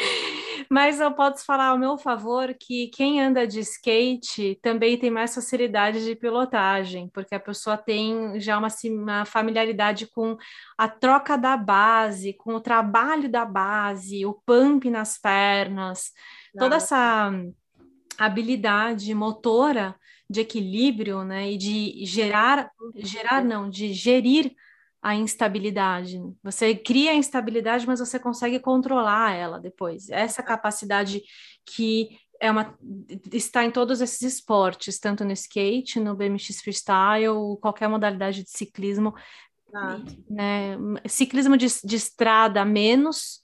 Mas 0.69 0.99
eu 0.99 1.11
posso 1.15 1.43
falar 1.45 1.69
ao 1.69 1.77
meu 1.79 1.97
favor 1.97 2.53
que 2.53 2.89
quem 2.89 3.19
anda 3.19 3.47
de 3.47 3.59
skate 3.61 4.59
também 4.61 4.97
tem 4.99 5.09
mais 5.09 5.33
facilidade 5.33 6.05
de 6.05 6.15
pilotagem, 6.15 7.09
porque 7.11 7.33
a 7.33 7.39
pessoa 7.39 7.75
tem 7.77 8.39
já 8.39 8.57
uma, 8.57 8.67
uma 8.85 9.25
familiaridade 9.25 10.07
com 10.07 10.37
a 10.77 10.87
troca 10.87 11.35
da 11.37 11.57
base, 11.57 12.33
com 12.33 12.53
o 12.53 12.61
trabalho 12.61 13.27
da 13.29 13.45
base, 13.45 14.25
o 14.25 14.33
pump 14.45 14.89
nas 14.91 15.17
pernas, 15.17 16.11
toda 16.57 16.75
essa 16.77 17.31
habilidade 18.17 19.13
motora 19.13 19.95
de 20.29 20.41
equilíbrio, 20.41 21.23
né, 21.23 21.51
e 21.51 21.57
de 21.57 22.05
gerar, 22.05 22.69
gerar 22.95 23.43
não, 23.43 23.69
de 23.69 23.93
gerir 23.93 24.53
a 25.01 25.15
instabilidade. 25.15 26.21
Você 26.43 26.75
cria 26.75 27.11
a 27.11 27.15
instabilidade, 27.15 27.87
mas 27.87 27.99
você 27.99 28.19
consegue 28.19 28.59
controlar 28.59 29.33
ela 29.33 29.59
depois. 29.59 30.09
Essa 30.09 30.43
capacidade 30.43 31.21
que 31.65 32.09
é 32.39 32.51
uma 32.51 32.77
está 33.33 33.65
em 33.65 33.71
todos 33.71 34.01
esses 34.01 34.21
esportes, 34.21 34.99
tanto 34.99 35.25
no 35.25 35.31
skate, 35.31 35.99
no 35.99 36.15
BMX 36.15 36.61
freestyle, 36.61 37.57
qualquer 37.61 37.89
modalidade 37.89 38.43
de 38.43 38.49
ciclismo, 38.49 39.13
né? 40.29 40.77
Ciclismo 41.07 41.57
de, 41.57 41.67
de 41.83 41.95
estrada 41.95 42.63
menos, 42.65 43.41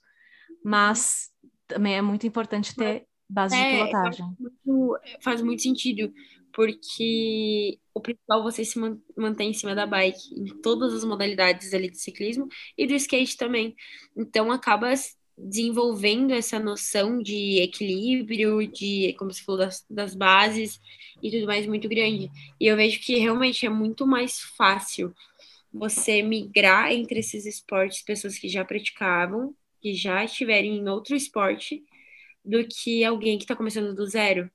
mas 0.64 1.30
também 1.66 1.94
é 1.96 2.02
muito 2.02 2.26
importante 2.26 2.76
ter 2.76 3.06
base 3.28 3.56
de 3.58 3.64
É, 3.64 3.92
eu 3.92 3.94
pilotagem. 3.94 4.26
muito- 4.38 4.98
faz 5.22 5.40
muito 5.42 5.62
sentido, 5.62 6.12
porque 6.52 7.78
o 7.94 8.00
principal 8.00 8.42
você 8.42 8.64
se 8.64 8.78
man- 8.78 8.98
mantém 9.16 9.50
em 9.50 9.54
cima 9.54 9.74
da 9.74 9.86
bike 9.86 10.34
em 10.34 10.46
todas 10.62 10.92
as 10.94 11.04
modalidades 11.04 11.72
ali 11.72 11.90
de 11.90 11.98
ciclismo 12.00 12.48
e 12.76 12.86
do 12.86 12.94
skate 12.94 13.36
também. 13.36 13.74
Então 14.16 14.50
acaba 14.50 14.92
desenvolvendo 15.38 16.32
essa 16.32 16.58
noção 16.58 17.22
de 17.22 17.60
equilíbrio, 17.60 18.66
de, 18.66 19.14
como 19.18 19.32
você 19.32 19.42
falou, 19.44 19.60
das, 19.60 19.84
das 19.88 20.14
bases 20.14 20.80
e 21.22 21.30
tudo 21.30 21.46
mais 21.46 21.66
muito 21.66 21.88
grande. 21.88 22.30
E 22.60 22.66
eu 22.66 22.76
vejo 22.76 23.00
que 23.00 23.16
realmente 23.18 23.64
é 23.66 23.68
muito 23.68 24.06
mais 24.06 24.40
fácil 24.56 25.14
você 25.72 26.22
migrar 26.22 26.92
entre 26.92 27.20
esses 27.20 27.46
esportes, 27.46 28.02
pessoas 28.02 28.38
que 28.38 28.48
já 28.48 28.64
praticavam, 28.64 29.54
que 29.86 29.94
já 29.94 30.24
estiverem 30.24 30.78
em 30.78 30.88
outro 30.88 31.14
esporte, 31.16 31.84
do 32.44 32.66
que 32.68 33.04
alguém 33.04 33.38
que 33.38 33.44
está 33.44 33.56
começando 33.56 33.94
do 33.94 34.06
zero. 34.06 34.50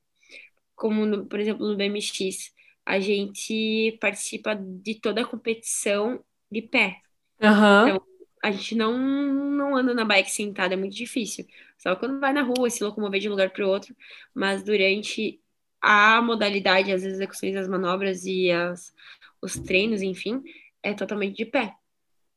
Como, 0.76 1.06
no- 1.06 1.28
por 1.28 1.40
exemplo, 1.40 1.68
no 1.70 1.78
BMX, 1.78 2.52
a 2.86 3.00
gente 3.00 3.98
participa 4.02 4.56
de 4.56 4.96
toda 5.00 5.22
a 5.22 5.26
competição 5.28 6.24
de 6.52 6.62
pé. 6.64 7.02
Aham. 7.42 7.98
Então, 7.98 8.02
A 8.44 8.52
gente 8.52 8.76
não, 8.76 8.98
não 8.98 9.76
anda 9.78 9.94
na 9.94 10.04
bike 10.06 10.32
sentada, 10.32 10.74
é 10.74 10.78
muito 10.78 10.96
difícil. 10.96 11.46
Só 11.78 11.96
quando 11.96 12.20
vai 12.20 12.34
na 12.34 12.42
rua, 12.44 12.70
se 12.72 12.84
locomover 12.84 13.20
de 13.22 13.28
um 13.28 13.32
lugar 13.32 13.52
para 13.52 13.66
o 13.66 13.70
outro. 13.70 13.96
Mas 14.34 14.64
durante 14.64 15.40
a 15.82 16.22
modalidade, 16.24 16.92
as 16.92 17.04
execuções 17.04 17.54
das 17.56 17.68
manobras 17.68 18.26
e 18.26 18.50
as, 18.52 18.94
os 19.42 19.54
treinos, 19.60 20.02
enfim, 20.02 20.42
é 20.84 20.94
totalmente 20.94 21.38
de 21.38 21.46
pé. 21.46 21.76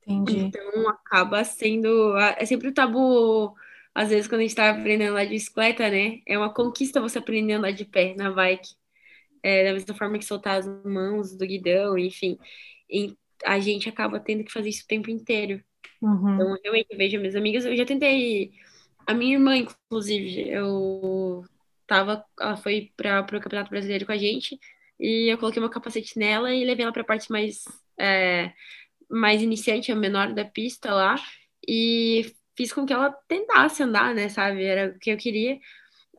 Entendi. 0.06 0.38
Então 0.46 0.88
acaba 0.88 1.42
sendo. 1.44 2.16
É 2.18 2.44
sempre 2.44 2.68
o 2.68 2.74
tabu, 2.74 3.54
às 3.94 4.10
vezes, 4.10 4.28
quando 4.28 4.40
a 4.40 4.44
gente 4.44 4.54
tá 4.54 4.70
aprendendo 4.70 5.08
a 5.08 5.10
andar 5.12 5.24
de 5.24 5.30
bicicleta, 5.30 5.88
né? 5.88 6.20
É 6.26 6.36
uma 6.36 6.52
conquista 6.52 7.00
você 7.00 7.18
aprender 7.18 7.54
a 7.54 7.58
andar 7.58 7.70
de 7.72 7.84
pé 7.84 8.14
na 8.16 8.30
bike. 8.30 8.74
É, 9.42 9.64
da 9.64 9.72
mesma 9.74 9.94
forma 9.94 10.18
que 10.18 10.24
soltar 10.24 10.58
as 10.58 10.66
mãos 10.84 11.36
do 11.36 11.46
guidão, 11.46 11.98
enfim. 11.98 12.38
E 12.88 13.14
a 13.44 13.58
gente 13.60 13.88
acaba 13.88 14.18
tendo 14.18 14.42
que 14.42 14.52
fazer 14.52 14.70
isso 14.70 14.84
o 14.84 14.88
tempo 14.88 15.10
inteiro. 15.10 15.62
Uhum. 16.00 16.34
Então, 16.34 16.48
eu 16.48 16.62
realmente 16.62 16.96
vejo 16.96 17.18
minhas 17.18 17.36
amigas, 17.36 17.64
eu 17.64 17.76
já 17.76 17.84
tentei. 17.84 18.52
A 19.06 19.12
minha 19.12 19.34
irmã, 19.34 19.56
inclusive, 19.56 20.48
eu 20.48 21.44
tava. 21.86 22.24
Ela 22.40 22.56
foi 22.56 22.90
para 22.96 23.20
o 23.20 23.40
Campeonato 23.40 23.70
Brasileiro 23.70 24.06
com 24.06 24.12
a 24.12 24.16
gente, 24.16 24.58
e 24.98 25.30
eu 25.32 25.38
coloquei 25.38 25.60
meu 25.60 25.70
capacete 25.70 26.18
nela 26.18 26.54
e 26.54 26.64
levei 26.64 26.84
ela 26.84 26.92
para 26.92 27.02
a 27.02 27.06
parte 27.06 27.30
mais, 27.30 27.64
é, 27.98 28.52
mais 29.14 29.42
iniciante, 29.42 29.92
a 29.92 29.96
menor 29.96 30.32
da 30.34 30.44
pista 30.44 30.92
lá, 30.94 31.16
e 31.68 32.34
fiz 32.56 32.72
com 32.72 32.86
que 32.86 32.92
ela 32.92 33.10
tentasse 33.28 33.82
andar, 33.82 34.14
né, 34.14 34.28
sabe? 34.28 34.64
Era 34.64 34.94
o 34.94 34.98
que 34.98 35.10
eu 35.10 35.16
queria. 35.16 35.58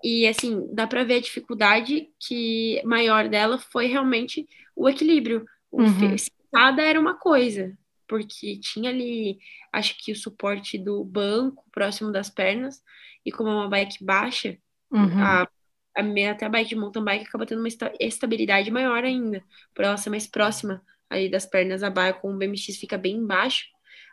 E 0.03 0.27
assim, 0.27 0.67
dá 0.73 0.87
para 0.87 1.03
ver 1.03 1.15
a 1.15 1.21
dificuldade 1.21 2.09
que 2.19 2.81
maior 2.85 3.27
dela 3.29 3.57
foi 3.57 3.87
realmente 3.87 4.47
o 4.75 4.87
equilíbrio. 4.89 5.45
O 5.71 5.83
Uhum. 5.83 6.15
sentada 6.17 6.81
era 6.83 6.99
uma 6.99 7.17
coisa, 7.17 7.77
porque 8.07 8.59
tinha 8.59 8.89
ali, 8.91 9.39
acho 9.73 9.97
que 9.97 10.11
o 10.11 10.15
suporte 10.15 10.77
do 10.77 11.03
banco 11.03 11.65
próximo 11.71 12.11
das 12.11 12.29
pernas, 12.29 12.81
e 13.25 13.31
como 13.31 13.49
é 13.49 13.53
uma 13.53 13.69
bike 13.69 14.03
baixa, 14.03 14.57
Uhum. 14.91 15.43
a, 15.43 15.47
a 15.97 16.03
minha, 16.03 16.31
até 16.31 16.45
a 16.45 16.49
bike 16.49 16.69
de 16.69 16.75
mountain 16.75 17.03
bike 17.03 17.25
acaba 17.27 17.45
tendo 17.45 17.59
uma 17.59 17.67
esta- 17.67 17.93
estabilidade 17.99 18.71
maior 18.71 19.03
ainda, 19.03 19.43
por 19.73 19.85
ela 19.85 19.97
ser 19.97 20.09
mais 20.09 20.27
próxima 20.27 20.83
aí 21.09 21.29
das 21.29 21.45
pernas 21.45 21.83
abaixo, 21.83 22.19
como 22.21 22.35
o 22.35 22.37
BMX 22.37 22.77
fica 22.77 22.97
bem 22.97 23.17
embaixo, 23.17 23.65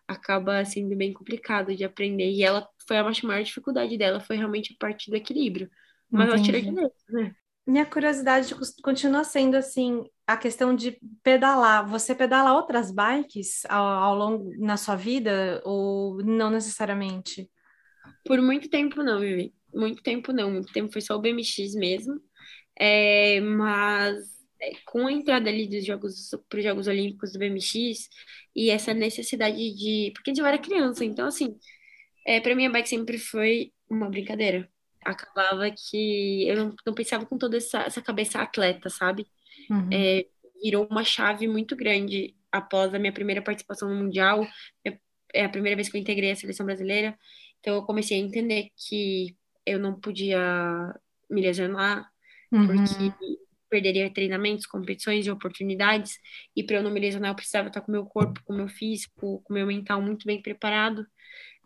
acaba 0.06 0.64
sendo 0.64 0.96
bem 0.96 1.12
complicado 1.12 1.74
de 1.74 1.84
aprender. 1.84 2.30
E 2.30 2.42
ela 2.42 2.68
foi 2.86 2.98
a 2.98 3.04
maior 3.24 3.42
dificuldade 3.42 3.96
dela, 3.96 4.20
foi 4.20 4.36
realmente 4.36 4.74
a 4.74 4.76
parte 4.78 5.10
do 5.10 5.16
equilíbrio. 5.16 5.70
Mas 6.10 6.28
ela 6.28 6.38
tirou 6.38 6.60
de 6.60 6.68
Entendi. 6.68 6.80
letra, 6.80 6.92
né? 7.08 7.34
Minha 7.66 7.86
curiosidade 7.86 8.54
continua 8.82 9.22
sendo 9.22 9.56
assim, 9.56 10.04
a 10.26 10.36
questão 10.36 10.74
de 10.74 10.98
pedalar. 11.22 11.88
Você 11.88 12.14
pedala 12.14 12.54
outras 12.54 12.90
bikes 12.90 13.64
ao, 13.66 13.84
ao 13.86 14.14
longo 14.16 14.52
na 14.58 14.76
sua 14.76 14.96
vida 14.96 15.62
ou 15.64 16.22
não 16.24 16.50
necessariamente? 16.50 17.48
Por 18.24 18.40
muito 18.42 18.68
tempo 18.68 19.02
não, 19.02 19.20
Vivi. 19.20 19.54
Muito 19.72 20.02
tempo 20.02 20.32
não. 20.32 20.50
Muito 20.50 20.72
tempo 20.72 20.92
foi 20.92 21.00
só 21.00 21.16
o 21.16 21.20
BMX 21.20 21.74
mesmo. 21.74 22.20
É, 22.78 23.40
mas 23.40 24.18
com 24.86 25.06
a 25.06 25.12
entrada 25.12 25.48
ali 25.50 25.66
dos 25.68 25.84
Jogos 25.84 26.30
para 26.48 26.58
os 26.58 26.64
Jogos 26.64 26.86
Olímpicos 26.86 27.32
do 27.32 27.38
BMX 27.38 28.08
e 28.54 28.70
essa 28.70 28.94
necessidade 28.94 29.56
de. 29.74 30.12
Porque 30.14 30.32
eu 30.38 30.46
era 30.46 30.58
criança, 30.58 31.04
então 31.04 31.26
assim, 31.26 31.56
é, 32.26 32.40
para 32.40 32.54
mim 32.54 32.66
a 32.66 32.70
bike 32.70 32.88
sempre 32.88 33.18
foi 33.18 33.72
uma 33.90 34.08
brincadeira. 34.08 34.68
Acabava 35.04 35.68
que 35.70 36.46
eu 36.48 36.56
não, 36.56 36.74
não 36.86 36.94
pensava 36.94 37.26
com 37.26 37.36
toda 37.36 37.56
essa, 37.56 37.80
essa 37.82 38.00
cabeça 38.00 38.40
atleta, 38.40 38.88
sabe? 38.88 39.26
Uhum. 39.70 39.88
É, 39.92 40.26
virou 40.62 40.86
uma 40.88 41.02
chave 41.04 41.48
muito 41.48 41.74
grande 41.74 42.36
após 42.52 42.94
a 42.94 42.98
minha 42.98 43.12
primeira 43.12 43.42
participação 43.42 43.88
no 43.88 43.96
Mundial. 43.96 44.46
É- 44.86 44.98
É 45.34 45.44
a 45.44 45.48
primeira 45.48 45.74
vez 45.76 45.88
que 45.88 45.96
eu 45.96 46.00
integrei 46.00 46.30
a 46.30 46.36
seleção 46.36 46.66
brasileira. 46.66 47.18
Então 47.58 47.74
eu 47.74 47.82
comecei 47.84 48.16
a 48.18 48.20
entender 48.20 48.68
que 48.76 49.34
eu 49.66 49.78
não 49.78 49.98
podia 49.98 50.38
me 51.30 51.40
lesionar, 51.40 52.06
Uhum. 52.52 52.66
porque 52.66 53.12
perderia 53.72 54.12
treinamentos, 54.12 54.66
competições 54.66 55.26
e 55.26 55.30
oportunidades. 55.30 56.18
E 56.54 56.62
para 56.62 56.76
eu 56.76 56.82
não 56.82 56.90
me 56.90 57.00
lesionar, 57.00 57.30
eu 57.30 57.34
precisava 57.34 57.68
estar 57.68 57.80
com 57.80 57.90
o 57.90 57.94
meu 57.94 58.04
corpo, 58.04 58.42
com 58.44 58.52
o 58.52 58.56
meu 58.56 58.68
físico, 58.68 59.40
com 59.42 59.54
o 59.54 59.56
meu 59.56 59.66
mental 59.66 60.02
muito 60.02 60.26
bem 60.26 60.42
preparado. 60.42 61.06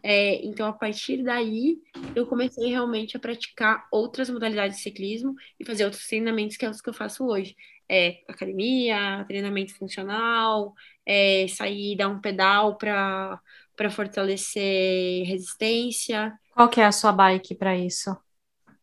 É, 0.05 0.37
então, 0.47 0.69
a 0.69 0.73
partir 0.73 1.25
daí, 1.25 1.79
eu 2.15 2.25
comecei 2.29 2.69
realmente 2.69 3.17
a 3.17 3.21
praticar 3.21 3.89
outras 3.91 4.31
modalidades 4.31 4.77
de 4.77 4.85
ciclismo 4.85 5.35
e 5.59 5.65
fazer 5.67 5.85
outros 5.85 6.07
treinamentos 6.07 6.57
que 6.57 6.65
é 6.65 6.71
os 6.71 6.81
que 6.81 6.89
eu 6.89 6.95
faço 6.95 7.27
hoje. 7.27 7.57
É, 7.89 8.21
academia, 8.29 9.25
treinamento 9.27 9.75
funcional, 9.75 10.73
é, 11.05 11.49
sair 11.49 11.95
e 11.95 11.97
dar 11.97 12.09
um 12.09 12.21
pedal 12.21 12.77
para 12.79 13.41
para 13.77 13.91
fortalecer 13.91 15.27
resistência. 15.27 16.33
Qual 16.55 16.67
que 16.71 16.81
é 16.81 16.87
a 16.87 16.93
sua 16.93 17.13
bike 17.13 17.55
para 17.55 17.77
isso? 17.77 18.17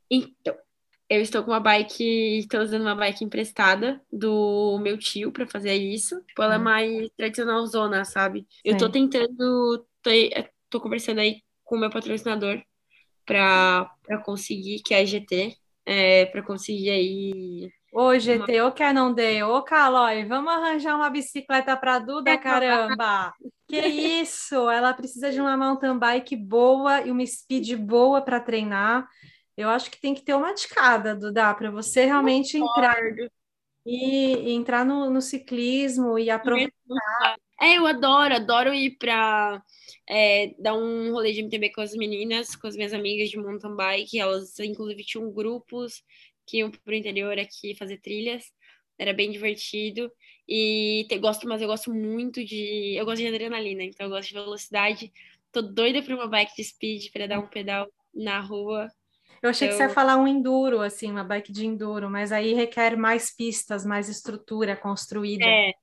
Então, 0.08 0.56
eu 1.10 1.22
estou 1.22 1.44
com 1.44 1.52
uma 1.52 1.60
bike, 1.60 2.40
estou 2.40 2.62
usando 2.62 2.82
uma 2.84 2.96
bike 2.96 3.24
emprestada 3.24 4.02
do 4.12 4.80
meu 4.80 4.98
tio 4.98 5.32
para 5.32 5.46
fazer 5.48 5.76
isso. 5.76 6.22
Tipo, 6.28 6.44
ela 6.44 6.56
é 6.56 6.58
Hum. 6.58 6.64
mais 6.64 7.10
tradicional 7.18 7.66
zona, 7.68 8.06
sabe? 8.06 8.48
Eu 8.64 8.78
tô 8.78 8.86
Sei. 8.86 8.92
tentando, 8.92 9.86
tô 10.70 10.82
conversando 10.82 11.20
aí 11.20 11.42
com 11.64 11.76
o 11.76 11.80
meu 11.80 11.90
patrocinador 11.90 12.62
para 13.26 13.90
conseguir, 14.26 14.82
que 14.82 14.94
é 14.94 15.00
a 15.00 15.06
GT, 15.06 15.56
é, 15.86 16.26
para 16.26 16.44
conseguir 16.44 16.90
aí. 16.90 17.70
Ô, 17.94 18.18
GT, 18.18 18.62
uma... 18.62 18.68
ô 18.70 18.72
quer 18.72 18.94
não 18.94 19.14
dê, 19.14 19.44
ô 19.44 19.62
Calói, 19.62 20.26
vamos 20.26 20.52
arranjar 20.52 20.96
uma 20.96 21.10
bicicleta 21.10 21.78
para 21.78 22.00
Duda, 22.00 22.32
é, 22.32 22.38
caramba! 22.38 23.34
Que 23.68 23.80
isso! 23.80 24.70
Ela 24.70 24.94
precisa 24.94 25.32
de 25.32 25.40
uma 25.40 25.56
mountain 25.56 25.98
bike 25.98 26.36
boa 26.36 27.02
e 27.02 27.12
uma 27.12 27.26
speed 27.26 27.76
boa 27.78 28.22
para 28.22 28.40
treinar. 28.40 29.08
Eu 29.56 29.70
acho 29.70 29.90
que 29.92 30.00
tem 30.00 30.14
que 30.14 30.22
ter 30.22 30.34
uma 30.34 30.54
de 30.54 30.68
cada, 30.68 31.16
Duda, 31.16 31.54
para 31.54 31.70
você 31.70 32.06
realmente 32.06 32.58
entrar 32.58 32.98
e, 33.86 34.36
e 34.36 34.52
entrar 34.54 34.86
no, 34.86 35.10
no, 35.10 35.22
ciclismo 35.22 36.18
e 36.18 36.30
aproveitar. 36.30 36.74
É, 37.62 37.78
eu 37.78 37.86
adoro, 37.86 38.36
adoro 38.36 38.74
ir 38.74 38.98
para 38.98 39.62
é, 40.10 40.54
dar 40.60 40.74
um 40.74 41.12
rolê 41.12 41.32
de 41.32 41.42
MTB 41.42 41.72
com 41.72 41.82
as 41.82 41.94
meninas, 41.94 42.56
com 42.56 42.68
as 42.68 42.76
minhas 42.76 42.94
amigas 42.94 43.30
de 43.30 43.38
mountain 43.38 43.76
bike. 43.76 44.20
Elas, 44.20 44.60
inclusive, 44.60 45.04
tinham 45.04 45.32
grupos 45.32 46.04
que 46.46 46.58
iam 46.58 46.72
para 46.72 46.92
o 46.92 46.96
interior 46.96 47.38
aqui 47.40 47.76
fazer 47.76 48.00
trilhas. 48.00 48.46
Era 48.98 49.14
bem 49.14 49.32
divertido. 49.32 50.12
E 50.48 51.06
te, 51.08 51.18
gosto, 51.18 51.48
mas 51.48 51.62
eu 51.62 51.68
gosto 51.68 51.94
muito 51.94 52.44
de. 52.44 52.96
Eu 52.96 53.06
gosto 53.06 53.22
de 53.22 53.28
adrenalina, 53.28 53.84
então 53.84 54.08
eu 54.08 54.10
gosto 54.10 54.30
de 54.30 54.34
velocidade. 54.36 55.12
Tô 55.52 55.62
doida 55.62 56.02
para 56.02 56.16
uma 56.16 56.28
bike 56.28 56.56
de 56.56 56.64
speed 56.64 57.12
para 57.12 57.28
dar 57.28 57.40
um 57.40 57.48
pedal 57.48 57.88
na 58.14 58.42
rua. 58.42 58.90
Eu 59.44 59.50
achei 59.50 59.68
que 59.68 59.74
você 59.74 59.84
ia 59.84 59.90
falar 59.90 60.16
um 60.16 60.26
enduro, 60.26 60.80
assim, 60.80 61.12
uma 61.12 61.24
bike 61.24 61.52
de 61.52 61.66
enduro, 61.66 62.10
mas 62.10 62.32
aí 62.32 62.54
requer 62.54 62.96
mais 62.96 63.30
pistas, 63.30 63.86
mais 63.86 64.08
estrutura 64.08 64.74
construída. 64.78 65.44
É, 65.46 65.74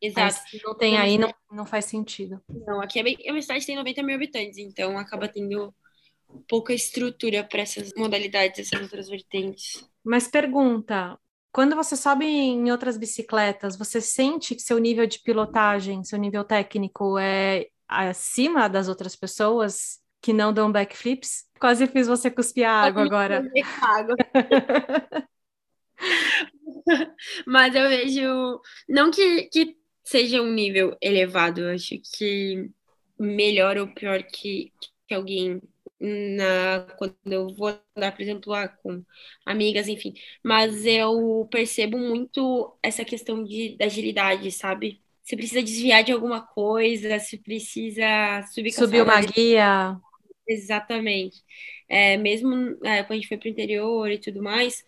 exato. 0.00 0.34
Mas 0.42 0.50
se 0.50 0.62
não 0.64 0.74
tem 0.74 0.96
aí, 0.96 1.18
não, 1.18 1.30
não 1.50 1.66
faz 1.66 1.84
sentido. 1.84 2.40
Não, 2.48 2.80
aqui 2.80 2.98
é, 2.98 3.02
bem, 3.02 3.18
é 3.22 3.30
uma 3.30 3.42
cidade 3.42 3.60
que 3.60 3.66
tem 3.66 3.76
90 3.76 4.02
mil 4.02 4.16
habitantes, 4.16 4.56
então 4.56 4.96
acaba 4.96 5.28
tendo 5.28 5.74
pouca 6.48 6.72
estrutura 6.72 7.44
para 7.44 7.60
essas 7.60 7.90
modalidades, 7.94 8.60
essas 8.60 8.80
outras 8.80 9.10
vertentes. 9.10 9.86
Mas 10.02 10.26
pergunta, 10.26 11.18
quando 11.52 11.76
você 11.76 11.94
sobe 11.98 12.24
em 12.24 12.70
outras 12.72 12.96
bicicletas, 12.96 13.76
você 13.76 14.00
sente 14.00 14.54
que 14.54 14.62
seu 14.62 14.78
nível 14.78 15.06
de 15.06 15.18
pilotagem, 15.18 16.02
seu 16.02 16.18
nível 16.18 16.44
técnico 16.44 17.18
é 17.18 17.66
acima 17.86 18.70
das 18.70 18.88
outras 18.88 19.14
pessoas 19.14 20.01
que 20.22 20.32
não 20.32 20.52
dão 20.52 20.70
backflips? 20.72 21.44
Quase 21.60 21.86
fiz 21.86 22.06
você 22.06 22.30
cuspir 22.30 22.64
água 22.66 23.02
agora. 23.02 23.42
Água. 23.82 24.14
Mas 27.46 27.74
eu 27.74 27.88
vejo, 27.88 28.60
não 28.88 29.10
que, 29.10 29.42
que 29.44 29.76
seja 30.04 30.40
um 30.40 30.52
nível 30.52 30.96
elevado, 31.00 31.62
eu 31.62 31.74
acho 31.74 31.96
que 32.16 32.70
melhor 33.18 33.76
ou 33.76 33.86
pior 33.88 34.22
que, 34.22 34.72
que 35.06 35.14
alguém 35.14 35.60
na 36.00 36.80
quando 36.98 37.16
eu 37.26 37.54
vou 37.54 37.78
andar, 37.96 38.10
por 38.12 38.22
exemplo, 38.22 38.52
lá 38.52 38.66
com 38.66 39.04
amigas, 39.46 39.86
enfim. 39.86 40.12
Mas 40.42 40.84
eu 40.84 41.46
percebo 41.50 41.96
muito 41.96 42.76
essa 42.82 43.04
questão 43.04 43.44
de, 43.44 43.76
da 43.76 43.84
agilidade, 43.84 44.50
sabe? 44.50 45.00
Você 45.22 45.36
precisa 45.36 45.62
desviar 45.62 46.02
de 46.02 46.10
alguma 46.10 46.40
coisa, 46.40 47.20
se 47.20 47.38
precisa 47.38 48.42
subir 48.52 48.72
Subir 48.72 49.02
uma 49.02 49.20
guia. 49.20 49.96
Exatamente. 50.52 51.42
É, 51.88 52.16
mesmo 52.16 52.54
é, 52.84 53.02
quando 53.02 53.12
a 53.12 53.14
gente 53.16 53.28
foi 53.28 53.36
para 53.36 53.48
o 53.48 53.50
interior 53.50 54.10
e 54.10 54.18
tudo 54.18 54.42
mais, 54.42 54.84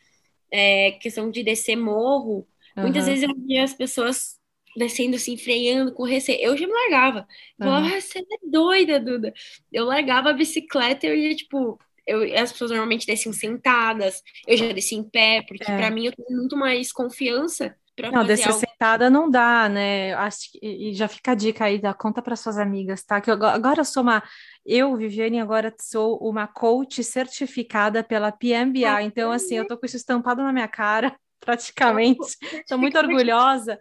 é, 0.51 0.93
questão 0.93 1.31
de 1.31 1.43
descer 1.43 1.77
morro, 1.77 2.47
uhum. 2.77 2.85
muitas 2.85 3.07
vezes 3.07 3.25
eu 3.25 3.35
via 3.47 3.65
as 3.65 3.75
pessoas 3.75 4.39
descendo 4.77 5.17
assim, 5.17 5.37
freando 5.37 5.93
com 5.93 6.03
receio. 6.03 6.41
Eu 6.41 6.57
já 6.57 6.67
me 6.67 6.73
largava. 6.73 7.27
Eu 7.59 7.67
falava, 7.67 7.87
uhum. 7.87 7.95
ah, 7.97 8.01
você 8.01 8.19
é 8.19 8.51
doida, 8.51 9.01
Duda. 9.01 9.33
Eu 9.73 9.85
largava 9.85 10.31
a 10.31 10.33
bicicleta 10.33 11.07
e 11.07 11.11
eu 11.11 11.17
ia, 11.17 11.35
tipo, 11.35 11.79
eu, 12.07 12.23
as 12.39 12.53
pessoas 12.53 12.71
normalmente 12.71 13.07
desciam 13.07 13.33
sentadas, 13.33 14.23
eu 14.47 14.57
já 14.57 14.73
desci 14.73 14.95
em 14.95 15.05
pé, 15.05 15.43
porque 15.47 15.71
é. 15.71 15.77
para 15.77 15.91
mim 15.91 16.07
eu 16.07 16.13
tenho 16.13 16.39
muito 16.39 16.57
mais 16.57 16.93
confiança 16.93 17.75
não, 18.13 18.25
descer 18.25 18.49
algo... 18.49 18.61
sentada 18.61 19.09
não 19.09 19.31
dá, 19.31 19.69
né? 19.69 20.15
Acho 20.15 20.51
que, 20.51 20.59
e 20.63 20.95
já 20.95 21.07
fica 21.07 21.33
a 21.33 21.35
dica 21.35 21.65
aí, 21.65 21.81
dá 21.81 21.95
conta 21.95 22.21
para 22.21 22.37
suas 22.37 22.59
amigas, 22.59 23.05
tá? 23.05 23.21
Que 23.21 23.31
eu, 23.31 23.35
agora 23.45 23.81
eu 23.81 23.85
sou 23.85 24.03
uma, 24.03 24.23
eu, 24.67 24.97
Viviane, 24.97 25.41
agora 25.41 25.73
sou 25.81 26.19
uma 26.19 26.47
coach 26.47 27.03
certificada 27.05 28.03
pela 28.03 28.33
PMBA, 28.33 28.97
ah, 28.97 29.03
então 29.03 29.31
assim, 29.31 29.57
eu 29.57 29.67
tô 29.67 29.79
com 29.79 29.87
isso 29.87 29.97
estampado 29.97 30.43
na 30.43 30.53
minha 30.53 30.69
cara, 30.69 31.15
praticamente. 31.41 32.37
Estou 32.53 32.79
muito 32.79 32.99
orgulhosa. 32.99 33.79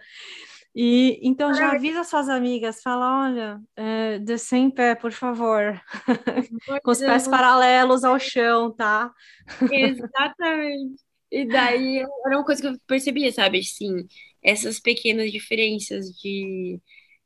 E 0.76 1.20
então 1.22 1.54
já 1.54 1.72
avisa 1.72 2.04
suas 2.04 2.28
amigas, 2.28 2.82
fala, 2.82 3.26
olha, 3.26 3.62
é, 3.76 4.18
descer 4.18 4.58
em 4.58 4.72
pé, 4.72 4.96
por 4.96 5.12
favor, 5.12 5.80
com 6.84 6.92
os 6.92 6.98
pés 6.98 7.28
paralelos 7.28 8.04
ao 8.04 8.18
chão, 8.18 8.74
tá? 8.74 9.12
Exatamente. 9.72 11.13
E 11.34 11.46
daí 11.48 11.98
era 11.98 12.38
uma 12.38 12.46
coisa 12.46 12.62
que 12.62 12.68
eu 12.68 12.78
percebia, 12.86 13.32
sabe? 13.32 13.58
Assim, 13.58 14.08
essas 14.44 14.80
pequenas 14.80 15.32
diferenças 15.32 16.12
de, 16.20 16.80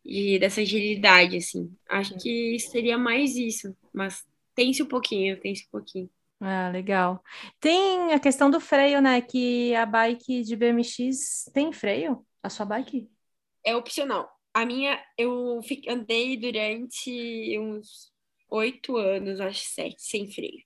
de 0.05 0.39
dessa 0.39 0.62
agilidade, 0.62 1.36
assim. 1.36 1.70
Acho 1.89 2.18
que 2.18 2.58
seria 2.58 2.97
mais 2.97 3.36
isso, 3.36 3.76
mas 3.93 4.24
tem-se 4.55 4.82
um 4.82 4.86
pouquinho, 4.86 5.38
tem-se 5.41 5.66
um 5.66 5.72
pouquinho. 5.72 6.10
Ah, 6.39 6.70
legal. 6.70 7.22
Tem 7.60 8.14
a 8.14 8.20
questão 8.20 8.49
do 8.49 8.62
freio, 8.62 9.01
né? 9.01 9.20
Que 9.20 9.76
a 9.76 9.86
bike 9.86 10.41
de 10.41 10.55
BMX 10.55 11.49
tem 11.53 11.74
freio? 11.74 12.26
A 12.41 12.49
sua 12.49 12.66
bike? 12.66 13.10
É 13.66 13.76
opcional. 13.76 14.32
A 14.53 14.66
minha, 14.66 15.03
eu 15.18 15.60
andei 15.89 16.38
durante 16.38 17.60
uns 17.60 18.10
oito 18.49 18.95
anos, 18.95 19.41
acho 19.41 19.66
sete, 19.66 20.01
sem 20.01 20.32
freio. 20.32 20.64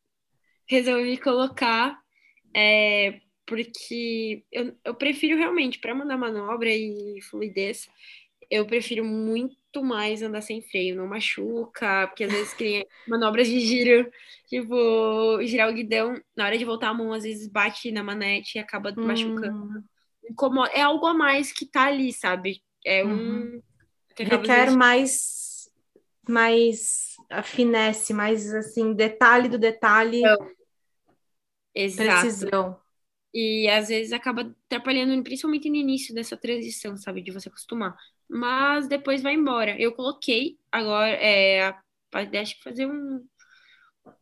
Resolvi 0.70 1.18
colocar 1.18 1.98
é, 2.56 3.20
porque 3.46 4.44
eu, 4.52 4.76
eu 4.84 4.96
prefiro 4.96 5.38
realmente, 5.38 5.80
para 5.80 5.96
mandar 5.96 6.18
manobra 6.18 6.70
e 6.70 7.20
fluidez, 7.30 7.90
eu 8.50 8.66
prefiro 8.66 9.06
muito 9.06 9.82
mais 9.82 10.22
andar 10.22 10.42
sem 10.42 10.62
freio, 10.62 10.96
não 10.96 11.08
machuca, 11.08 12.08
porque 12.08 12.26
às 12.26 12.32
vezes 12.32 12.54
tem 12.54 12.86
manobras 13.08 13.48
de 13.48 13.60
giro, 13.62 14.12
tipo, 14.48 15.42
girar 15.44 15.70
o 15.70 15.74
guidão, 15.74 16.22
na 16.36 16.46
hora 16.46 16.58
de 16.58 16.66
voltar 16.66 16.90
a 16.90 16.94
mão, 16.94 17.14
às 17.14 17.24
vezes 17.24 17.48
bate 17.48 17.92
na 17.92 18.04
manete 18.04 18.58
e 18.58 18.60
acaba 18.60 18.94
hum. 18.98 19.06
machucando. 19.06 19.84
Incomoda. 20.30 20.72
É 20.74 20.82
algo 20.82 21.06
a 21.06 21.14
mais 21.14 21.52
que 21.52 21.66
tá 21.66 21.86
ali, 21.86 22.12
sabe? 22.12 22.62
É 22.86 23.06
um. 23.06 23.10
Uhum. 23.10 23.64
Requer 24.18 24.72
mais, 24.72 25.70
mais 26.28 27.16
a 27.30 27.42
finesse, 27.42 28.14
mais 28.14 28.54
assim, 28.54 28.94
detalhe 28.94 29.48
do 29.48 29.58
detalhe. 29.58 30.22
Não. 30.22 30.52
Exato. 31.74 32.22
Precisão. 32.22 32.81
E 33.34 33.68
às 33.70 33.88
vezes 33.88 34.12
acaba 34.12 34.54
atrapalhando, 34.66 35.22
principalmente 35.24 35.70
no 35.70 35.76
início 35.76 36.14
dessa 36.14 36.36
transição, 36.36 36.98
sabe? 36.98 37.22
De 37.22 37.32
você 37.32 37.48
acostumar. 37.50 37.96
Mas 38.30 38.88
depois 38.88 39.22
vai 39.22 39.34
embora. 39.34 39.80
Eu 39.80 39.94
coloquei 39.94 40.58
agora, 40.72 41.12
é, 41.12 41.74
acho 42.14 42.58
que 42.58 42.64
fazer 42.64 42.88
um, 42.88 43.26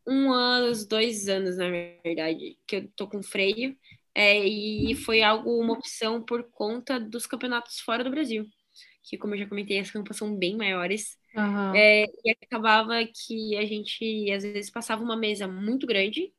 um 0.08 0.32
ano, 0.32 0.72
dois 0.88 1.28
anos, 1.28 1.58
na 1.58 1.70
verdade, 2.04 2.58
que 2.68 2.76
eu 2.78 2.92
tô 2.96 3.08
com 3.08 3.24
freio. 3.24 3.76
É, 4.14 4.46
e 4.46 4.96
foi 4.96 5.22
algo, 5.22 5.60
uma 5.60 5.74
opção 5.74 6.22
por 6.22 6.44
conta 6.52 7.00
dos 7.00 7.26
campeonatos 7.26 7.80
fora 7.80 8.04
do 8.04 8.12
Brasil. 8.12 8.46
Que, 9.04 9.18
como 9.18 9.34
eu 9.34 9.40
já 9.40 9.48
comentei, 9.48 9.80
as 9.80 9.90
campas 9.90 10.18
são 10.18 10.36
bem 10.36 10.56
maiores. 10.56 11.18
Uhum. 11.36 11.76
É, 11.76 12.06
e 12.26 12.36
acabava 12.44 12.96
que 13.06 13.56
a 13.58 13.66
gente, 13.66 14.32
às 14.32 14.44
vezes, 14.44 14.70
passava 14.70 15.04
uma 15.04 15.16
mesa 15.18 15.48
muito 15.48 15.88
grande 15.88 16.32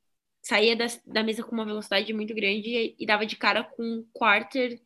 saía 0.42 0.74
da, 0.76 0.86
da 1.06 1.22
mesa 1.22 1.42
com 1.42 1.52
uma 1.52 1.64
velocidade 1.64 2.12
muito 2.12 2.34
grande 2.34 2.68
e, 2.68 2.96
e 2.98 3.06
dava 3.06 3.26
de 3.26 3.36
cara 3.36 3.64
com 3.64 3.82
um 3.82 4.06
quarter 4.12 4.80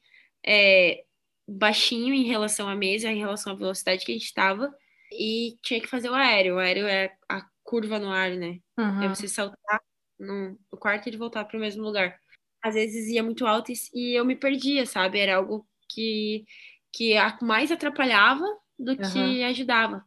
é, 0.45 1.05
baixinho 1.49 2.13
em 2.15 2.25
relação 2.25 2.69
à 2.69 2.75
mesa, 2.75 3.11
em 3.11 3.19
relação 3.19 3.53
à 3.53 3.57
velocidade 3.57 4.05
que 4.05 4.13
a 4.13 4.15
gente 4.15 4.25
estava, 4.25 4.75
e 5.13 5.57
tinha 5.63 5.81
que 5.81 5.89
fazer 5.89 6.09
o 6.11 6.15
aéreo. 6.15 6.57
O 6.57 6.59
aéreo 6.59 6.87
é 6.87 7.15
a 7.29 7.47
curva 7.63 7.99
no 7.99 8.11
ar, 8.11 8.31
né? 8.31 8.59
Uhum. 8.79 9.03
É 9.03 9.09
você 9.09 9.29
saltar 9.29 9.81
no, 10.19 10.59
no 10.73 10.79
quarter 10.79 11.13
e 11.13 11.17
voltar 11.17 11.45
para 11.45 11.57
o 11.57 11.61
mesmo 11.61 11.83
lugar. 11.83 12.19
Às 12.63 12.75
vezes 12.75 13.09
ia 13.09 13.23
muito 13.23 13.47
alto 13.47 13.71
e, 13.71 13.75
e, 13.95 14.15
eu 14.15 14.25
me 14.25 14.37
perdia, 14.37 14.87
sabe? 14.87 15.19
Era 15.19 15.37
algo 15.37 15.67
que, 15.89 16.45
que 16.93 17.15
mais 17.43 17.71
atrapalhava 17.71 18.45
do 18.79 18.93
uhum. 18.93 19.13
que 19.13 19.43
ajudava. 19.45 20.05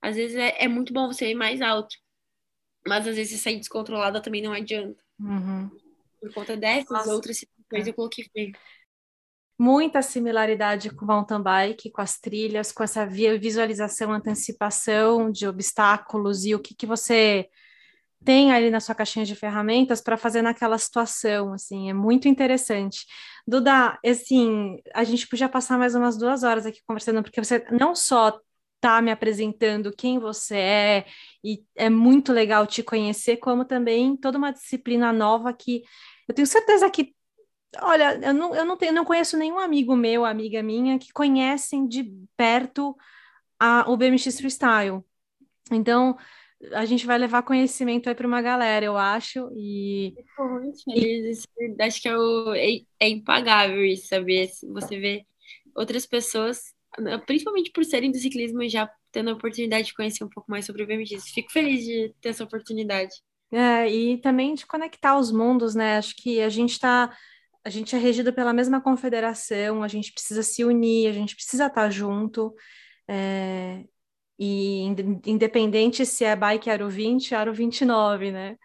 Às 0.00 0.16
vezes 0.16 0.36
é, 0.36 0.64
é 0.64 0.68
muito 0.68 0.92
bom 0.92 1.06
você 1.06 1.30
ir 1.30 1.34
mais 1.34 1.60
alto, 1.60 1.96
mas 2.86 3.06
às 3.06 3.16
vezes 3.16 3.40
sair 3.40 3.58
descontrolada 3.58 4.20
também 4.20 4.42
não 4.42 4.52
adianta. 4.52 5.02
Uhum. 5.20 5.70
Por 6.20 6.32
conta 6.32 6.56
dessas 6.56 6.90
Nossa. 6.90 7.14
outras 7.14 7.38
situações, 7.38 7.86
é. 7.86 7.90
eu 7.90 7.94
coloquei 7.94 8.24
freio. 8.24 8.52
Muita 9.58 10.02
similaridade 10.02 10.90
com 10.90 11.04
o 11.04 11.08
mountain 11.08 11.42
bike, 11.42 11.90
com 11.90 12.02
as 12.02 12.18
trilhas, 12.18 12.72
com 12.72 12.82
essa 12.84 13.06
visualização, 13.06 14.12
antecipação 14.12 15.30
de 15.30 15.46
obstáculos 15.46 16.44
e 16.44 16.54
o 16.54 16.60
que, 16.60 16.74
que 16.74 16.84
você 16.86 17.48
tem 18.24 18.52
ali 18.52 18.70
na 18.70 18.80
sua 18.80 18.94
caixinha 18.94 19.24
de 19.24 19.34
ferramentas 19.34 20.00
para 20.00 20.16
fazer 20.16 20.42
naquela 20.42 20.76
situação, 20.78 21.52
assim, 21.52 21.88
é 21.88 21.94
muito 21.94 22.28
interessante. 22.28 23.06
Duda, 23.46 23.98
assim, 24.04 24.78
a 24.92 25.04
gente 25.04 25.28
podia 25.28 25.48
passar 25.48 25.78
mais 25.78 25.94
umas 25.94 26.18
duas 26.18 26.42
horas 26.42 26.66
aqui 26.66 26.80
conversando, 26.86 27.22
porque 27.22 27.42
você 27.42 27.64
não 27.70 27.94
só 27.94 28.38
está 28.76 29.02
me 29.02 29.10
apresentando 29.10 29.94
quem 29.94 30.18
você 30.18 30.56
é, 30.56 31.06
e 31.42 31.64
é 31.74 31.90
muito 31.90 32.32
legal 32.32 32.66
te 32.66 32.82
conhecer, 32.82 33.38
como 33.38 33.64
também 33.64 34.16
toda 34.16 34.38
uma 34.38 34.52
disciplina 34.52 35.12
nova 35.12 35.52
que 35.52 35.82
Eu 36.28 36.34
tenho 36.34 36.46
certeza 36.46 36.90
que, 36.90 37.14
olha, 37.82 38.18
eu 38.22 38.34
não, 38.34 38.54
eu 38.54 38.64
não, 38.64 38.76
tenho, 38.76 38.92
não 38.92 39.04
conheço 39.04 39.36
nenhum 39.36 39.58
amigo 39.58 39.96
meu, 39.96 40.24
amiga 40.24 40.62
minha, 40.62 40.98
que 40.98 41.12
conhecem 41.12 41.86
de 41.86 42.12
perto 42.36 42.96
a, 43.58 43.84
o 43.90 43.96
BMX 43.96 44.38
Freestyle. 44.38 45.02
Então, 45.70 46.16
a 46.72 46.84
gente 46.84 47.06
vai 47.06 47.18
levar 47.18 47.42
conhecimento 47.42 48.08
aí 48.08 48.14
para 48.14 48.26
uma 48.26 48.40
galera, 48.40 48.84
eu 48.84 48.96
acho. 48.96 49.50
E. 49.54 50.14
E... 50.88 51.32
Acho 51.80 52.00
que 52.00 52.08
é, 52.08 52.16
o, 52.16 52.54
é, 52.54 52.80
é 53.00 53.08
impagável 53.08 53.84
isso, 53.84 54.08
saber. 54.08 54.48
Você 54.72 54.98
vê 54.98 55.26
outras 55.74 56.06
pessoas, 56.06 56.74
principalmente 57.26 57.70
por 57.70 57.84
serem 57.84 58.10
do 58.10 58.18
ciclismo, 58.18 58.68
já 58.68 58.90
tendo 59.12 59.30
a 59.30 59.34
oportunidade 59.34 59.88
de 59.88 59.94
conhecer 59.94 60.24
um 60.24 60.28
pouco 60.28 60.50
mais 60.50 60.64
sobre 60.64 60.82
o 60.82 60.86
BMX. 60.86 61.30
Fico 61.30 61.50
feliz 61.50 61.84
de 61.84 62.14
ter 62.20 62.30
essa 62.30 62.44
oportunidade. 62.44 63.14
É, 63.52 63.88
e 63.88 64.18
também 64.18 64.54
de 64.54 64.66
conectar 64.66 65.18
os 65.18 65.30
mundos, 65.30 65.74
né? 65.74 65.96
Acho 65.98 66.14
que 66.16 66.40
a 66.40 66.48
gente 66.48 66.72
está. 66.72 67.16
A 67.64 67.70
gente 67.70 67.94
é 67.96 67.98
regido 67.98 68.32
pela 68.32 68.52
mesma 68.52 68.80
confederação, 68.80 69.82
a 69.82 69.88
gente 69.88 70.12
precisa 70.12 70.42
se 70.42 70.64
unir, 70.64 71.08
a 71.08 71.12
gente 71.12 71.34
precisa 71.34 71.66
estar 71.66 71.90
junto. 71.90 72.54
É, 73.08 73.84
e 74.38 74.82
independente 75.26 76.04
se 76.04 76.24
é 76.24 76.36
bike 76.36 76.70
Aro 76.70 76.88
20, 76.88 77.34
Aro 77.34 77.54
29, 77.54 78.30
né? 78.30 78.56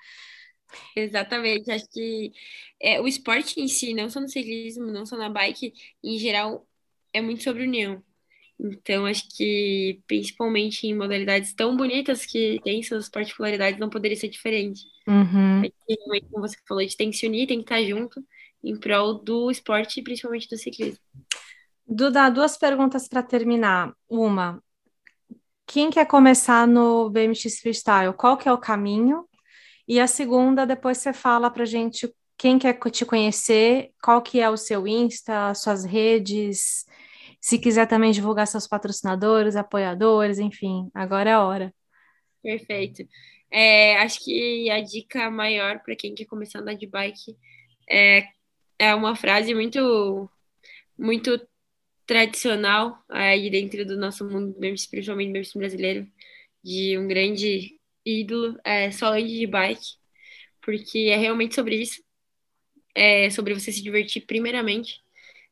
Exatamente, 0.95 1.69
acho 1.72 1.89
que 1.89 2.32
é, 2.80 2.99
o 3.01 3.07
esporte 3.07 3.59
em 3.59 3.67
si, 3.67 3.93
não 3.93 4.09
só 4.09 4.19
no 4.19 4.30
ciclismo, 4.30 4.86
não 4.86 5.05
só 5.05 5.17
na 5.17 5.30
bike, 5.30 5.74
em 6.03 6.17
geral, 6.17 6.67
é 7.13 7.22
muito 7.22 7.43
sobre 7.43 7.63
união. 7.63 8.03
Então, 8.64 9.07
acho 9.07 9.28
que 9.36 9.99
principalmente 10.05 10.86
em 10.86 10.95
modalidades 10.95 11.53
tão 11.53 11.76
bonitas 11.76 12.26
que 12.28 12.59
têm 12.64 12.84
suas 12.84 13.09
particularidades, 13.09 13.80
não 13.80 13.89
poderia 13.89 14.16
ser 14.16 14.28
diferente. 14.30 14.82
Uhum. 15.07 15.64
como 16.30 16.47
você 16.47 16.55
falou, 16.68 16.80
a 16.80 16.84
gente 16.84 16.95
tem 16.95 17.09
que 17.09 17.18
se 17.18 17.26
unir, 17.26 17.47
tem 17.47 17.57
que 17.57 17.64
estar 17.64 17.84
junto 17.84 18.24
em 18.64 18.78
prol 18.78 19.16
do 19.16 19.49
esporte 19.49 19.99
e 19.99 20.03
principalmente 20.03 20.47
do 20.47 20.57
ciclismo. 20.57 20.99
Duda, 21.88 22.30
duas 22.30 22.55
perguntas 22.55 23.07
para 23.07 23.24
terminar. 23.24 23.93
Uma, 24.07 24.62
quem 25.66 25.89
quer 25.89 26.05
começar 26.05 26.68
no 26.68 27.09
BMX 27.09 27.62
Freestyle? 27.62 28.14
Qual 28.14 28.38
que 28.38 28.47
é 28.47 28.53
o 28.53 28.57
caminho? 28.57 29.26
E 29.88 29.99
a 29.99 30.05
segunda, 30.05 30.66
depois 30.66 30.99
você 30.99 31.14
fala 31.14 31.49
para 31.49 31.66
gente 31.66 32.14
quem 32.38 32.59
quer 32.59 32.78
te 32.91 33.05
conhecer, 33.05 33.91
qual 34.03 34.22
que 34.22 34.39
é 34.39 34.49
o 34.49 34.57
seu 34.57 34.88
Insta, 34.88 35.53
suas 35.53 35.84
redes, 35.86 36.86
se 37.41 37.57
quiser 37.57 37.87
também 37.87 38.11
divulgar 38.11 38.45
seus 38.45 38.67
patrocinadores, 38.67 39.55
apoiadores, 39.55 40.37
enfim, 40.37 40.89
agora 40.93 41.31
é 41.31 41.33
a 41.33 41.43
hora. 41.43 41.73
Perfeito. 42.41 43.03
É, 43.49 43.97
acho 43.97 44.23
que 44.23 44.69
a 44.69 44.79
dica 44.79 45.29
maior 45.29 45.79
para 45.79 45.95
quem 45.95 46.13
quer 46.13 46.25
começar 46.25 46.59
a 46.59 46.61
andar 46.61 46.75
de 46.75 46.87
bike 46.87 47.35
é, 47.89 48.27
é 48.79 48.95
uma 48.95 49.15
frase 49.15 49.53
muito, 49.53 50.29
muito 50.97 51.41
tradicional 52.05 53.03
aí 53.09 53.49
dentro 53.49 53.85
do 53.85 53.97
nosso 53.97 54.23
mundo, 54.23 54.55
principalmente 54.89 55.31
mesmo 55.31 55.59
brasileiro, 55.59 56.07
de 56.63 56.97
um 56.97 57.07
grande 57.07 57.79
ídolo, 58.05 58.57
é, 58.63 58.91
só 58.91 59.13
ande 59.13 59.37
de 59.37 59.47
bike, 59.47 59.95
porque 60.61 61.09
é 61.11 61.17
realmente 61.17 61.55
sobre 61.55 61.75
isso, 61.75 62.03
é 62.95 63.29
sobre 63.29 63.53
você 63.53 63.71
se 63.71 63.81
divertir 63.81 64.25
primeiramente. 64.25 65.01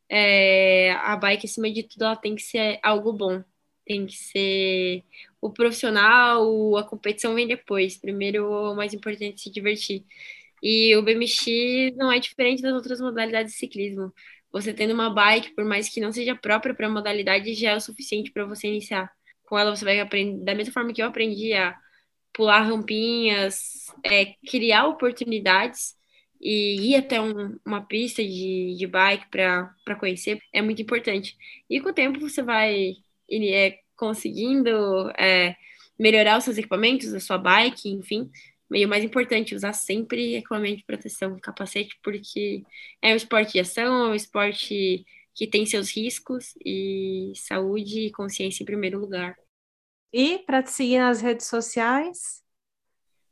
É, 0.10 0.92
a 0.94 1.16
bike, 1.16 1.46
acima 1.46 1.72
de 1.72 1.84
tudo, 1.84 2.04
ela 2.06 2.16
tem 2.16 2.36
que 2.36 2.42
ser 2.42 2.80
algo 2.84 3.14
bom, 3.14 3.44
tem 3.86 4.06
que 4.06 4.16
ser 4.16 5.04
o 5.42 5.52
profissional, 5.52 6.78
a 6.78 6.84
competição 6.84 7.36
vem 7.36 7.48
depois. 7.48 7.98
Primeiro, 7.98 8.50
o 8.50 8.76
mais 8.76 8.94
importante 8.94 9.36
é 9.36 9.38
se 9.38 9.52
divertir. 9.52 10.06
E 10.62 10.96
o 10.96 11.02
BMX 11.04 11.96
não 11.96 12.12
é 12.12 12.20
diferente 12.20 12.62
das 12.62 12.74
outras 12.74 13.00
modalidades 13.02 13.54
de 13.54 13.60
ciclismo 13.60 14.14
você 14.52 14.74
tendo 14.74 14.94
uma 14.94 15.10
bike, 15.14 15.54
por 15.54 15.64
mais 15.66 15.90
que 15.90 16.02
não 16.02 16.12
seja 16.12 16.36
própria 16.36 16.74
para 16.74 16.88
a 16.88 16.90
modalidade, 16.90 17.54
já 17.54 17.72
é 17.72 17.76
o 17.76 17.82
suficiente 17.82 18.32
para 18.32 18.46
você 18.46 18.68
iniciar. 18.68 19.12
Com 19.44 19.58
ela 19.58 19.76
você 19.76 19.86
vai 19.86 20.00
aprender, 20.00 20.44
da 20.44 20.56
mesma 20.56 20.74
forma 20.74 20.94
que 20.94 21.02
eu 21.02 21.08
aprendi 21.08 21.54
a 21.54 21.78
pular 22.34 22.62
rampinhas, 22.62 23.88
é, 24.04 24.34
criar 24.48 24.88
oportunidades 24.88 25.96
e 26.42 26.92
ir 26.92 26.96
até 26.96 27.20
um, 27.20 27.58
uma 27.66 27.82
pista 27.82 28.24
de, 28.24 28.76
de 28.78 28.88
bike 28.88 29.28
para 29.30 29.96
conhecer 30.00 30.40
é 30.54 30.62
muito 30.62 30.82
importante. 30.82 31.38
E 31.70 31.80
com 31.82 31.90
o 31.90 31.94
tempo 31.94 32.20
você 32.20 32.42
vai 32.42 32.96
é, 33.30 33.80
conseguindo 33.96 35.10
é, 35.18 35.56
melhorar 35.98 36.38
os 36.38 36.46
seus 36.46 36.58
equipamentos, 36.58 37.14
a 37.14 37.20
sua 37.20 37.38
bike, 37.38 37.90
enfim, 37.90 38.32
e 38.72 38.86
o 38.86 38.90
mais 38.90 39.04
importante, 39.04 39.56
usar 39.56 39.74
sempre 39.74 40.36
equipamento 40.36 40.78
de 40.78 40.86
proteção, 40.86 41.40
capacete, 41.40 42.00
porque 42.04 42.64
é 43.02 43.14
um 43.14 43.16
esporte 43.16 43.54
de 43.54 43.60
ação, 43.60 44.06
é 44.06 44.10
um 44.10 44.16
esporte 44.16 45.06
que 45.34 45.48
tem 45.48 45.66
seus 45.66 45.96
riscos 45.96 46.54
e 46.64 47.32
saúde 47.36 48.02
e 48.02 48.12
consciência 48.12 48.64
em 48.64 48.66
primeiro 48.66 49.00
lugar. 49.00 49.36
E 50.14 50.40
para 50.40 50.62
te 50.62 50.72
seguir 50.72 51.00
nas 51.00 51.22
redes 51.22 51.48
sociais? 51.48 52.44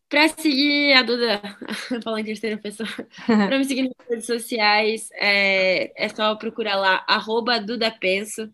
Para 0.10 0.30
seguir 0.30 0.94
a 0.94 1.02
Duda, 1.04 1.42
falando 2.04 2.20
em 2.22 2.26
terceira 2.26 2.58
pessoa, 2.58 2.88
para 3.26 3.58
me 3.58 3.66
seguir 3.66 3.84
nas 3.84 4.08
redes 4.10 4.26
sociais, 4.26 5.10
é, 5.14 5.92
é 6.02 6.10
só 6.10 6.34
procurar 6.36 6.76
lá, 6.78 7.04
arroba 7.08 7.60
Duda 7.60 7.92
Penso. 7.92 8.50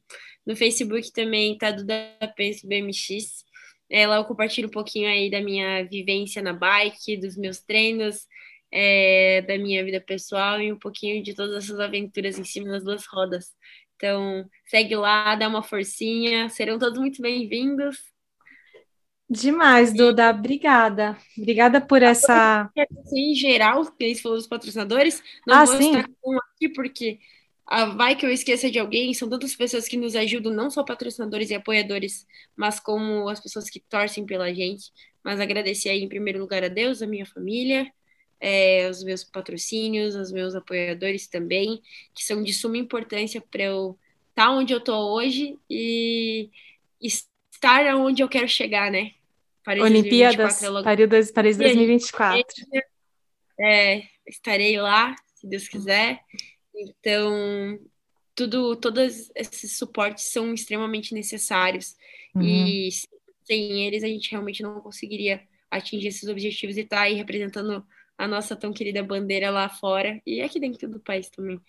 No 0.46 0.56
Facebook 0.56 1.12
também 1.14 1.58
tá 1.58 1.70
Duda 1.72 1.96
Penso 2.36 2.68
BMX. 2.68 3.46
É, 3.90 4.08
lá 4.08 4.16
eu 4.16 4.26
compartilho 4.26 4.68
um 4.68 4.72
pouquinho 4.72 5.08
aí 5.08 5.30
da 5.30 5.42
minha 5.42 5.84
vivência 5.84 6.42
na 6.42 6.54
bike, 6.54 7.18
dos 7.18 7.38
meus 7.38 7.60
treinos, 7.60 8.28
é, 8.72 9.44
da 9.44 9.56
minha 9.58 9.84
vida 9.86 10.02
pessoal 10.02 10.60
e 10.60 10.74
um 10.74 10.80
pouquinho 10.80 11.22
de 11.22 11.36
todas 11.36 11.64
essas 11.64 11.80
aventuras 11.80 12.40
em 12.40 12.44
cima 12.44 12.70
das 12.70 12.84
duas 12.84 13.06
rodas. 13.06 13.54
Então, 13.96 14.50
segue 14.66 14.96
lá, 14.96 15.36
dá 15.36 15.48
uma 15.48 15.62
forcinha, 15.62 16.50
serão 16.50 16.80
todos 16.80 17.00
muito 17.00 17.22
bem-vindos. 17.22 18.13
Demais, 19.34 19.92
Duda, 19.92 20.30
obrigada. 20.30 21.18
Obrigada 21.36 21.82
por 21.82 22.04
essa. 22.04 22.70
Em 23.12 23.34
geral, 23.34 23.84
que 23.92 24.04
eles 24.04 24.22
falou 24.22 24.38
dos 24.38 24.46
patrocinadores, 24.46 25.24
não 25.48 25.56
ah, 25.56 25.66
vou 25.66 25.76
sim. 25.76 25.90
estar 25.90 26.08
com 26.22 26.38
aqui 26.38 26.70
porque 26.70 27.20
ah, 27.66 27.86
vai 27.86 28.16
que 28.16 28.26
eu 28.26 28.30
esqueça 28.30 28.70
de 28.70 28.78
alguém, 28.78 29.12
são 29.14 29.28
tantas 29.28 29.56
pessoas 29.56 29.88
que 29.88 29.98
nos 29.98 30.16
ajudam, 30.16 30.54
não 30.54 30.70
só 30.70 30.84
patrocinadores 30.84 31.50
e 31.50 31.56
apoiadores, 31.56 32.28
mas 32.56 32.80
como 32.80 33.28
as 33.28 33.40
pessoas 33.40 33.72
que 33.72 33.80
torcem 33.80 34.24
pela 34.24 34.54
gente. 34.54 34.92
Mas 35.24 35.40
agradecer 35.40 35.90
aí, 35.90 36.04
em 36.04 36.10
primeiro 36.10 36.40
lugar, 36.40 36.64
a 36.64 36.68
Deus, 36.68 37.02
a 37.02 37.08
minha 37.08 37.26
família, 37.26 37.92
é, 38.40 38.88
os 38.88 39.04
meus 39.04 39.24
patrocínios, 39.24 40.14
os 40.14 40.32
meus 40.32 40.54
apoiadores 40.54 41.26
também, 41.28 41.82
que 42.14 42.24
são 42.24 42.44
de 42.44 42.54
suma 42.54 42.78
importância 42.78 43.42
para 43.42 43.64
eu 43.64 43.98
estar 44.30 44.46
tá 44.46 44.52
onde 44.52 44.74
eu 44.74 44.80
estou 44.80 45.12
hoje 45.12 45.58
e 45.68 46.52
estar 47.02 47.96
onde 47.96 48.22
eu 48.22 48.30
quero 48.30 48.48
chegar, 48.48 48.92
né? 48.92 49.14
Paris 49.64 49.84
Olimpíadas, 49.84 50.62
é 50.62 50.70
logo... 50.70 50.84
Paris, 50.84 51.32
Paris 51.32 51.58
2024. 51.58 52.44
É, 53.60 54.04
estarei 54.28 54.80
lá, 54.80 55.16
se 55.36 55.48
Deus 55.48 55.68
quiser. 55.68 56.20
Então, 56.76 57.80
tudo, 58.36 58.76
todos 58.76 59.32
esses 59.36 59.78
suportes 59.78 60.26
são 60.26 60.54
extremamente 60.54 61.14
necessários. 61.14 61.96
Uhum. 62.36 62.42
E 62.42 62.90
sem 63.46 63.86
eles, 63.86 64.04
a 64.04 64.08
gente 64.08 64.32
realmente 64.32 64.64
não 64.64 64.80
conseguiria 64.82 65.42
atingir 65.70 66.08
esses 66.08 66.28
objetivos 66.30 66.78
e 66.78 66.82
estar 66.82 66.98
tá 66.98 67.02
aí 67.04 67.14
representando 67.14 67.86
a 68.18 68.28
nossa 68.28 68.56
tão 68.56 68.72
querida 68.72 69.04
bandeira 69.04 69.50
lá 69.50 69.68
fora 69.70 70.22
e 70.26 70.42
aqui 70.42 70.60
dentro 70.60 70.90
do 70.90 71.00
país 71.00 71.30
também. 71.30 71.60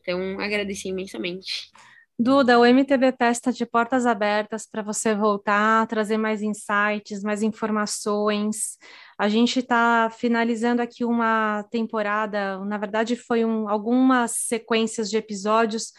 Então, 0.00 0.38
agradeço 0.40 0.88
imensamente. 0.88 1.70
Duda, 2.16 2.60
o 2.60 2.64
MTBP 2.64 3.24
está 3.24 3.50
de 3.50 3.66
portas 3.66 4.06
abertas 4.06 4.66
para 4.70 4.82
você 4.82 5.16
voltar, 5.16 5.84
trazer 5.88 6.16
mais 6.16 6.42
insights, 6.42 7.24
mais 7.24 7.42
informações. 7.42 8.78
A 9.18 9.28
gente 9.28 9.58
está 9.58 10.08
finalizando 10.10 10.80
aqui 10.80 11.04
uma 11.04 11.64
temporada, 11.72 12.64
na 12.64 12.78
verdade, 12.78 13.16
foi 13.16 13.44
um, 13.44 13.68
algumas 13.68 14.30
sequências 14.30 15.10
de 15.10 15.16
episódios 15.16 15.92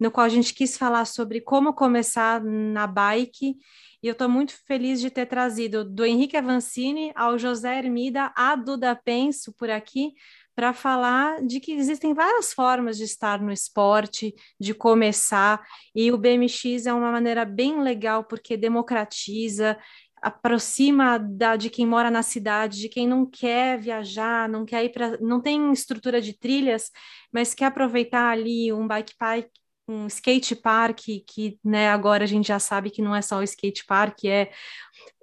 no 0.00 0.10
qual 0.10 0.24
a 0.24 0.28
gente 0.28 0.54
quis 0.54 0.78
falar 0.78 1.04
sobre 1.04 1.40
como 1.40 1.74
começar 1.74 2.42
na 2.42 2.86
bike. 2.86 3.56
E 4.02 4.06
eu 4.06 4.12
estou 4.12 4.28
muito 4.28 4.54
feliz 4.64 5.00
de 5.00 5.10
ter 5.10 5.26
trazido 5.26 5.84
do 5.84 6.04
Henrique 6.04 6.36
Avancini 6.36 7.12
ao 7.16 7.36
José 7.36 7.78
Hermida, 7.78 8.32
a 8.36 8.54
Duda 8.54 8.94
Penso 8.94 9.52
por 9.52 9.68
aqui, 9.68 10.14
para 10.58 10.72
falar 10.72 11.40
de 11.46 11.60
que 11.60 11.70
existem 11.70 12.12
várias 12.12 12.52
formas 12.52 12.96
de 12.96 13.04
estar 13.04 13.40
no 13.40 13.52
esporte, 13.52 14.34
de 14.58 14.74
começar, 14.74 15.64
e 15.94 16.10
o 16.10 16.18
BMX 16.18 16.84
é 16.84 16.92
uma 16.92 17.12
maneira 17.12 17.44
bem 17.44 17.80
legal 17.80 18.24
porque 18.24 18.56
democratiza, 18.56 19.78
aproxima 20.20 21.16
da, 21.16 21.54
de 21.54 21.70
quem 21.70 21.86
mora 21.86 22.10
na 22.10 22.24
cidade, 22.24 22.80
de 22.80 22.88
quem 22.88 23.06
não 23.06 23.24
quer 23.24 23.78
viajar, 23.78 24.48
não 24.48 24.64
quer 24.64 24.84
ir 24.84 24.88
para, 24.88 25.16
não 25.20 25.40
tem 25.40 25.72
estrutura 25.72 26.20
de 26.20 26.36
trilhas, 26.36 26.90
mas 27.32 27.54
quer 27.54 27.66
aproveitar 27.66 28.28
ali 28.28 28.72
um 28.72 28.88
bike 28.88 29.14
park, 29.16 29.46
um 29.86 30.08
skate 30.08 30.56
park, 30.56 31.02
que 31.24 31.56
né, 31.62 31.88
agora 31.88 32.24
a 32.24 32.26
gente 32.26 32.48
já 32.48 32.58
sabe 32.58 32.90
que 32.90 33.00
não 33.00 33.14
é 33.14 33.22
só 33.22 33.38
o 33.38 33.44
skate 33.44 33.86
park, 33.86 34.24
é 34.24 34.50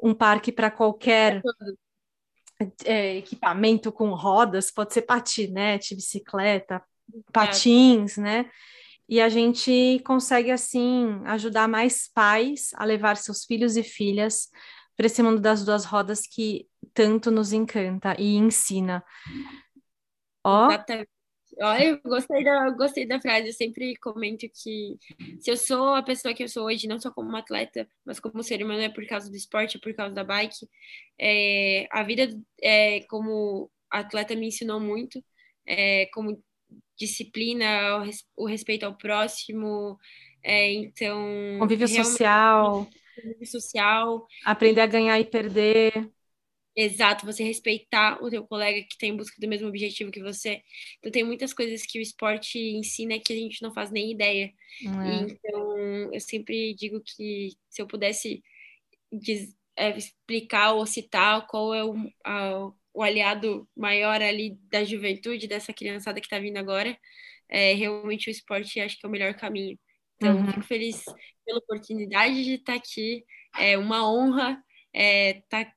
um 0.02 0.14
parque 0.14 0.50
para 0.50 0.72
qualquer 0.72 1.42
é, 2.84 3.18
equipamento 3.18 3.92
com 3.92 4.14
rodas, 4.14 4.72
pode 4.72 4.94
ser 4.94 5.04
patinete, 5.04 5.96
bicicleta, 5.96 6.82
patins, 7.32 8.18
né? 8.18 8.50
E 9.08 9.22
a 9.22 9.30
gente 9.30 10.02
consegue, 10.06 10.50
assim, 10.52 11.22
ajudar 11.26 11.68
mais 11.68 12.10
pais 12.12 12.72
a 12.76 12.86
levar 12.86 13.18
seus 13.18 13.46
filhos 13.46 13.78
e 13.78 13.84
filhas 13.84 14.50
para 14.98 15.06
esse 15.06 15.22
mundo 15.22 15.40
das 15.40 15.64
duas 15.64 15.86
rodas 15.86 16.22
que 16.22 16.68
tanto 16.94 17.30
nos 17.30 17.54
encanta 17.54 18.16
e 18.20 18.36
ensina. 18.36 19.04
Ó. 20.44 20.68
Exatamente. 20.72 21.15
Olha, 21.62 21.84
eu 21.84 22.02
gostei 22.04 22.44
da, 22.44 22.70
gostei 22.72 23.08
da 23.08 23.20
frase. 23.22 23.48
Eu 23.48 23.54
sempre 23.54 23.96
comento 23.98 24.46
que 24.50 24.98
se 25.40 25.50
eu 25.50 25.58
sou 25.58 25.94
a 25.94 26.04
pessoa 26.04 26.34
que 26.34 26.44
eu 26.44 26.50
sou 26.50 26.66
hoje, 26.66 26.88
não 26.88 27.00
só 27.00 27.12
como 27.12 27.36
atleta, 27.36 27.88
mas 28.06 28.20
como 28.20 28.44
ser 28.44 28.64
humano, 28.64 28.82
é 28.82 28.90
por 28.90 29.06
causa 29.08 29.30
do 29.30 29.36
esporte, 29.36 29.78
é 29.78 29.80
por 29.80 29.94
causa 29.94 30.14
da 30.14 30.24
bike. 30.24 30.68
É, 31.20 31.88
a 31.92 32.04
vida, 32.04 32.28
é, 32.62 33.02
como 33.02 33.70
atleta, 33.90 34.36
me 34.36 34.48
ensinou 34.48 34.80
muito, 34.80 35.24
é, 35.66 36.08
como 36.08 36.42
disciplina, 36.98 38.04
o, 38.36 38.46
respeito 38.46 38.86
ao 38.86 38.98
próximo. 38.98 39.98
É, 40.44 40.74
então. 40.74 41.26
Convívio 41.60 41.88
social. 41.88 42.88
Convívio 43.16 43.48
social. 43.48 44.28
Aprender 44.44 44.82
a 44.82 44.88
ganhar 44.88 45.20
e 45.20 45.26
perder. 45.26 46.10
Exato, 46.76 47.26
você 47.26 47.44
respeitar 47.44 48.22
o 48.22 48.30
teu 48.30 48.46
colega 48.46 48.82
que 48.82 48.94
está 48.94 49.06
em 49.06 49.16
busca 49.16 49.36
do 49.40 49.48
mesmo 49.48 49.68
objetivo 49.68 50.12
que 50.12 50.22
você. 50.22 50.62
Então 51.00 51.12
tem 51.12 51.24
muitas 51.24 51.54
coisas 51.54 51.86
que 51.86 51.98
o 51.98 52.02
esporte 52.02 52.60
ensina 52.60 53.20
que 53.20 53.32
a 53.32 53.36
gente 53.36 53.62
não 53.62 53.74
faz 53.74 53.92
nem 53.92 54.12
ideia. 54.12 54.52
É. 54.84 55.32
Então 55.32 55.78
eu 56.14 56.20
sempre 56.20 56.74
digo 56.74 57.02
que 57.02 57.54
se 57.70 57.82
eu 57.82 57.88
pudesse 57.88 58.44
diz, 59.12 59.56
é, 59.76 59.96
explicar 59.98 60.74
ou 60.74 60.86
citar 60.86 61.48
qual 61.48 61.74
é 61.74 61.84
o, 61.84 61.96
a, 62.26 62.72
o 62.94 63.02
aliado 63.02 63.68
maior 63.76 64.22
ali 64.22 64.58
da 64.70 64.84
juventude, 64.84 65.48
dessa 65.48 65.74
criançada 65.74 66.20
que 66.20 66.26
está 66.26 66.40
vindo 66.40 66.58
agora, 66.58 66.98
é 67.50 67.74
realmente 67.74 68.30
o 68.30 68.32
esporte 68.32 68.80
acho 68.80 69.00
que 69.00 69.06
é 69.06 69.10
o 69.10 69.12
melhor 69.12 69.34
caminho. 69.36 69.78
Então, 70.16 70.38
uhum. 70.38 70.48
fico 70.48 70.62
feliz 70.62 71.04
pela 71.46 71.60
oportunidade 71.60 72.44
de 72.44 72.54
estar 72.56 72.74
tá 72.74 72.80
aqui. 72.80 73.24
É 73.58 73.78
uma 73.78 74.10
honra 74.10 74.62
estar 74.94 75.60
é, 75.62 75.64
tá 75.66 75.75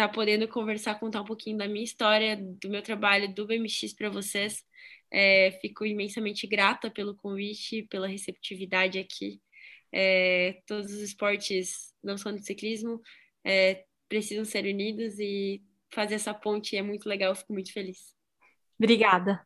estar 0.00 0.08
tá 0.08 0.14
podendo 0.14 0.48
conversar, 0.48 0.98
contar 0.98 1.20
um 1.20 1.24
pouquinho 1.24 1.58
da 1.58 1.68
minha 1.68 1.84
história, 1.84 2.36
do 2.36 2.70
meu 2.70 2.82
trabalho, 2.82 3.32
do 3.34 3.46
BMX 3.46 3.92
para 3.94 4.08
vocês. 4.08 4.62
É, 5.10 5.50
fico 5.60 5.84
imensamente 5.84 6.46
grata 6.46 6.90
pelo 6.90 7.16
convite, 7.16 7.86
pela 7.90 8.06
receptividade 8.08 8.98
aqui. 8.98 9.40
É, 9.92 10.60
todos 10.66 10.92
os 10.92 11.00
esportes, 11.00 11.92
não 12.02 12.16
só 12.16 12.30
no 12.30 12.38
ciclismo, 12.38 13.00
é, 13.44 13.84
precisam 14.08 14.44
ser 14.44 14.64
unidos 14.64 15.18
e 15.18 15.62
fazer 15.92 16.14
essa 16.14 16.32
ponte 16.32 16.76
é 16.76 16.82
muito 16.82 17.08
legal, 17.08 17.34
fico 17.34 17.52
muito 17.52 17.72
feliz. 17.72 18.14
Obrigada. 18.78 19.44